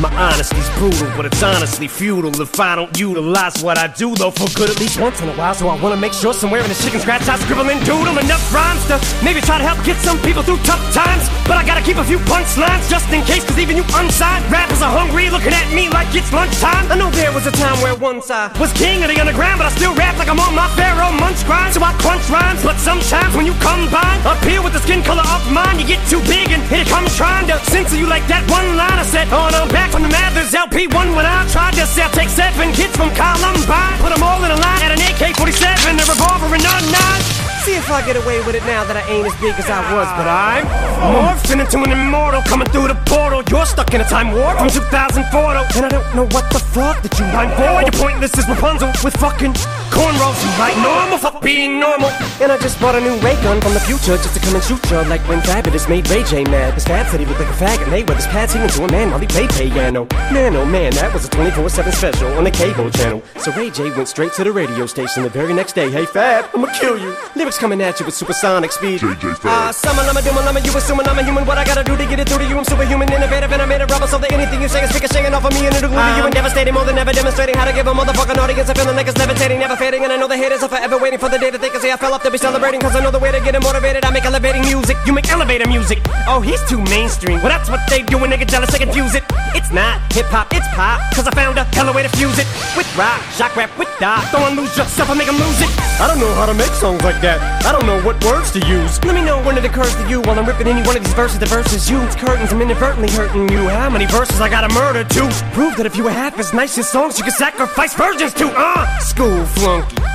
My 0.00 0.08
honesty's 0.16 0.64
brutal, 0.80 1.12
but 1.12 1.28
it's 1.28 1.42
honestly 1.42 1.84
futile 1.84 2.32
if 2.40 2.56
I 2.56 2.72
don't 2.72 2.88
utilize 2.96 3.60
what 3.60 3.76
I 3.76 3.92
do, 3.92 4.16
though, 4.16 4.32
for 4.32 4.48
good 4.56 4.72
at 4.72 4.80
least 4.80 4.96
once 4.96 5.20
in 5.20 5.28
a 5.28 5.36
while. 5.36 5.52
So 5.52 5.68
I 5.68 5.76
wanna 5.76 6.00
make 6.00 6.16
sure 6.16 6.32
somewhere 6.32 6.64
in 6.64 6.72
the 6.72 6.80
chicken 6.80 7.04
scratch 7.04 7.28
I 7.28 7.36
scribble 7.36 7.68
and 7.68 7.84
doodle 7.84 8.16
enough 8.16 8.40
rhymes 8.48 8.80
to 8.88 8.96
maybe 9.20 9.44
try 9.44 9.60
to 9.60 9.64
help 9.64 9.76
get 9.84 10.00
some 10.00 10.16
people 10.24 10.40
through 10.40 10.56
tough 10.64 10.80
times. 10.96 11.28
But 11.44 11.60
I 11.60 11.68
gotta 11.68 11.84
keep 11.84 12.00
a 12.00 12.04
few 12.08 12.16
punchlines 12.24 12.88
just 12.88 13.12
in 13.12 13.20
case, 13.28 13.44
cause 13.44 13.60
even 13.60 13.76
you 13.76 13.84
unsigned 13.92 14.48
rappers 14.48 14.80
are 14.80 14.88
hungry, 14.88 15.28
looking 15.28 15.52
at 15.52 15.68
me 15.76 15.92
like 15.92 16.08
it's 16.16 16.32
lunchtime. 16.32 16.88
I 16.88 16.96
know 16.96 17.12
there 17.12 17.32
was 17.36 17.44
a 17.44 17.52
time 17.52 17.76
where 17.84 17.92
once 17.92 18.30
I 18.32 18.48
was 18.56 18.72
king 18.72 19.04
of 19.04 19.12
the 19.12 19.20
underground, 19.20 19.60
but 19.60 19.68
I 19.68 19.72
still 19.76 19.92
rap 20.00 20.16
like 20.16 20.32
I'm 20.32 20.40
on 20.40 20.56
my 20.56 20.68
pharaoh 20.80 21.12
munch 21.12 21.44
grind. 21.44 21.76
So 21.76 21.84
I 21.84 21.92
crunch 22.00 22.24
rhymes, 22.32 22.64
but 22.64 22.80
sometimes 22.80 23.36
when 23.36 23.44
you 23.44 23.52
combine 23.60 24.24
up 24.24 24.40
here 24.48 24.64
with 24.64 24.72
the 24.72 24.80
skin 24.80 25.04
color 25.04 25.28
of 25.28 25.44
mine, 25.52 25.76
you 25.76 25.84
get 25.84 26.00
too 26.08 26.24
big 26.24 26.48
and 26.56 26.64
here 26.72 26.88
comes 26.88 27.12
trying 27.20 27.44
to 27.52 27.60
censor 27.68 28.00
you 28.00 28.08
like 28.08 28.24
that 28.32 28.48
one 28.48 28.64
line 28.80 28.96
I 28.96 29.04
said. 29.04 29.28
Oh, 29.28 29.52
no, 29.52 29.68
back 29.68 29.89
from 29.90 30.02
the 30.02 30.08
Mathers 30.08 30.54
LP1 30.54 31.16
when 31.18 31.26
I 31.26 31.46
tried 31.50 31.74
to 31.74 31.84
sell. 31.84 32.08
Take 32.10 32.30
seven 32.30 32.72
kids 32.72 32.96
from 32.96 33.10
Columbine, 33.14 33.98
put 33.98 34.14
them 34.14 34.22
all 34.22 34.42
in 34.42 34.50
a 34.50 34.56
line 34.56 34.82
at 34.86 34.94
an 34.94 35.02
AK-47, 35.02 35.98
a 35.98 36.04
revolver 36.06 36.54
and 36.54 36.62
a 36.62 36.74
nine. 36.94 37.22
See 37.66 37.76
if 37.76 37.90
I 37.90 38.00
get 38.06 38.16
away 38.16 38.40
with 38.46 38.54
it 38.54 38.64
now 38.64 38.84
that 38.88 38.96
I 38.96 39.04
ain't 39.10 39.26
as 39.26 39.36
big 39.36 39.52
as 39.58 39.68
I 39.68 39.84
was, 39.92 40.08
but 40.16 40.24
I'm 40.24 40.64
morphing 41.12 41.60
into 41.60 41.76
an 41.84 41.92
immortal 41.92 42.40
coming 42.48 42.66
through 42.70 42.88
the 42.88 42.96
portal. 43.04 43.42
You're 43.50 43.66
stuck 43.66 43.92
in 43.92 44.00
a 44.00 44.08
time 44.08 44.32
warp 44.32 44.56
from 44.56 44.70
2004, 44.70 45.28
though, 45.28 45.68
and 45.76 45.84
I 45.84 45.90
don't 45.90 46.08
know 46.16 46.26
what 46.32 46.48
the 46.54 46.58
fuck 46.58 47.02
that 47.02 47.12
you 47.18 47.26
rhyme 47.36 47.52
for. 47.58 47.82
You're 47.84 48.00
pointless 48.00 48.32
as 48.38 48.48
Rapunzel 48.48 48.88
with 49.04 49.14
fucking 49.20 49.52
cornrows. 49.90 50.38
You 50.44 50.50
like 50.58 50.76
normal 50.78 51.18
for 51.18 51.32
being 51.40 51.78
normal. 51.78 52.10
And 52.40 52.50
I 52.50 52.58
just 52.58 52.80
bought 52.80 52.94
a 52.94 53.00
new 53.00 53.16
ray 53.20 53.34
gun 53.42 53.60
from 53.60 53.74
the 53.74 53.80
future 53.80 54.16
just 54.16 54.34
to 54.34 54.40
come 54.40 54.54
and 54.54 54.64
shoot 54.64 54.80
you 54.90 55.02
like 55.10 55.20
when 55.28 55.40
Fabulous 55.42 55.88
made 55.88 56.08
Ray 56.08 56.24
J 56.24 56.44
mad. 56.44 56.74
His 56.74 56.84
Fab 56.84 57.06
said 57.08 57.20
he 57.20 57.26
looked 57.26 57.40
like 57.40 57.50
a 57.50 57.58
faggot. 57.58 57.86
Mayweather's 57.92 58.26
pad 58.28 58.50
singing 58.50 58.68
to 58.68 58.84
a 58.84 58.90
man 58.90 59.10
while 59.10 59.20
he 59.20 59.26
played 59.26 59.50
piano. 59.50 60.06
Man, 60.32 60.56
oh 60.56 60.64
man, 60.64 60.92
that 60.94 61.12
was 61.12 61.26
a 61.26 61.28
24/7 61.28 61.92
special 61.92 62.28
on 62.38 62.44
the 62.44 62.50
cable 62.50 62.90
channel. 62.90 63.22
So 63.38 63.52
Ray 63.52 63.70
J 63.70 63.90
went 63.90 64.08
straight 64.08 64.32
to 64.34 64.44
the 64.44 64.52
radio 64.52 64.86
station 64.86 65.22
the 65.22 65.28
very 65.28 65.52
next 65.52 65.74
day. 65.74 65.90
Hey 65.90 66.06
Fab, 66.06 66.48
I'ma 66.54 66.72
kill 66.72 66.98
you. 66.98 67.14
Lyrics 67.36 67.58
coming 67.58 67.80
at 67.82 67.98
you 68.00 68.06
with 68.06 68.14
supersonic 68.14 68.72
speed. 68.72 69.00
JJ 69.00 69.36
Fab. 69.38 69.50
Ah, 69.50 69.68
uh, 69.68 69.72
summer, 69.72 70.02
lama, 70.02 70.22
doom, 70.22 70.36
lama, 70.36 70.60
you 70.60 70.72
assuming 70.76 71.08
I'm 71.08 71.18
a 71.18 71.22
human. 71.24 71.44
What 71.46 71.58
I 71.58 71.64
gotta 71.64 71.84
do 71.84 71.96
to 71.96 72.06
get 72.06 72.20
it 72.20 72.28
through 72.28 72.38
to 72.38 72.46
you? 72.46 72.56
I'm 72.58 72.64
superhuman, 72.64 73.12
innovative, 73.12 73.52
and 73.52 73.62
I 73.62 73.66
made 73.66 73.80
a 73.82 73.86
rubber 73.86 74.06
so 74.06 74.18
that 74.18 74.32
anything 74.32 74.62
you 74.62 74.68
say 74.68 74.82
is 74.84 74.92
ricocheting 74.94 75.34
off 75.34 75.44
of 75.44 75.52
me 75.52 75.66
and 75.66 75.74
it'll 75.74 75.88
glue 75.88 75.98
to 75.98 76.16
you 76.16 76.24
and 76.24 76.34
devastating 76.34 76.74
more 76.74 76.84
than 76.84 76.98
ever, 76.98 77.12
demonstrating 77.12 77.56
how 77.56 77.64
to 77.64 77.72
give 77.72 77.86
a 77.86 77.92
motherfucking 77.92 78.38
audience 78.38 78.68
a 78.68 78.74
feeling 78.74 78.96
like 78.96 79.08
it's 79.08 79.18
levitating, 79.18 79.58
never 79.58 79.76
fading. 79.80 80.04
And 80.04 80.12
I 80.12 80.16
know 80.20 80.28
the 80.28 80.36
haters 80.36 80.62
are 80.62 80.68
forever 80.68 80.98
waiting 80.98 81.18
for 81.18 81.30
the 81.32 81.38
day 81.38 81.48
that 81.48 81.60
they 81.64 81.70
can 81.70 81.80
say 81.80 81.90
I 81.90 81.96
fell 81.96 82.12
off 82.12 82.22
to 82.24 82.30
be 82.30 82.36
celebrating. 82.36 82.80
Cause 82.80 82.94
I 82.94 83.00
know 83.00 83.10
the 83.10 83.18
way 83.18 83.32
to 83.32 83.40
get 83.40 83.52
them 83.56 83.64
motivated. 83.64 84.04
I 84.04 84.10
make 84.12 84.26
elevating 84.28 84.60
music, 84.60 84.96
you 85.06 85.12
make 85.16 85.28
elevator 85.32 85.66
music. 85.66 85.98
Oh, 86.28 86.40
he's 86.44 86.60
too 86.68 86.80
mainstream. 86.92 87.40
Well, 87.40 87.48
that's 87.48 87.70
what 87.72 87.80
they 87.88 88.02
do 88.02 88.18
when 88.20 88.28
they 88.28 88.36
get 88.36 88.48
jealous, 88.48 88.70
they 88.70 88.78
confuse 88.78 89.14
it. 89.14 89.24
It's 89.56 89.72
not 89.72 89.96
hip 90.12 90.26
hop, 90.26 90.52
it's 90.52 90.68
pop. 90.76 91.00
Cause 91.16 91.26
I 91.26 91.32
found 91.32 91.56
a 91.56 91.64
hella 91.72 91.92
way 91.96 92.02
to 92.02 92.12
fuse 92.20 92.38
it 92.38 92.46
with 92.76 92.86
rock, 92.94 93.22
shock 93.32 93.56
rap, 93.56 93.72
with 93.78 93.88
dot. 93.98 94.28
Don't 94.30 94.54
lose 94.54 94.76
yourself, 94.76 95.08
I 95.08 95.14
make 95.14 95.26
them 95.26 95.40
lose 95.40 95.60
it. 95.64 95.70
I 96.00 96.06
don't 96.06 96.20
know 96.20 96.32
how 96.34 96.44
to 96.44 96.54
make 96.54 96.72
songs 96.76 97.02
like 97.02 97.20
that. 97.24 97.40
I 97.64 97.72
don't 97.72 97.86
know 97.86 98.00
what 98.02 98.22
words 98.24 98.50
to 98.52 98.60
use. 98.66 99.02
Let 99.04 99.14
me 99.14 99.24
know 99.24 99.40
when 99.42 99.56
it 99.56 99.64
occurs 99.64 99.94
to 99.96 100.04
you 100.08 100.20
while 100.22 100.38
I'm 100.38 100.46
ripping 100.46 100.68
any 100.68 100.82
one 100.84 100.96
of 100.96 101.04
these 101.04 101.14
verses. 101.14 101.38
The 101.38 101.46
verses 101.46 101.88
you, 101.90 102.00
it's 102.04 102.16
curtains. 102.16 102.52
I'm 102.52 102.60
inadvertently 102.60 103.10
hurting 103.10 103.48
you. 103.48 103.68
How 103.68 103.88
many 103.88 104.06
verses 104.06 104.40
I 104.40 104.48
gotta 104.48 104.72
murder 104.74 105.04
to 105.04 105.22
prove 105.52 105.76
that 105.76 105.86
if 105.86 105.96
you 105.96 106.04
were 106.04 106.12
half 106.12 106.38
as 106.38 106.52
nice 106.52 106.76
as 106.78 106.88
songs, 106.88 107.18
you 107.18 107.24
could 107.24 107.34
sacrifice 107.34 107.94
virgins 107.94 108.34
to? 108.34 108.48
Uh, 108.56 108.84
school 109.00 109.44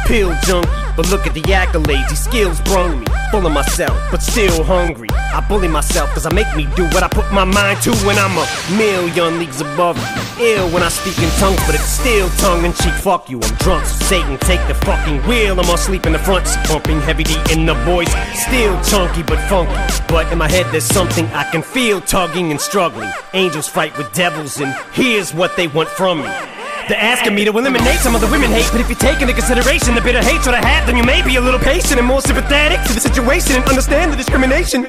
pill 0.06 0.34
junkie. 0.46 0.70
But 0.96 1.10
look 1.10 1.28
at 1.28 1.34
the 1.34 1.42
accolades, 1.42 2.08
these 2.10 2.24
skills 2.24 2.62
brung 2.62 3.02
me. 3.02 3.06
Full 3.32 3.46
of 3.46 3.52
myself, 3.52 3.98
but 4.12 4.22
still 4.22 4.64
hungry. 4.64 5.10
I 5.12 5.46
bully 5.50 5.68
myself 5.68 6.10
cause 6.12 6.26
I 6.26 6.32
make 6.32 6.48
me 6.56 6.68
do 6.76 6.86
what 6.96 7.04
I 7.04 7.10
put 7.10 7.30
my 7.34 7.44
mind 7.44 7.82
to 7.82 7.92
when 8.08 8.18
I'm 8.18 8.38
a 8.38 8.48
million 8.78 9.38
leagues 9.40 9.60
above 9.60 9.98
you. 9.98 10.46
Ill 10.46 10.70
when 10.70 10.84
I 10.84 10.90
speak 10.90 11.18
in 11.20 11.30
tongues, 11.32 11.60
but 11.66 11.76
it's 11.76 11.84
still 11.84 12.30
tongue 12.38 12.64
in 12.64 12.72
cheek. 12.74 12.94
Fuck 12.94 13.30
you, 13.30 13.42
I'm 13.44 13.56
drunk, 13.56 13.86
so 13.86 14.06
Satan 14.06 14.38
take 14.38 14.66
the 14.70 14.76
fucking 14.86 15.20
wheel. 15.28 15.60
I'm 15.60 15.70
asleep 15.74 16.06
in 16.06 16.14
the 16.14 16.20
front 16.20 16.48
seat, 16.48 16.64
pumping 16.64 17.02
heavy 17.02 17.26
D 17.26 17.36
in 17.52 17.66
the 17.66 17.74
voice. 17.84 18.14
Still 18.48 18.82
chunky 18.84 19.24
but 19.24 19.40
funky. 19.50 19.76
But 20.08 20.32
in 20.32 20.38
my 20.38 20.50
head 20.50 20.68
there's 20.72 20.86
something 20.86 21.26
I 21.34 21.44
can 21.52 21.62
feel 21.62 22.00
tugging 22.00 22.52
and 22.52 22.62
struggling. 22.62 23.12
Angels 23.34 23.68
fight 23.68 23.98
with 23.98 24.14
devils, 24.14 24.62
and 24.62 24.74
here's 24.94 25.34
what 25.34 25.58
they 25.58 25.68
want 25.68 25.90
from 25.90 26.22
me. 26.22 26.55
They're 26.88 27.02
asking 27.02 27.34
me 27.34 27.44
to 27.46 27.50
eliminate 27.50 27.98
some 27.98 28.14
of 28.14 28.22
the 28.22 28.30
women 28.30 28.52
hate, 28.52 28.70
but 28.72 28.80
if 28.80 28.90
you 28.90 28.96
take 28.96 29.20
into 29.20 29.34
consideration 29.34 29.96
the 29.96 30.02
bitter 30.02 30.22
hatred 30.22 30.54
I 30.54 30.62
have, 30.62 30.86
then 30.86 30.96
you 30.96 31.04
may 31.04 31.26
be 31.26 31.36
a 31.38 31.42
little 31.42 31.60
patient 31.60 31.98
and 31.98 32.06
more 32.06 32.22
sympathetic 32.22 32.78
to 32.86 32.94
the 32.94 33.00
situation 33.02 33.56
and 33.58 33.66
understand 33.66 34.14
the 34.14 34.18
discrimination. 34.18 34.84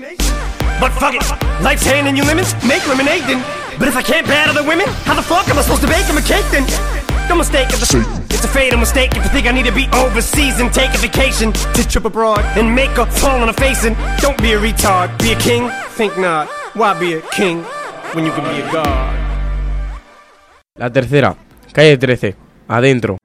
But 0.77 0.93
fuck 0.93 1.17
it, 1.17 1.25
life's 1.65 1.87
handing 1.87 2.15
you 2.15 2.25
lemons, 2.25 2.53
make 2.69 2.87
lemonade 2.87 3.25
then. 3.25 3.41
But 3.79 3.89
if 3.89 3.97
I 3.97 4.03
can't 4.03 4.27
battle 4.27 4.53
the 4.53 4.69
women, 4.69 4.85
how 5.09 5.15
the 5.15 5.23
fuck 5.23 5.49
am 5.49 5.57
I 5.57 5.63
supposed 5.63 5.81
to 5.83 5.89
bake 5.89 6.05
them 6.05 6.19
a 6.19 6.23
cake 6.23 6.45
then? 6.53 6.69
No 7.31 7.35
mistake, 7.35 7.69
it's 7.73 7.95
a, 7.95 8.05
it's 8.29 8.45
a 8.45 8.49
fatal 8.49 8.79
mistake 8.79 9.17
if 9.17 9.25
you 9.25 9.31
think 9.31 9.47
I 9.47 9.53
need 9.53 9.65
to 9.65 9.73
be 9.73 9.89
overseas 9.97 10.61
and 10.61 10.69
take 10.69 10.93
a 10.93 10.99
vacation 10.99 11.51
to 11.55 11.89
trip 11.89 12.05
abroad 12.05 12.45
and 12.61 12.69
make 12.69 12.93
a 12.99 13.07
fall 13.07 13.41
on 13.41 13.49
a 13.49 13.57
face 13.57 13.85
and 13.85 13.97
don't 14.21 14.37
be 14.43 14.53
a 14.53 14.61
retard, 14.61 15.17
be 15.19 15.33
a 15.33 15.39
king, 15.41 15.73
think 15.97 16.19
not. 16.19 16.47
Why 16.77 16.93
be 17.01 17.15
a 17.15 17.23
king 17.33 17.63
when 18.13 18.27
you 18.27 18.33
can 18.33 18.45
be 18.45 18.61
a 18.61 18.71
god? 18.71 19.17
La 20.79 20.91
tercera, 20.91 21.35
calle 21.77 21.99
13, 21.99 22.35
adentro. 22.69 23.19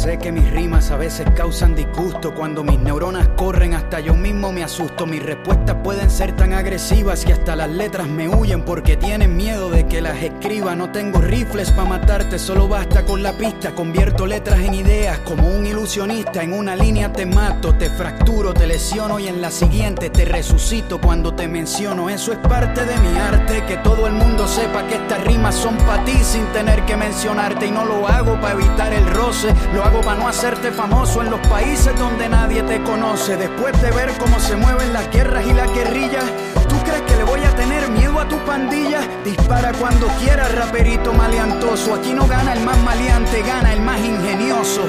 Sé 0.00 0.16
que 0.16 0.32
mis 0.32 0.50
rimas 0.50 0.90
a 0.92 0.96
veces 0.96 1.26
causan 1.36 1.74
disgusto 1.74 2.34
cuando 2.34 2.64
mis 2.64 2.78
neuronas 2.78 3.28
corren 3.36 3.74
hasta 3.74 4.00
yo 4.00 4.14
mismo 4.14 4.50
me 4.50 4.64
asusto. 4.64 5.04
Mis 5.04 5.22
respuestas 5.22 5.76
pueden 5.84 6.08
ser 6.08 6.34
tan 6.34 6.54
agresivas 6.54 7.22
que 7.22 7.34
hasta 7.34 7.54
las 7.54 7.68
letras 7.68 8.08
me 8.08 8.26
huyen 8.26 8.64
porque 8.64 8.96
tienen 8.96 9.36
miedo 9.36 9.68
de 9.68 9.86
que 9.86 10.00
las 10.00 10.22
escriba. 10.22 10.74
No 10.74 10.90
tengo 10.90 11.20
rifles 11.20 11.70
para 11.72 11.86
matarte, 11.86 12.38
solo 12.38 12.66
basta 12.66 13.04
con 13.04 13.22
la 13.22 13.34
pista. 13.34 13.74
Convierto 13.74 14.26
letras 14.26 14.60
en 14.60 14.72
ideas 14.72 15.18
como 15.18 15.46
un 15.46 15.66
ilusionista. 15.66 16.42
En 16.42 16.54
una 16.54 16.74
línea 16.74 17.12
te 17.12 17.26
mato, 17.26 17.74
te 17.74 17.90
fracturo, 17.90 18.54
te 18.54 18.66
lesiono 18.66 19.18
y 19.18 19.28
en 19.28 19.42
la 19.42 19.50
siguiente 19.50 20.08
te 20.08 20.24
resucito 20.24 20.98
cuando 20.98 21.34
te 21.34 21.46
menciono. 21.46 22.08
Eso 22.08 22.32
es 22.32 22.38
parte 22.38 22.86
de 22.86 22.96
mi 23.00 23.18
arte, 23.18 23.64
que 23.66 23.76
todo 23.76 24.06
el 24.06 24.14
mundo 24.14 24.48
sepa 24.48 24.86
que 24.86 24.94
estas 24.94 25.22
rimas 25.24 25.54
son 25.54 25.76
para 25.76 26.02
ti 26.06 26.16
sin 26.22 26.46
tener 26.54 26.86
que 26.86 26.96
mencionarte. 26.96 27.66
Y 27.66 27.70
no 27.70 27.84
lo 27.84 28.08
hago 28.08 28.40
para 28.40 28.54
evitar 28.54 28.94
el 28.94 29.04
roce, 29.04 29.48
para 29.98 30.14
no 30.14 30.28
hacerte 30.28 30.70
famoso 30.70 31.22
en 31.22 31.30
los 31.30 31.40
países 31.48 31.98
donde 31.98 32.28
nadie 32.28 32.62
te 32.62 32.80
conoce. 32.82 33.36
Después 33.36 33.80
de 33.82 33.90
ver 33.90 34.10
cómo 34.18 34.38
se 34.38 34.54
mueven 34.56 34.92
las 34.92 35.10
guerras 35.10 35.44
y 35.46 35.52
las 35.52 35.72
guerrillas, 35.74 36.24
¿tú 36.68 36.76
crees 36.84 37.02
que 37.02 37.16
le 37.16 37.24
voy 37.24 37.42
a 37.42 37.54
tener 37.56 37.88
miedo 37.90 38.18
a 38.20 38.28
tu 38.28 38.36
pandilla? 38.44 39.00
Dispara 39.24 39.72
cuando 39.72 40.06
quieras, 40.20 40.54
raperito 40.54 41.12
maleantoso. 41.12 41.94
Aquí 41.94 42.12
no 42.12 42.26
gana 42.26 42.52
el 42.52 42.60
más 42.60 42.78
maleante, 42.84 43.42
gana 43.42 43.72
el 43.72 43.80
más 43.82 43.98
ingenioso. 43.98 44.82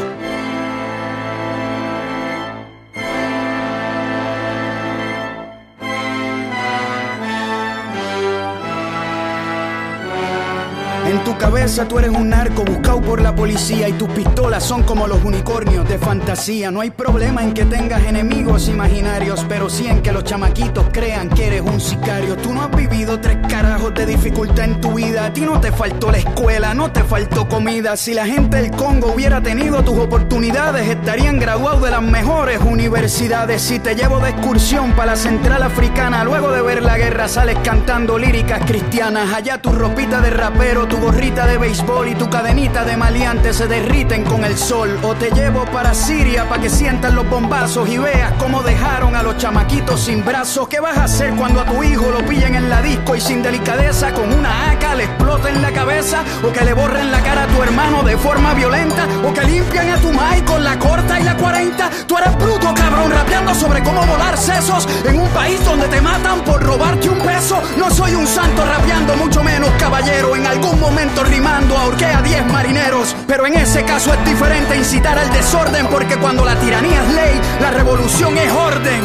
En 11.12 11.26
tu 11.26 11.38
cabeza 11.38 11.90
tú 11.90 12.00
eres 12.00 12.12
un 12.12 12.30
narco 12.30 12.64
buscado 12.64 13.02
por 13.02 13.20
la 13.20 13.36
policía 13.36 13.90
y 13.90 13.92
tus 13.92 14.08
pistolas 14.12 14.64
son 14.64 14.84
como 14.84 15.08
los 15.08 15.22
unicornios 15.26 15.86
de 15.90 16.00
fantasía. 16.00 16.72
No 16.72 16.80
hay 16.80 16.90
problema 16.90 17.44
en 17.44 17.54
que 17.54 17.66
tengas 17.66 18.02
enemigos 18.06 18.70
imaginarios, 18.70 19.46
pero 19.50 19.70
sí 19.70 19.88
en 19.88 20.02
que 20.02 20.14
los 20.14 20.24
chamaquitos 20.24 20.86
crean 20.94 21.28
que 21.28 21.48
eres 21.48 21.64
un 21.64 21.82
sicario. 21.82 22.38
Tú 22.38 22.54
no 22.54 22.62
has 22.62 22.74
vivido 22.74 23.20
tres 23.20 23.40
carajos 23.50 23.94
de 23.94 24.06
dificultad 24.06 24.64
en 24.64 24.80
tu 24.80 24.94
vida. 24.94 25.26
A 25.26 25.34
ti 25.34 25.42
no 25.42 25.60
te 25.60 25.74
faltó 25.74 26.12
la 26.12 26.20
escuela, 26.20 26.74
no 26.74 26.94
te 26.94 27.04
faltó 27.04 27.46
comida. 27.46 27.98
Si 27.98 28.14
la 28.14 28.26
gente 28.26 28.62
del 28.62 28.72
Congo 28.72 29.12
hubiera 29.14 29.42
tenido 29.42 29.84
tus 29.84 29.98
oportunidades, 29.98 30.88
estarían 30.88 31.40
graduados 31.40 31.82
de 31.82 31.92
las 31.92 32.02
mejores 32.02 32.62
universidades. 32.62 33.62
Si 33.62 33.80
te 33.80 33.96
llevo 33.96 34.22
de 34.22 34.30
excursión 34.30 34.94
para 34.94 35.12
la 35.12 35.18
central 35.18 35.62
africana, 35.64 36.24
luego 36.24 36.54
de 36.54 36.62
ver 36.62 36.82
la 36.82 36.98
guerra 36.98 37.28
sales 37.28 37.58
cantando 37.66 38.18
líricas 38.18 38.62
cristianas. 38.66 39.34
Allá 39.34 39.62
tu 39.62 39.74
ropita 39.74 40.22
de 40.22 40.30
rapero, 40.30 40.88
tu 40.88 41.01
gorrita 41.02 41.48
de 41.48 41.58
béisbol 41.58 42.10
y 42.10 42.16
tu 42.16 42.30
cadenita 42.30 42.86
de 42.86 42.96
maleante 42.96 43.54
se 43.54 43.68
derriten 43.68 44.24
con 44.24 44.46
el 44.46 44.58
sol. 44.58 45.00
O 45.04 45.16
te 45.16 45.32
llevo 45.32 45.66
para 45.66 45.94
Siria 45.94 46.48
para 46.48 46.62
que 46.62 46.70
sientas 46.70 47.14
los 47.14 47.28
bombazos 47.30 47.90
y 47.90 47.98
veas 47.98 48.32
cómo 48.34 48.62
dejaron 48.62 49.16
a 49.16 49.24
los 49.24 49.38
chamaquitos 49.38 50.00
sin 50.00 50.24
brazos. 50.24 50.68
¿Qué 50.68 50.80
vas 50.80 50.98
a 50.98 51.06
hacer 51.06 51.34
cuando 51.36 51.62
a 51.62 51.66
tu 51.66 51.84
hijo 51.84 52.10
lo 52.12 52.26
pillen 52.26 52.56
en 52.56 52.70
la 52.70 52.82
disco 52.82 53.16
y 53.16 53.22
sin 53.22 53.42
delicadeza 53.42 54.14
con 54.14 54.32
una 54.32 54.72
AK 54.72 54.96
le 54.96 55.08
exploten 55.32 55.62
la 55.62 55.72
cabeza? 55.72 56.24
O 56.44 56.52
que 56.52 56.62
le 56.66 56.74
borren 56.74 57.12
la 57.12 57.22
cara 57.22 57.44
a 57.44 57.48
tu 57.48 57.64
hermano 57.64 58.04
de 58.04 58.18
forma 58.18 58.54
violenta? 58.54 59.08
O 59.24 59.34
que 59.34 59.42
limpian 59.44 59.90
a 59.90 59.98
tu 59.98 60.12
mai 60.12 60.42
con 60.42 60.64
la 60.64 60.78
corta 60.78 61.20
y 61.20 61.24
la 61.24 61.36
40? 61.36 61.90
Tú 62.08 62.18
eres 62.18 62.36
bruto, 62.38 62.74
cabrón, 62.74 63.12
rapeando 63.12 63.56
sobre 63.56 63.82
cómo 63.82 64.06
volar 64.06 64.38
sesos 64.38 64.88
en 65.06 65.20
un 65.20 65.30
país 65.30 65.64
donde 65.64 65.88
te 65.88 66.02
matan 66.02 66.42
por 66.42 66.62
robarte 66.62 67.10
un 67.10 67.20
peso. 67.20 67.62
No 67.78 67.90
soy 67.90 68.14
un 68.16 68.28
santo 68.28 68.66
rapeando, 68.66 69.16
mucho 69.16 69.44
menos 69.44 69.70
caballero. 69.80 70.36
En 70.36 70.46
algún 70.46 70.80
momento 70.80 71.24
rimando 71.24 71.78
ahorqué 71.78 72.06
a 72.06 72.22
10 72.22 72.48
marineros. 72.48 73.16
Pero 73.28 73.46
en 73.46 73.56
ese 73.56 73.84
caso 73.84 74.14
es 74.14 74.26
diferente 74.26 74.76
incitar 74.76 75.18
al 75.18 75.32
desorden, 75.32 75.88
porque 75.88 76.18
cuando 76.18 76.44
la 76.44 76.56
tiranía 76.56 77.04
es 77.04 77.14
ley, 77.14 77.42
la 77.62 77.72
revolución 77.72 78.38
es 78.38 78.52
orden. 78.52 79.02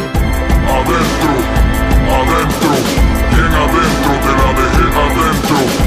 Adentro, 0.66 1.30
adentro, 2.18 2.70
bien 3.30 3.54
adentro, 3.54 4.12
te 4.24 4.32
la 4.32 4.48
dejé 4.60 4.86
adentro. 4.98 5.85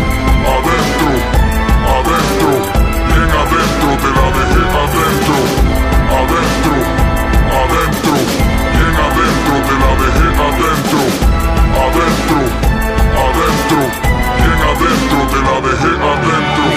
Adentro. 10.60 11.00
Adentro, 11.86 12.40
adentro, 13.26 13.82
bien 14.38 14.60
adentro, 14.70 15.20
te 15.32 15.40
la 15.42 15.56
dejé. 15.62 16.29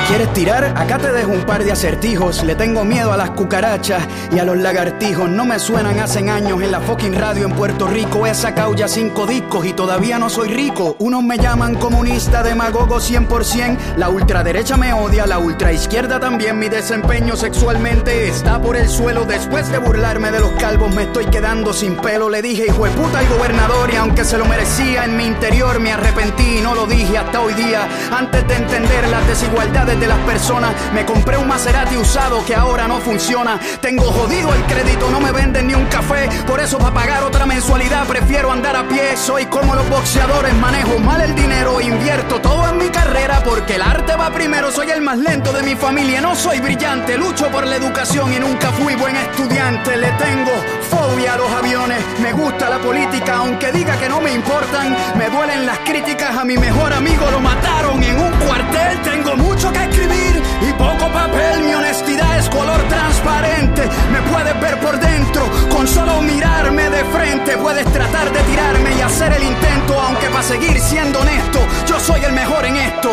¿Me 0.02 0.08
quieres 0.08 0.32
tirar? 0.34 0.64
Acá 0.76 0.98
te 0.98 1.12
dejo 1.12 1.30
un 1.30 1.46
par 1.46 1.62
de 1.62 1.70
acertijos. 1.70 2.42
Le 2.42 2.56
tengo 2.56 2.84
miedo 2.84 3.12
a 3.12 3.16
las 3.16 3.30
cucarachas 3.30 4.02
y 4.32 4.40
a 4.40 4.44
los 4.44 4.58
lagartijos. 4.58 5.30
No 5.30 5.44
me 5.44 5.60
suenan 5.60 6.00
hacen 6.00 6.28
años 6.28 6.60
en 6.60 6.72
la 6.72 6.80
fucking 6.80 7.14
radio 7.14 7.46
en 7.46 7.52
Puerto 7.52 7.86
Rico. 7.86 8.26
He 8.26 8.34
sacado 8.34 8.74
ya 8.74 8.88
cinco 8.88 9.26
discos 9.26 9.64
y 9.64 9.72
todavía 9.72 10.18
no 10.18 10.28
soy 10.28 10.48
rico. 10.48 10.96
Unos 10.98 11.22
me 11.22 11.38
llaman 11.38 11.76
comunista, 11.76 12.42
demagogo 12.42 12.96
100%. 12.96 13.94
La 13.96 14.08
ultraderecha 14.08 14.76
me 14.76 14.92
odia, 14.92 15.24
la 15.24 15.38
ultraizquierda 15.38 16.18
también. 16.18 16.58
Mi 16.58 16.68
desempeño 16.68 17.36
sexualmente 17.36 18.26
está 18.26 18.60
por 18.60 18.76
el 18.76 18.88
suelo. 18.88 19.24
Después 19.24 19.70
de 19.70 19.78
burlarme 19.78 20.32
de 20.32 20.40
los 20.40 20.50
calvos, 20.52 20.92
me 20.92 21.04
estoy 21.04 21.26
quedando 21.26 21.72
sin 21.72 21.94
pelo. 21.94 22.28
Le 22.28 22.42
dije, 22.42 22.66
hijo 22.66 22.84
de 22.84 22.90
puta 22.90 23.20
al 23.20 23.28
gobernador, 23.28 23.88
y 23.92 23.96
aunque 23.96 24.24
se 24.24 24.36
lo 24.36 24.46
merecía, 24.46 25.04
en 25.04 25.16
mi 25.16 25.26
interior 25.26 25.78
me 25.78 25.92
arrepentí 25.92 26.58
y 26.58 26.60
no 26.60 26.74
lo 26.74 26.86
dije 26.86 27.16
hasta 27.16 27.40
hoy 27.40 27.54
día. 27.54 27.88
Antes 28.10 28.46
de 28.48 28.56
entender 28.56 29.08
las 29.08 29.26
desigualdades 29.28 29.91
de 30.00 30.06
las 30.06 30.18
personas, 30.20 30.74
me 30.94 31.04
compré 31.04 31.36
un 31.36 31.46
Maserati 31.46 31.96
usado 31.96 32.44
que 32.44 32.54
ahora 32.54 32.88
no 32.88 32.98
funciona. 33.00 33.60
Tengo 33.80 34.04
jodido 34.04 34.54
el 34.54 34.62
crédito, 34.64 35.10
no 35.10 35.20
me 35.20 35.32
venden 35.32 35.66
ni 35.66 35.74
un 35.74 35.84
café. 35.86 36.28
Por 36.46 36.60
eso, 36.60 36.78
para 36.78 36.94
pagar 36.94 37.24
otra 37.24 37.46
mensualidad, 37.46 38.06
prefiero 38.06 38.50
andar 38.50 38.74
a 38.76 38.88
pie. 38.88 39.16
Soy 39.16 39.46
como 39.46 39.74
los 39.74 39.88
boxeadores, 39.90 40.54
manejo 40.54 40.98
mal 40.98 41.20
el 41.20 41.34
dinero, 41.34 41.80
invierto 41.80 42.40
todo 42.40 42.68
en 42.70 42.78
mi 42.78 42.88
carrera 42.88 43.42
porque 43.44 43.74
el 43.74 43.82
arte 43.82 44.16
va 44.16 44.30
primero. 44.30 44.70
Soy 44.70 44.90
el 44.90 45.02
más 45.02 45.18
lento 45.18 45.52
de 45.52 45.62
mi 45.62 45.74
familia, 45.74 46.20
no 46.20 46.34
soy 46.34 46.60
brillante. 46.60 47.18
Lucho 47.18 47.48
por 47.50 47.66
la 47.66 47.76
educación 47.76 48.32
y 48.32 48.38
nunca 48.38 48.70
fui 48.72 48.94
buen 48.94 49.16
estudiante. 49.16 49.96
Le 49.96 50.10
tengo 50.12 50.52
fobia 50.90 51.34
a 51.34 51.36
los 51.36 51.50
aviones, 51.50 51.98
me 52.20 52.32
gusta 52.32 52.70
la 52.70 52.78
política, 52.78 53.36
aunque 53.36 53.72
diga 53.72 53.98
que 53.98 54.08
no 54.08 54.20
me 54.20 54.32
importan. 54.32 54.96
Me 55.18 55.28
duelen 55.28 55.66
las 55.66 55.78
críticas 55.80 56.36
a 56.36 56.44
mi 56.44 56.56
mejor 56.56 56.92
amigo, 56.92 57.30
lo 57.30 57.40
mataron 57.40 58.02
en 58.02 58.18
un 58.18 58.31
cuartel. 58.52 59.00
Tengo 59.02 59.36
mucho 59.36 59.72
que 59.72 59.82
escribir 59.84 60.42
y 60.60 60.72
poco 60.74 61.10
papel. 61.12 61.64
Mi 61.64 61.74
honestidad 61.74 62.38
es 62.38 62.48
color 62.50 62.80
transparente. 62.88 63.88
Me 64.12 64.20
puedes 64.30 64.60
ver 64.60 64.78
por 64.80 64.98
dentro 64.98 65.48
con 65.70 65.86
solo 65.88 66.20
mirarme 66.20 66.90
de 66.90 67.04
frente. 67.06 67.56
Puedes 67.56 67.86
tratar 67.92 68.30
de 68.32 68.40
tirarme 68.40 68.94
y 68.96 69.00
hacer 69.00 69.32
el 69.32 69.42
intento, 69.42 69.98
aunque 70.00 70.28
para 70.28 70.42
seguir 70.42 70.78
siendo 70.80 71.20
honesto, 71.20 71.60
yo 71.86 71.98
soy 71.98 72.20
el 72.24 72.32
mejor 72.32 72.64
en 72.66 72.76
esto. 72.76 73.10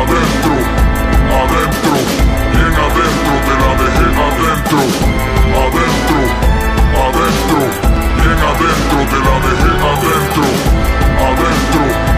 Adentro, 0.00 0.54
adentro, 1.42 1.94
bien 2.52 2.74
adentro, 2.86 3.32
te 3.46 3.54
la 3.62 3.70
dejé 3.82 4.06
adentro. 4.28 4.80
Adentro, 5.64 6.20
adentro, 7.06 7.60
bien 8.18 8.40
adentro, 8.50 8.98
te 9.10 9.18
la 9.26 9.34
dejé 9.46 9.72
adentro. 9.92 10.46
Adentro, 11.28 12.17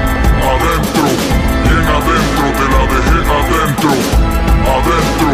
adentro, 2.01 2.45
te 2.59 2.67
la 2.73 2.83
dejé 2.93 3.19
adentro, 3.39 3.93
adentro, 4.77 5.33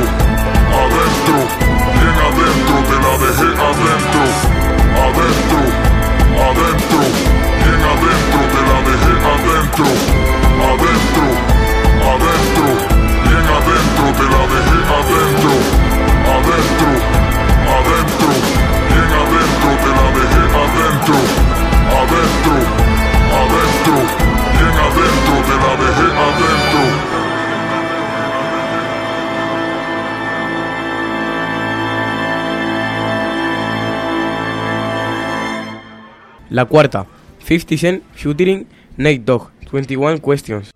adentro, 0.82 1.38
bien 1.94 2.18
adentro, 2.26 2.76
te 2.88 2.96
la 3.04 3.12
dejé 3.22 3.48
adentro, 3.66 4.24
adentro, 5.06 5.60
adentro, 6.46 7.02
bien 7.62 7.82
adentro, 7.92 8.40
te 8.52 8.60
la 8.66 8.78
dejé 8.86 9.14
adentro, 9.34 9.88
adentro, 10.70 11.26
adentro, 12.12 12.68
bien 13.26 13.46
adentro, 13.56 14.06
te 14.18 14.26
la 14.32 14.42
dejé 14.52 14.78
adentro, 14.98 15.54
adentro, 16.34 16.90
adentro, 17.76 18.32
bien 18.90 19.10
adentro, 19.22 19.68
te 19.82 19.90
la 19.96 20.06
dejé 20.16 20.42
adentro, 20.64 21.18
adentro 22.00 23.15
adentro, 23.32 23.96
bien 24.52 24.76
adentro, 24.86 25.34
te 25.46 25.54
la 25.62 25.72
dejé 25.82 26.06
adentro. 26.26 26.82
La 36.50 36.64
cuarta, 36.64 37.06
50 37.44 37.76
Cent 37.76 38.02
featuring 38.14 38.66
Nate 38.96 39.18
Dogg, 39.18 39.50
21 39.72 40.20
Questions. 40.20 40.75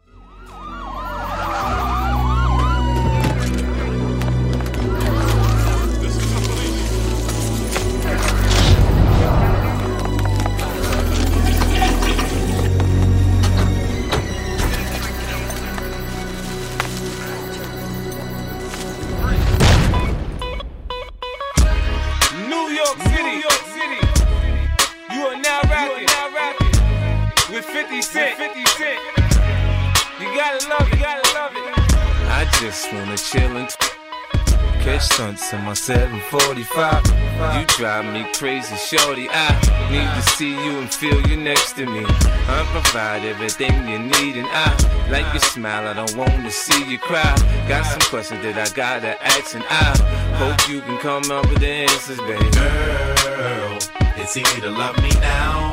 745. 36.30 37.58
You 37.58 37.66
drive 37.76 38.12
me 38.12 38.24
crazy, 38.34 38.76
shorty. 38.76 39.26
I 39.28 39.50
need 39.90 40.06
to 40.14 40.22
see 40.30 40.50
you 40.50 40.78
and 40.78 40.88
feel 40.94 41.20
you 41.26 41.36
next 41.36 41.72
to 41.72 41.86
me. 41.86 42.04
I 42.06 42.62
provide 42.70 43.24
everything 43.24 43.88
you 43.88 43.98
need, 43.98 44.36
and 44.36 44.46
I 44.46 45.08
like 45.10 45.26
your 45.34 45.40
smile. 45.40 45.88
I 45.88 45.92
don't 45.92 46.14
wanna 46.14 46.52
see 46.52 46.88
you 46.88 46.98
cry. 46.98 47.34
Got 47.66 47.84
some 47.84 48.00
questions 48.10 48.42
that 48.44 48.56
I 48.56 48.72
gotta 48.76 49.20
ask, 49.24 49.56
and 49.56 49.64
I 49.68 49.98
hope 50.38 50.68
you 50.68 50.80
can 50.82 50.98
come 50.98 51.28
up 51.32 51.48
with 51.50 51.58
the 51.58 51.66
answers, 51.90 52.20
baby. 52.20 52.48
Girl, 52.50 53.78
it's 54.14 54.36
easy 54.36 54.60
to 54.60 54.70
love 54.70 54.96
me 55.02 55.10
now. 55.18 55.72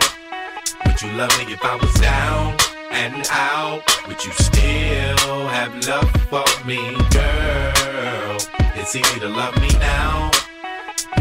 Would 0.87 0.99
you 1.03 1.11
love 1.11 1.37
me 1.37 1.53
if 1.53 1.63
I 1.63 1.75
was 1.75 1.93
down 2.01 2.57
and 2.89 3.27
out? 3.29 3.83
Would 4.07 4.25
you 4.25 4.31
still 4.31 5.47
have 5.49 5.71
love 5.85 6.09
for 6.31 6.45
me, 6.65 6.81
girl? 7.13 8.37
It's 8.73 8.95
easy 8.95 9.19
to 9.19 9.29
love 9.29 9.55
me 9.61 9.69
now. 9.77 10.31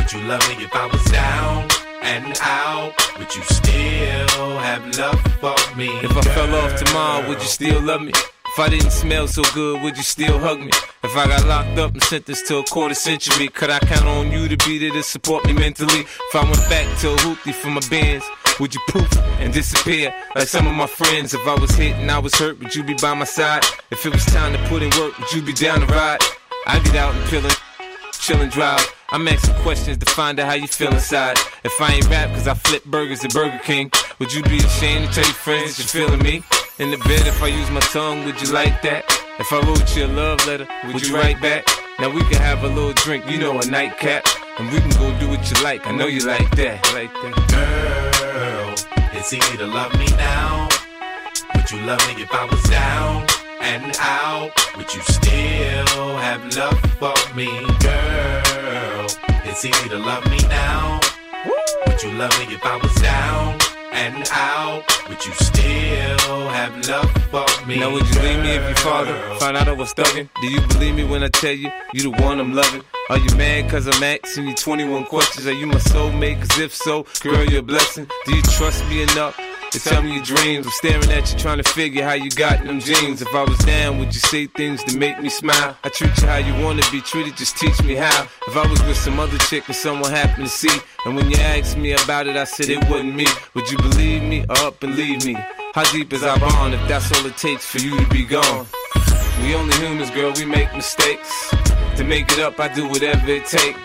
Would 0.06 0.22
you 0.22 0.28
love 0.28 0.48
me 0.48 0.64
if 0.64 0.72
I 0.72 0.86
was 0.86 1.04
down 1.06 1.68
and 2.00 2.38
out? 2.40 2.94
Would 3.18 3.34
you 3.34 3.42
still 3.42 4.56
have 4.56 4.96
love 4.96 5.20
for 5.40 5.76
me? 5.76 5.88
If 5.98 6.16
I 6.16 6.20
fell 6.20 6.54
off 6.54 6.76
tomorrow, 6.76 7.28
would 7.28 7.40
you 7.40 7.48
still 7.48 7.82
love 7.82 8.02
me? 8.02 8.12
If 8.14 8.56
I 8.56 8.68
didn't 8.68 8.92
smell 8.92 9.26
so 9.26 9.42
good, 9.52 9.82
would 9.82 9.96
you 9.96 10.04
still 10.04 10.38
hug 10.38 10.60
me? 10.60 10.70
If 11.02 11.16
I 11.16 11.26
got 11.26 11.44
locked 11.48 11.76
up 11.80 11.92
and 11.94 12.02
sentenced 12.04 12.46
to 12.46 12.58
a 12.58 12.62
quarter 12.62 12.94
century, 12.94 13.48
could 13.48 13.68
I 13.68 13.80
count 13.80 14.06
on 14.06 14.30
you 14.30 14.46
to 14.46 14.56
be 14.58 14.78
there 14.78 14.92
to 14.92 15.02
support 15.02 15.44
me 15.44 15.54
mentally? 15.54 16.02
If 16.02 16.36
I 16.36 16.44
went 16.44 16.70
back 16.70 16.86
to 17.00 17.10
a 17.10 17.16
hoopty 17.16 17.52
for 17.52 17.70
my 17.70 17.82
bands, 17.90 18.24
would 18.60 18.76
you 18.76 18.80
poof 18.88 19.10
and 19.40 19.52
disappear 19.52 20.14
like 20.36 20.46
some 20.46 20.68
of 20.68 20.74
my 20.74 20.86
friends? 20.86 21.34
If 21.34 21.44
I 21.48 21.56
was 21.56 21.72
hit 21.72 21.96
and 21.96 22.08
I 22.12 22.20
was 22.20 22.32
hurt, 22.36 22.60
would 22.60 22.72
you 22.76 22.84
be 22.84 22.94
by 22.94 23.14
my 23.14 23.24
side? 23.24 23.64
If 23.90 24.06
it 24.06 24.12
was 24.12 24.24
time 24.26 24.52
to 24.52 24.68
put 24.68 24.84
in 24.84 24.90
work, 25.00 25.18
would 25.18 25.32
you 25.32 25.42
be 25.42 25.52
down 25.52 25.80
to 25.80 25.86
ride? 25.86 26.20
I'd 26.68 26.84
get 26.84 26.94
out 26.94 27.12
and 27.12 27.24
pillin', 27.24 27.50
chillin' 28.12 28.52
drive. 28.52 28.95
I'm 29.10 29.28
asking 29.28 29.54
questions 29.62 29.98
to 29.98 30.06
find 30.06 30.40
out 30.40 30.48
how 30.48 30.54
you 30.54 30.66
feel 30.66 30.92
inside. 30.92 31.38
If 31.62 31.80
I 31.80 31.94
ain't 31.94 32.08
rap 32.10 32.28
cause 32.30 32.48
I 32.48 32.54
flip 32.54 32.84
burgers 32.86 33.24
at 33.24 33.32
Burger 33.32 33.60
King, 33.62 33.90
would 34.18 34.32
you 34.32 34.42
be 34.42 34.58
ashamed 34.58 35.06
to 35.08 35.14
tell 35.14 35.24
your 35.24 35.34
friends 35.34 35.78
you're 35.78 35.86
feeling 35.86 36.22
me? 36.22 36.42
In 36.80 36.90
the 36.90 36.98
bed, 36.98 37.26
if 37.26 37.40
I 37.40 37.46
use 37.46 37.70
my 37.70 37.80
tongue, 37.80 38.24
would 38.24 38.40
you 38.42 38.52
like 38.52 38.82
that? 38.82 39.04
If 39.38 39.52
I 39.52 39.60
wrote 39.60 39.96
you 39.96 40.06
a 40.06 40.08
love 40.08 40.44
letter, 40.46 40.66
would, 40.86 41.06
you 41.06 41.14
write 41.14 41.40
back? 41.40 41.64
Now 42.00 42.10
we 42.10 42.20
can 42.22 42.42
have 42.42 42.64
a 42.64 42.68
little 42.68 42.94
drink, 42.94 43.30
you 43.30 43.38
know, 43.38 43.60
a 43.60 43.66
nightcap. 43.66 44.26
And 44.58 44.72
we 44.72 44.80
can 44.80 44.90
go 44.90 45.16
do 45.20 45.28
what 45.28 45.50
you 45.50 45.62
like, 45.62 45.86
I 45.86 45.92
know 45.92 46.06
you 46.06 46.26
like 46.26 46.50
that. 46.56 46.82
Like 46.92 47.12
that. 47.12 47.34
Girl, 47.52 49.08
it's 49.12 49.32
easy 49.32 49.56
to 49.58 49.66
love 49.66 49.96
me 49.98 50.06
now. 50.16 50.68
Would 51.54 51.70
you 51.70 51.80
love 51.86 52.00
me 52.08 52.22
if 52.22 52.32
I 52.32 52.44
was 52.46 52.62
down 52.64 53.45
and 53.60 53.96
out? 54.00 54.50
Would 54.76 54.92
you 54.94 55.00
still 55.02 56.16
have 56.18 56.56
love 56.56 56.78
for 56.98 57.14
me, 57.34 57.46
girl? 57.80 59.06
It's 59.44 59.64
easy 59.64 59.88
to 59.88 59.98
love 59.98 60.24
me 60.30 60.38
now. 60.48 61.00
Would 61.86 62.02
you 62.02 62.10
love 62.12 62.38
me 62.38 62.54
if 62.54 62.64
I 62.64 62.76
was 62.76 62.94
down 62.96 63.58
and 63.92 64.28
out? 64.32 64.82
Would 65.08 65.24
you 65.24 65.32
still 65.32 66.48
have 66.48 66.88
love 66.88 67.10
for 67.30 67.66
me? 67.66 67.78
Now 67.78 67.90
would 67.92 68.06
you 68.08 68.20
leave 68.20 68.40
me 68.42 68.50
if 68.50 68.62
your 68.62 68.76
father 68.76 69.14
found 69.38 69.56
out 69.56 69.68
I 69.68 69.72
was 69.72 69.94
thugging? 69.94 70.28
Do 70.40 70.48
you 70.48 70.60
believe 70.68 70.94
me 70.94 71.04
when 71.04 71.22
I 71.22 71.28
tell 71.28 71.52
you 71.52 71.70
you 71.94 72.02
the 72.02 72.10
one 72.22 72.38
I'm 72.40 72.52
loving? 72.52 72.82
Are 73.08 73.18
you 73.18 73.34
mad 73.36 73.70
cause 73.70 73.86
I'm 73.86 74.02
asking 74.02 74.48
you 74.48 74.54
21 74.54 75.04
questions? 75.04 75.46
Are 75.46 75.52
you 75.52 75.66
my 75.66 75.76
soulmate? 75.76 76.40
Cause 76.40 76.58
if 76.58 76.74
so, 76.74 77.06
girl, 77.22 77.44
you're 77.44 77.60
a 77.60 77.62
blessing. 77.62 78.06
Do 78.26 78.34
you 78.34 78.42
trust 78.42 78.84
me 78.88 79.02
enough? 79.02 79.38
To 79.76 79.82
tell 79.90 80.00
me 80.00 80.14
your 80.14 80.22
dreams, 80.22 80.64
I'm 80.64 80.72
staring 80.72 81.10
at 81.12 81.30
you 81.30 81.38
trying 81.38 81.58
to 81.58 81.70
figure 81.70 82.02
how 82.02 82.14
you 82.14 82.30
got 82.30 82.64
them 82.64 82.80
jeans. 82.80 83.20
If 83.20 83.34
I 83.34 83.44
was 83.44 83.58
down, 83.58 83.98
would 83.98 84.06
you 84.06 84.20
say 84.20 84.46
things 84.46 84.82
to 84.84 84.96
make 84.96 85.20
me 85.20 85.28
smile? 85.28 85.76
I 85.84 85.90
treat 85.90 86.16
you 86.16 86.26
how 86.26 86.38
you 86.38 86.64
wanna 86.64 86.80
be 86.90 87.02
treated, 87.02 87.36
just 87.36 87.58
teach 87.58 87.82
me 87.82 87.94
how. 87.94 88.26
If 88.48 88.56
I 88.56 88.66
was 88.66 88.82
with 88.84 88.96
some 88.96 89.20
other 89.20 89.36
chick 89.36 89.64
and 89.66 89.76
someone 89.76 90.10
happened 90.10 90.46
to 90.46 90.50
see, 90.50 90.74
and 91.04 91.14
when 91.14 91.30
you 91.30 91.36
asked 91.36 91.76
me 91.76 91.92
about 91.92 92.26
it, 92.26 92.38
I 92.38 92.44
said 92.44 92.70
it 92.70 92.88
wasn't 92.88 93.16
me. 93.16 93.26
Would 93.52 93.70
you 93.70 93.76
believe 93.76 94.22
me 94.22 94.46
or 94.48 94.56
up 94.60 94.82
and 94.82 94.96
leave 94.96 95.26
me? 95.26 95.36
How 95.74 95.84
deep 95.92 96.10
is 96.14 96.22
our 96.22 96.38
bond 96.38 96.72
if 96.72 96.88
that's 96.88 97.12
all 97.12 97.26
it 97.26 97.36
takes 97.36 97.66
for 97.66 97.76
you 97.76 97.98
to 97.98 98.08
be 98.08 98.24
gone? 98.24 98.66
We 99.42 99.54
only 99.54 99.76
humans, 99.76 100.10
girl, 100.10 100.32
we 100.38 100.46
make 100.46 100.72
mistakes. 100.72 101.50
To 101.96 102.02
make 102.02 102.32
it 102.32 102.38
up, 102.38 102.58
I 102.58 102.72
do 102.74 102.88
whatever 102.88 103.28
it 103.28 103.44
takes. 103.44 103.78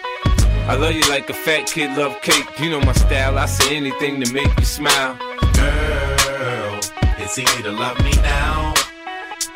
I 0.69 0.75
love 0.75 0.95
you 0.95 1.01
like 1.09 1.29
a 1.29 1.33
fat 1.33 1.67
kid 1.67 1.97
love 1.97 2.21
cake. 2.21 2.47
You 2.61 2.69
know 2.69 2.79
my 2.79 2.93
style, 2.93 3.37
I 3.37 3.45
say 3.45 3.75
anything 3.75 4.21
to 4.21 4.31
make 4.31 4.57
you 4.57 4.63
smile. 4.63 5.30
Girl, 5.61 6.79
it's 7.17 7.37
easy 7.37 7.63
to 7.63 7.71
love 7.71 7.97
me 8.03 8.11
now. 8.21 8.73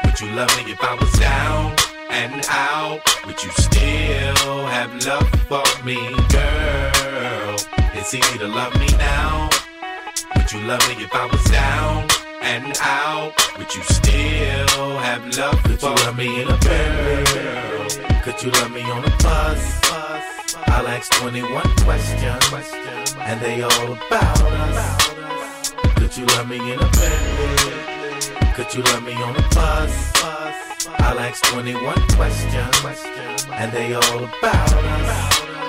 Would 0.03 0.20
you 0.22 0.30
love 0.36 0.49
me 0.58 0.72
if 0.72 0.82
I 0.82 0.93
was 0.95 1.12
down 1.14 1.76
and 2.10 2.45
out? 2.49 3.01
Would 3.26 3.43
you 3.43 3.51
still 3.51 4.66
have 4.68 4.91
love 5.06 5.30
for 5.49 5.66
me, 5.84 5.97
girl? 6.30 7.56
It's 7.93 8.14
easy 8.14 8.38
to 8.39 8.47
love 8.47 8.74
me 8.80 8.88
now. 8.97 9.49
Would 10.36 10.51
you 10.51 10.62
love 10.62 10.88
me 10.88 11.03
if 11.03 11.14
I 11.14 11.26
was 11.26 11.43
down 11.45 12.08
and 12.41 12.78
out? 12.82 13.34
Would 13.58 13.74
you 13.74 13.84
still 13.84 14.97
have 14.99 15.38
love 15.38 15.62
Could 15.64 15.80
for 15.80 15.89
you 15.89 15.95
love 16.06 16.18
me 16.18 16.41
in 16.41 16.47
a 16.47 16.58
girl? 16.60 17.88
Could 18.24 18.43
you 18.43 18.51
love 18.51 18.72
me 18.72 18.84
on 18.84 19.03
a 19.03 19.18
bus? 19.24 19.82
I'll 20.68 20.88
ask 20.88 21.12
21 21.14 21.62
questions, 21.84 22.74
and 23.20 23.41
they 23.41 23.62
all 23.62 23.93
about 23.93 24.41
us. 24.41 25.14
Could 26.06 26.18
you 26.18 26.26
love 26.28 26.47
me 26.47 26.58
in 26.58 26.80
a 26.80 26.89
bed? 26.91 28.53
Could 28.53 28.72
you 28.76 28.84
love 28.84 29.03
me 29.03 29.14
on 29.14 29.36
a 29.36 29.41
bus? 29.56 30.14
I'll 30.99 31.20
ask 31.20 31.43
21 31.45 31.95
questions, 32.10 33.06
and 33.51 33.72
they 33.72 33.95
all 33.95 34.24
about 34.24 34.74
us. 34.74 35.64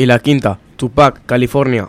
Y 0.00 0.06
la 0.06 0.18
quinta, 0.18 0.58
Tupac, 0.78 1.26
California. 1.26 1.86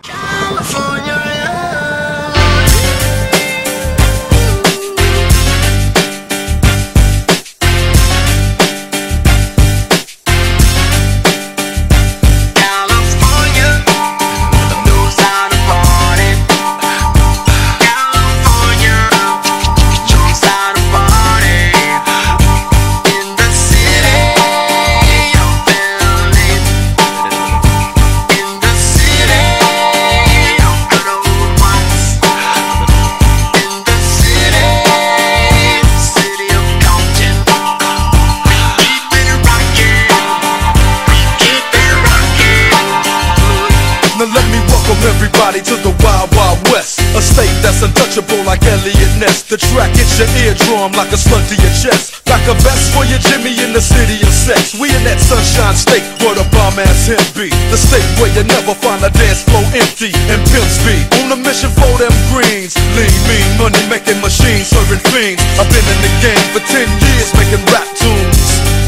arm 50.82 50.98
like 50.98 51.14
a 51.14 51.20
slug 51.20 51.46
to 51.46 51.56
your 51.62 51.74
chest. 51.78 52.26
Like 52.26 52.42
a 52.50 52.58
vest 52.66 52.90
for 52.98 53.06
your 53.06 53.22
Jimmy 53.30 53.54
in 53.62 53.72
the 53.72 53.82
city 53.82 54.18
of 54.26 54.34
sex. 54.34 54.74
We 54.74 54.90
in 54.90 55.04
that 55.06 55.22
sunshine 55.22 55.78
state 55.78 56.02
where 56.26 56.34
the 56.34 56.48
bomb 56.50 56.80
ass 56.82 57.06
him 57.06 57.22
be. 57.38 57.54
The 57.70 57.78
state 57.78 58.06
where 58.18 58.34
you 58.34 58.42
never 58.50 58.74
find 58.74 58.98
a 59.06 59.14
dance 59.14 59.46
floor 59.46 59.62
empty 59.78 60.10
and 60.34 60.42
pimp 60.50 60.72
be. 60.82 60.98
On 61.22 61.30
a 61.30 61.38
mission 61.38 61.70
for 61.78 61.92
them 62.02 62.14
greens. 62.34 62.74
Lean, 62.98 63.14
mean, 63.30 63.50
money 63.62 63.84
making 63.94 64.18
machines, 64.26 64.74
serving 64.74 65.04
fiends. 65.14 65.44
I've 65.62 65.70
been 65.70 65.86
in 65.86 66.00
the 66.02 66.14
game 66.26 66.46
for 66.50 66.64
10 66.66 66.82
years 66.82 67.30
making 67.38 67.62
rap 67.70 67.86
tunes. 67.94 68.42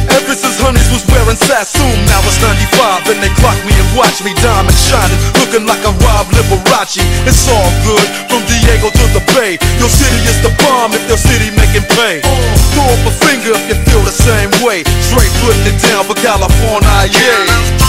Ever 0.10 0.34
since 0.34 0.58
Honeys 0.62 0.90
was 0.90 1.06
wearing 1.14 1.38
sass 1.38 1.73
now 2.10 2.20
it's 2.26 2.40
95 2.42 3.10
and 3.12 3.20
they 3.24 3.32
clock 3.40 3.58
me 3.68 3.74
and 3.76 3.90
watch 3.96 4.24
me 4.24 4.34
diamond 4.42 4.76
shining, 4.76 5.20
looking 5.40 5.66
like 5.66 5.82
a 5.86 5.94
Rob 6.04 6.28
Liberace. 6.34 7.04
It's 7.28 7.46
all 7.50 7.72
good 7.86 8.08
from 8.30 8.42
Diego 8.50 8.90
to 8.90 9.06
the 9.14 9.24
Bay. 9.36 9.60
Your 9.80 9.92
city 9.92 10.20
is 10.28 10.40
the 10.42 10.52
bomb 10.64 10.94
if 10.94 11.04
your 11.08 11.20
city 11.20 11.50
making 11.54 11.86
pay. 11.96 12.24
Throw 12.74 12.88
up 12.88 13.04
a 13.08 13.14
finger 13.24 13.54
if 13.56 13.64
you 13.70 13.78
feel 13.88 14.04
the 14.04 14.16
same 14.16 14.52
way. 14.66 14.84
Straight 15.06 15.34
putting 15.44 15.66
it 15.68 15.78
down 15.82 16.04
for 16.06 16.16
California, 16.20 17.12
yeah. 17.12 17.83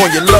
California 0.00 0.32
love. 0.32 0.39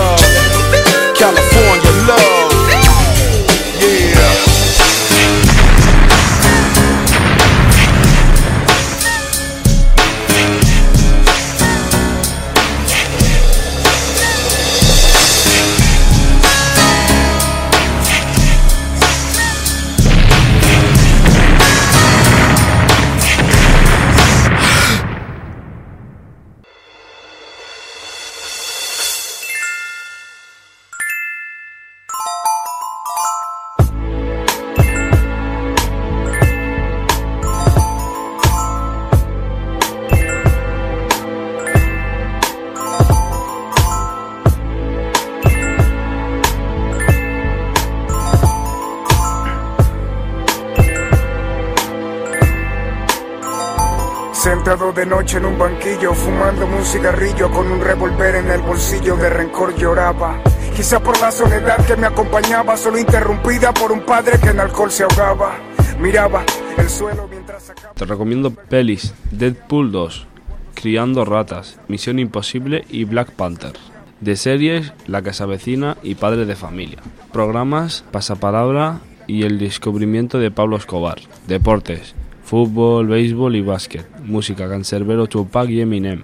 Te 67.97 68.05
recomiendo 68.05 68.55
pelis 68.55 69.15
Deadpool 69.33 69.91
2, 69.91 70.27
Criando 70.75 71.25
Ratas, 71.25 71.81
Misión 71.89 72.21
Imposible 72.21 72.85
y 72.89 73.03
Black 73.03 73.33
Panther. 73.33 73.73
De 74.21 74.37
series, 74.37 74.93
La 75.09 75.23
Casa 75.23 75.45
Vecina 75.47 75.97
y 76.05 76.15
Padre 76.15 76.47
de 76.47 76.55
Familia. 76.55 76.99
Programas, 77.33 78.05
Pasapalabra 78.13 79.01
y 79.27 79.43
El 79.43 79.59
Descubrimiento 79.59 80.39
de 80.39 80.53
Pablo 80.53 80.77
Escobar. 80.77 81.19
Deportes, 81.49 82.15
fútbol, 82.45 83.09
béisbol 83.09 83.57
y 83.57 83.63
básquet. 83.63 84.07
Música, 84.25 84.69
Cancerbero, 84.69 85.27
Tupac 85.27 85.69
y 85.69 85.81
Eminem. 85.81 86.23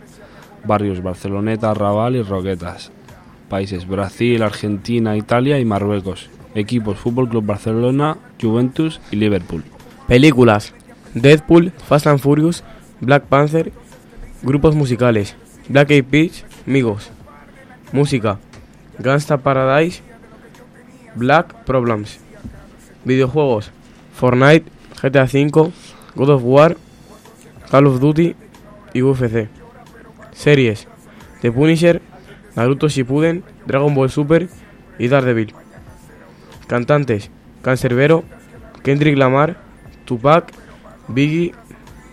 Barrios, 0.64 1.02
Barceloneta, 1.02 1.74
Raval 1.74 2.14
y 2.14 2.22
Roquetas. 2.22 2.92
Países, 3.48 3.86
Brasil, 3.86 4.42
Argentina, 4.42 5.16
Italia 5.16 5.58
y 5.58 5.64
Marruecos. 5.64 6.28
Equipos, 6.54 6.98
Fútbol 6.98 7.28
Club 7.28 7.44
Barcelona, 7.44 8.16
Juventus 8.40 9.00
y 9.10 9.16
Liverpool. 9.16 9.62
Películas: 10.08 10.72
Deadpool, 11.14 11.70
Fast 11.72 12.06
and 12.06 12.18
Furious, 12.18 12.64
Black 13.00 13.24
Panther. 13.24 13.72
Grupos 14.42 14.74
musicales: 14.74 15.36
Black 15.68 15.90
Eyed 15.90 16.04
Peas, 16.04 16.44
Migos. 16.64 17.10
Música: 17.92 18.38
Gangsta 18.98 19.36
Paradise, 19.38 20.02
Black 21.14 21.64
Problems. 21.64 22.18
Videojuegos: 23.04 23.70
Fortnite, 24.18 24.64
GTA 25.02 25.26
V, 25.26 25.72
God 26.14 26.30
of 26.30 26.42
War, 26.42 26.76
Call 27.70 27.86
of 27.86 28.00
Duty 28.00 28.34
y 28.94 29.02
UFC. 29.02 29.48
Series: 30.32 30.88
The 31.42 31.52
Punisher, 31.52 32.00
Naruto 32.56 32.88
Shippuden, 32.88 33.44
Dragon 33.66 33.94
Ball 33.94 34.10
Super 34.10 34.48
y 34.98 35.08
Daredevil. 35.08 35.54
Cantantes: 36.66 37.30
Cancerbero, 37.62 38.24
Kendrick 38.82 39.16
Lamar, 39.16 39.56
Tupac, 40.06 40.50
Biggie, 41.06 41.54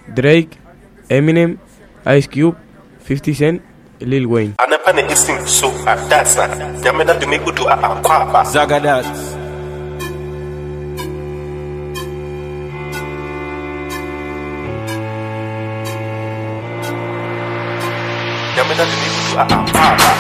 Drake, 0.08 0.58
Eminem, 1.10 1.58
Ice 2.06 2.30
Cube, 2.30 2.58
50 3.06 3.34
Cent 3.34 3.62
y 4.00 4.06
Lil 4.06 4.28
Wayne. 4.28 4.56
a 19.38 20.13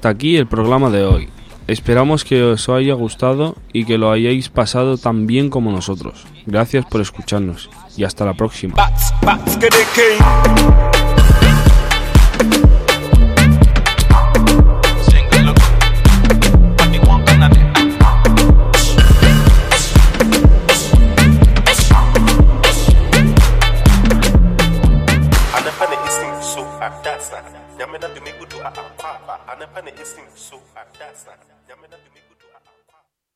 Hasta 0.00 0.08
aquí 0.08 0.38
el 0.38 0.46
programa 0.46 0.88
de 0.88 1.04
hoy. 1.04 1.28
Esperamos 1.70 2.24
que 2.24 2.42
os 2.42 2.68
haya 2.68 2.94
gustado 2.94 3.54
y 3.72 3.84
que 3.84 3.96
lo 3.96 4.10
hayáis 4.10 4.48
pasado 4.48 4.98
tan 4.98 5.28
bien 5.28 5.50
como 5.50 5.70
nosotros. 5.70 6.26
Gracias 6.44 6.84
por 6.84 7.00
escucharnos 7.00 7.70
y 7.96 8.02
hasta 8.02 8.24
la 8.24 8.34
próxima. 8.34 8.74